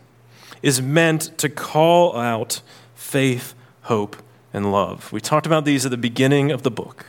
is 0.62 0.80
meant 0.80 1.36
to 1.38 1.48
call 1.48 2.16
out 2.16 2.60
faith, 2.94 3.56
hope, 3.82 4.14
and 4.52 4.70
love. 4.70 5.12
We 5.12 5.20
talked 5.20 5.46
about 5.46 5.64
these 5.64 5.84
at 5.84 5.90
the 5.90 5.96
beginning 5.96 6.52
of 6.52 6.62
the 6.62 6.70
book. 6.70 7.06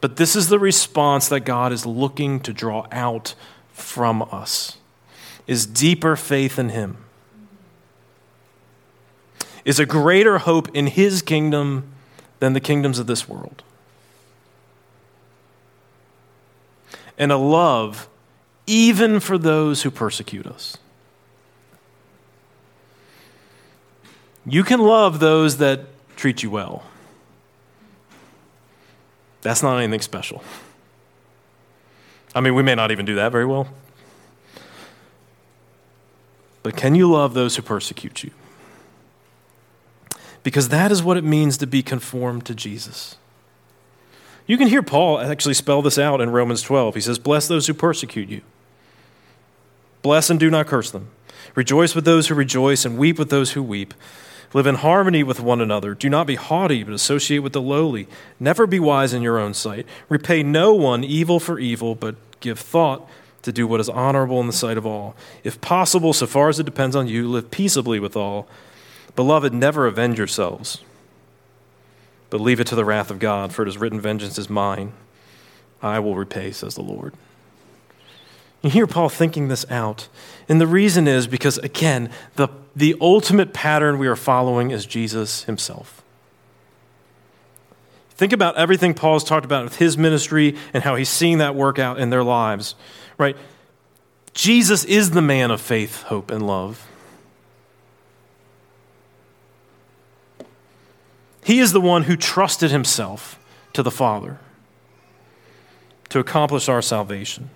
But 0.00 0.16
this 0.16 0.34
is 0.34 0.48
the 0.48 0.58
response 0.58 1.28
that 1.28 1.40
God 1.40 1.70
is 1.70 1.84
looking 1.84 2.40
to 2.40 2.54
draw 2.54 2.86
out 2.90 3.34
from 3.74 4.22
us 4.32 4.78
is 5.46 5.66
deeper 5.66 6.16
faith 6.16 6.58
in 6.58 6.70
him. 6.70 6.96
Is 9.66 9.78
a 9.78 9.84
greater 9.84 10.38
hope 10.38 10.74
in 10.74 10.86
his 10.86 11.20
kingdom 11.20 11.92
than 12.38 12.54
the 12.54 12.60
kingdoms 12.60 12.98
of 12.98 13.06
this 13.06 13.28
world. 13.28 13.62
And 17.20 17.30
a 17.30 17.36
love 17.36 18.08
even 18.66 19.20
for 19.20 19.36
those 19.36 19.82
who 19.82 19.90
persecute 19.90 20.46
us. 20.46 20.78
You 24.46 24.64
can 24.64 24.80
love 24.80 25.20
those 25.20 25.58
that 25.58 25.84
treat 26.16 26.42
you 26.42 26.50
well. 26.50 26.82
That's 29.42 29.62
not 29.62 29.76
anything 29.78 30.00
special. 30.00 30.42
I 32.34 32.40
mean, 32.40 32.54
we 32.54 32.62
may 32.62 32.74
not 32.74 32.90
even 32.90 33.04
do 33.04 33.14
that 33.16 33.32
very 33.32 33.44
well. 33.44 33.68
But 36.62 36.74
can 36.74 36.94
you 36.94 37.10
love 37.10 37.34
those 37.34 37.56
who 37.56 37.62
persecute 37.62 38.22
you? 38.22 38.30
Because 40.42 40.70
that 40.70 40.90
is 40.90 41.02
what 41.02 41.18
it 41.18 41.24
means 41.24 41.58
to 41.58 41.66
be 41.66 41.82
conformed 41.82 42.46
to 42.46 42.54
Jesus. 42.54 43.16
You 44.50 44.58
can 44.58 44.66
hear 44.66 44.82
Paul 44.82 45.20
actually 45.20 45.54
spell 45.54 45.80
this 45.80 45.96
out 45.96 46.20
in 46.20 46.30
Romans 46.30 46.60
12. 46.60 46.96
He 46.96 47.00
says, 47.00 47.20
Bless 47.20 47.46
those 47.46 47.68
who 47.68 47.72
persecute 47.72 48.28
you. 48.28 48.40
Bless 50.02 50.28
and 50.28 50.40
do 50.40 50.50
not 50.50 50.66
curse 50.66 50.90
them. 50.90 51.08
Rejoice 51.54 51.94
with 51.94 52.04
those 52.04 52.26
who 52.26 52.34
rejoice 52.34 52.84
and 52.84 52.98
weep 52.98 53.16
with 53.16 53.30
those 53.30 53.52
who 53.52 53.62
weep. 53.62 53.94
Live 54.52 54.66
in 54.66 54.74
harmony 54.74 55.22
with 55.22 55.38
one 55.38 55.60
another. 55.60 55.94
Do 55.94 56.10
not 56.10 56.26
be 56.26 56.34
haughty, 56.34 56.82
but 56.82 56.92
associate 56.92 57.44
with 57.44 57.52
the 57.52 57.62
lowly. 57.62 58.08
Never 58.40 58.66
be 58.66 58.80
wise 58.80 59.14
in 59.14 59.22
your 59.22 59.38
own 59.38 59.54
sight. 59.54 59.86
Repay 60.08 60.42
no 60.42 60.74
one 60.74 61.04
evil 61.04 61.38
for 61.38 61.60
evil, 61.60 61.94
but 61.94 62.16
give 62.40 62.58
thought 62.58 63.08
to 63.42 63.52
do 63.52 63.68
what 63.68 63.78
is 63.78 63.88
honorable 63.88 64.40
in 64.40 64.48
the 64.48 64.52
sight 64.52 64.76
of 64.76 64.84
all. 64.84 65.14
If 65.44 65.60
possible, 65.60 66.12
so 66.12 66.26
far 66.26 66.48
as 66.48 66.58
it 66.58 66.66
depends 66.66 66.96
on 66.96 67.06
you, 67.06 67.28
live 67.28 67.52
peaceably 67.52 68.00
with 68.00 68.16
all. 68.16 68.48
Beloved, 69.14 69.54
never 69.54 69.86
avenge 69.86 70.18
yourselves 70.18 70.82
but 72.30 72.40
leave 72.40 72.60
it 72.60 72.66
to 72.68 72.74
the 72.74 72.84
wrath 72.84 73.10
of 73.10 73.18
God, 73.18 73.52
for 73.52 73.62
it 73.62 73.68
is 73.68 73.78
written, 73.78 74.00
Vengeance 74.00 74.38
is 74.38 74.48
mine. 74.48 74.92
I 75.82 75.98
will 75.98 76.14
repay, 76.14 76.52
says 76.52 76.74
the 76.74 76.82
Lord. 76.82 77.14
You 78.62 78.70
hear 78.70 78.86
Paul 78.86 79.08
thinking 79.08 79.48
this 79.48 79.68
out. 79.70 80.08
And 80.48 80.60
the 80.60 80.66
reason 80.66 81.08
is 81.08 81.26
because, 81.26 81.58
again, 81.58 82.10
the, 82.36 82.48
the 82.76 82.94
ultimate 83.00 83.52
pattern 83.52 83.98
we 83.98 84.06
are 84.06 84.16
following 84.16 84.70
is 84.70 84.84
Jesus 84.84 85.44
himself. 85.44 86.02
Think 88.10 88.34
about 88.34 88.56
everything 88.56 88.92
Paul's 88.92 89.24
talked 89.24 89.46
about 89.46 89.64
with 89.64 89.76
his 89.76 89.96
ministry 89.96 90.56
and 90.74 90.84
how 90.84 90.94
he's 90.94 91.08
seeing 91.08 91.38
that 91.38 91.54
work 91.54 91.78
out 91.78 91.98
in 91.98 92.10
their 92.10 92.22
lives, 92.22 92.74
right? 93.16 93.34
Jesus 94.34 94.84
is 94.84 95.12
the 95.12 95.22
man 95.22 95.50
of 95.50 95.60
faith, 95.60 96.02
hope, 96.02 96.30
and 96.30 96.46
love. 96.46 96.86
He 101.50 101.58
is 101.58 101.72
the 101.72 101.80
one 101.80 102.04
who 102.04 102.16
trusted 102.16 102.70
himself 102.70 103.36
to 103.72 103.82
the 103.82 103.90
Father 103.90 104.38
to 106.08 106.20
accomplish 106.20 106.68
our 106.68 106.80
salvation. 106.80 107.50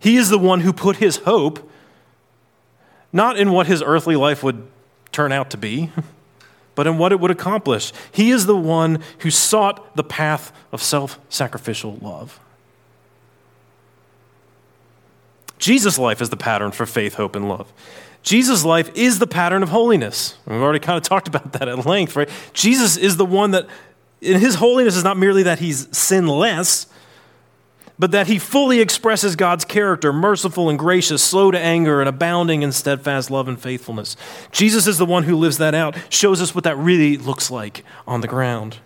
He 0.00 0.16
is 0.16 0.28
the 0.28 0.40
one 0.40 0.62
who 0.62 0.72
put 0.72 0.96
his 0.96 1.18
hope 1.18 1.70
not 3.12 3.38
in 3.38 3.52
what 3.52 3.68
his 3.68 3.80
earthly 3.80 4.16
life 4.16 4.42
would 4.42 4.66
turn 5.12 5.30
out 5.30 5.50
to 5.50 5.56
be, 5.56 5.92
but 6.74 6.88
in 6.88 6.98
what 6.98 7.12
it 7.12 7.20
would 7.20 7.30
accomplish. 7.30 7.92
He 8.10 8.32
is 8.32 8.46
the 8.46 8.56
one 8.56 9.04
who 9.20 9.30
sought 9.30 9.94
the 9.94 10.02
path 10.02 10.50
of 10.72 10.82
self 10.82 11.20
sacrificial 11.28 11.96
love. 12.02 12.40
Jesus' 15.60 15.96
life 15.96 16.20
is 16.20 16.30
the 16.30 16.36
pattern 16.36 16.72
for 16.72 16.86
faith, 16.86 17.14
hope, 17.14 17.36
and 17.36 17.48
love. 17.48 17.72
Jesus' 18.22 18.64
life 18.64 18.90
is 18.94 19.18
the 19.18 19.26
pattern 19.26 19.62
of 19.62 19.68
holiness. 19.70 20.36
We've 20.46 20.60
already 20.60 20.80
kind 20.80 20.96
of 20.96 21.02
talked 21.08 21.28
about 21.28 21.52
that 21.52 21.68
at 21.68 21.86
length, 21.86 22.16
right? 22.16 22.28
Jesus 22.52 22.96
is 22.96 23.16
the 23.16 23.26
one 23.26 23.52
that, 23.52 23.66
in 24.20 24.40
his 24.40 24.56
holiness, 24.56 24.96
is 24.96 25.04
not 25.04 25.16
merely 25.16 25.44
that 25.44 25.58
he's 25.58 25.88
sinless, 25.96 26.86
but 27.98 28.12
that 28.12 28.28
he 28.28 28.38
fully 28.38 28.80
expresses 28.80 29.34
God's 29.34 29.64
character, 29.64 30.12
merciful 30.12 30.68
and 30.70 30.78
gracious, 30.78 31.22
slow 31.22 31.50
to 31.50 31.58
anger, 31.58 32.00
and 32.00 32.08
abounding 32.08 32.62
in 32.62 32.70
steadfast 32.70 33.30
love 33.30 33.48
and 33.48 33.60
faithfulness. 33.60 34.16
Jesus 34.52 34.86
is 34.86 34.98
the 34.98 35.06
one 35.06 35.24
who 35.24 35.36
lives 35.36 35.58
that 35.58 35.74
out, 35.74 35.96
shows 36.08 36.40
us 36.40 36.54
what 36.54 36.64
that 36.64 36.76
really 36.76 37.16
looks 37.16 37.50
like 37.50 37.84
on 38.06 38.20
the 38.20 38.28
ground. 38.28 38.78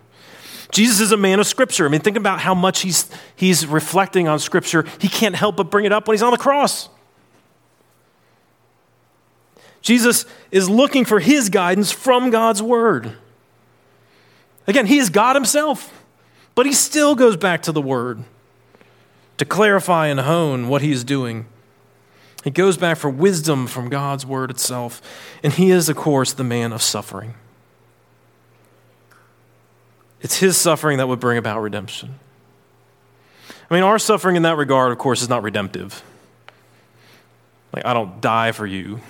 Jesus 0.72 1.00
is 1.00 1.12
a 1.12 1.18
man 1.18 1.38
of 1.38 1.46
Scripture. 1.46 1.84
I 1.84 1.90
mean, 1.90 2.00
think 2.00 2.16
about 2.16 2.40
how 2.40 2.54
much 2.54 2.80
he's, 2.80 3.10
he's 3.36 3.66
reflecting 3.66 4.26
on 4.26 4.38
Scripture. 4.38 4.86
He 4.98 5.08
can't 5.08 5.34
help 5.34 5.56
but 5.56 5.70
bring 5.70 5.84
it 5.84 5.92
up 5.92 6.08
when 6.08 6.14
he's 6.14 6.22
on 6.22 6.32
the 6.32 6.38
cross. 6.38 6.88
Jesus 9.82 10.24
is 10.50 10.70
looking 10.70 11.04
for 11.04 11.20
his 11.20 11.48
guidance 11.48 11.92
from 11.92 12.30
God's 12.30 12.62
word. 12.62 13.16
Again, 14.66 14.86
he 14.86 14.98
is 14.98 15.10
God 15.10 15.34
himself, 15.36 16.04
but 16.54 16.66
he 16.66 16.72
still 16.72 17.14
goes 17.14 17.36
back 17.36 17.62
to 17.62 17.72
the 17.72 17.82
word 17.82 18.22
to 19.38 19.44
clarify 19.44 20.06
and 20.06 20.20
hone 20.20 20.68
what 20.68 20.82
he 20.82 20.92
is 20.92 21.02
doing. 21.02 21.46
He 22.44 22.50
goes 22.50 22.76
back 22.76 22.96
for 22.96 23.10
wisdom 23.10 23.66
from 23.66 23.88
God's 23.88 24.24
word 24.24 24.50
itself, 24.50 25.02
and 25.42 25.52
he 25.52 25.70
is, 25.70 25.88
of 25.88 25.96
course, 25.96 26.32
the 26.32 26.44
man 26.44 26.72
of 26.72 26.80
suffering. 26.80 27.34
It's 30.20 30.38
his 30.38 30.56
suffering 30.56 30.98
that 30.98 31.08
would 31.08 31.18
bring 31.18 31.38
about 31.38 31.60
redemption. 31.60 32.20
I 33.68 33.74
mean, 33.74 33.82
our 33.82 33.98
suffering 33.98 34.36
in 34.36 34.42
that 34.42 34.56
regard, 34.56 34.92
of 34.92 34.98
course, 34.98 35.22
is 35.22 35.28
not 35.28 35.42
redemptive. 35.42 36.02
Like, 37.74 37.84
I 37.86 37.92
don't 37.92 38.20
die 38.20 38.52
for 38.52 38.66
you. 38.66 39.00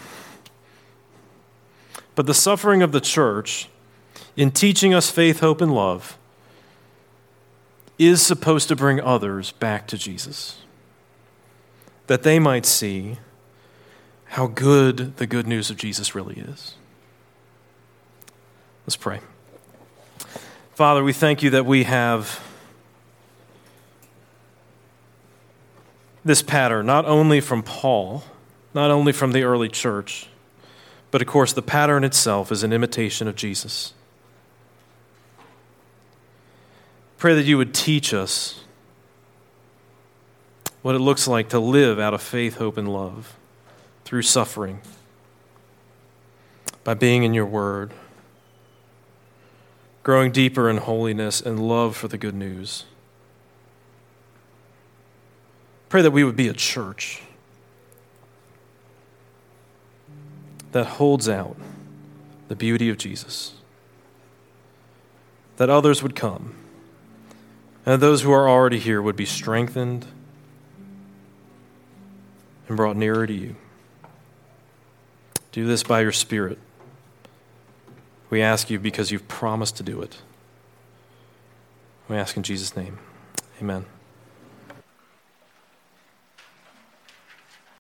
But 2.23 2.29
the 2.29 2.35
suffering 2.35 2.85
of 2.85 2.93
the 2.93 3.01
church 3.01 3.69
in 4.37 4.53
teaching 4.53 4.95
us 4.95 5.11
faith, 5.11 5.41
hope, 5.41 5.61
and 5.61 5.75
love 5.75 6.17
is 7.99 8.25
supposed 8.25 8.69
to 8.69 8.77
bring 8.77 9.01
others 9.01 9.51
back 9.51 9.89
to 9.89 9.99
Jesus, 9.99 10.61
that 12.07 12.23
they 12.23 12.39
might 12.39 12.65
see 12.65 13.19
how 14.27 14.47
good 14.47 15.17
the 15.17 15.27
good 15.27 15.49
news 15.49 15.69
of 15.69 15.77
Jesus 15.77 16.15
really 16.15 16.37
is. 16.37 16.77
Let's 18.87 18.95
pray. 18.95 19.19
Father, 20.77 21.03
we 21.03 21.13
thank 21.13 21.43
you 21.43 21.51
that 21.51 21.67
we 21.67 21.83
have 21.83 22.41
this 26.25 26.41
pattern, 26.41 26.87
not 26.87 27.05
only 27.05 27.41
from 27.41 27.65
Paul, 27.65 28.23
not 28.75 28.93
only 28.93 29.11
from 29.13 29.33
the 29.33 29.43
early 29.43 29.69
church, 29.69 30.29
but 31.13 31.21
of 31.21 31.29
course, 31.29 31.53
the 31.53 31.63
pattern 31.63 32.05
itself 32.05 32.51
is 32.51 32.63
an 32.63 32.73
imitation 32.73 33.29
of 33.29 33.37
Jesus. 33.37 33.93
Pray 37.19 37.35
that 37.35 37.45
you 37.45 37.59
would 37.59 37.75
teach 37.75 38.15
us 38.15 38.65
what 40.81 40.95
it 40.95 41.01
looks 41.01 41.29
like 41.29 41.51
to 41.51 41.61
live 41.61 42.01
out 42.01 42.15
of 42.15 42.23
faith, 42.23 42.57
hope, 42.57 42.79
and 42.79 42.91
love 42.93 43.37
through 44.05 44.23
suffering 44.23 44.81
by 46.83 46.95
being 46.95 47.25
in 47.25 47.35
your 47.35 47.47
word, 47.47 47.93
growing 50.03 50.33
deeper 50.33 50.69
in 50.71 50.79
holiness 50.79 51.43
and 51.43 51.61
love 51.69 51.95
for 51.95 52.09
the 52.09 52.19
good 52.19 52.35
news. 52.35 52.87
Pray 55.91 56.01
that 56.01 56.11
we 56.11 56.25
would 56.25 56.37
be 56.37 56.49
a 56.49 56.55
church 56.55 57.23
that 60.73 60.85
holds 60.85 61.29
out 61.29 61.57
the 62.49 62.57
beauty 62.57 62.91
of 62.91 62.99
Jesus, 62.99 63.55
that 65.57 65.71
others 65.71 66.03
would 66.03 66.17
come, 66.17 66.55
and 67.87 68.03
those 68.03 68.23
who 68.23 68.33
are 68.33 68.49
already 68.49 68.79
here 68.79 69.01
would 69.01 69.17
be 69.17 69.27
strengthened 69.27 70.07
and 72.69 72.77
brought 72.77 72.97
nearer 72.97 73.27
to 73.27 73.33
you. 73.33 73.57
Do 75.53 75.67
this 75.67 75.83
by 75.83 76.01
your 76.01 76.13
Spirit. 76.13 76.59
We 78.31 78.41
ask 78.41 78.71
you 78.71 78.79
because 78.79 79.11
you've 79.11 79.29
promised 79.29 79.77
to 79.77 79.83
do 79.83 80.01
it. 80.01 80.23
We 82.09 82.17
ask 82.17 82.37
in 82.37 82.43
Jesus' 82.43 82.75
name. 82.75 82.99
Amen. 83.61 83.85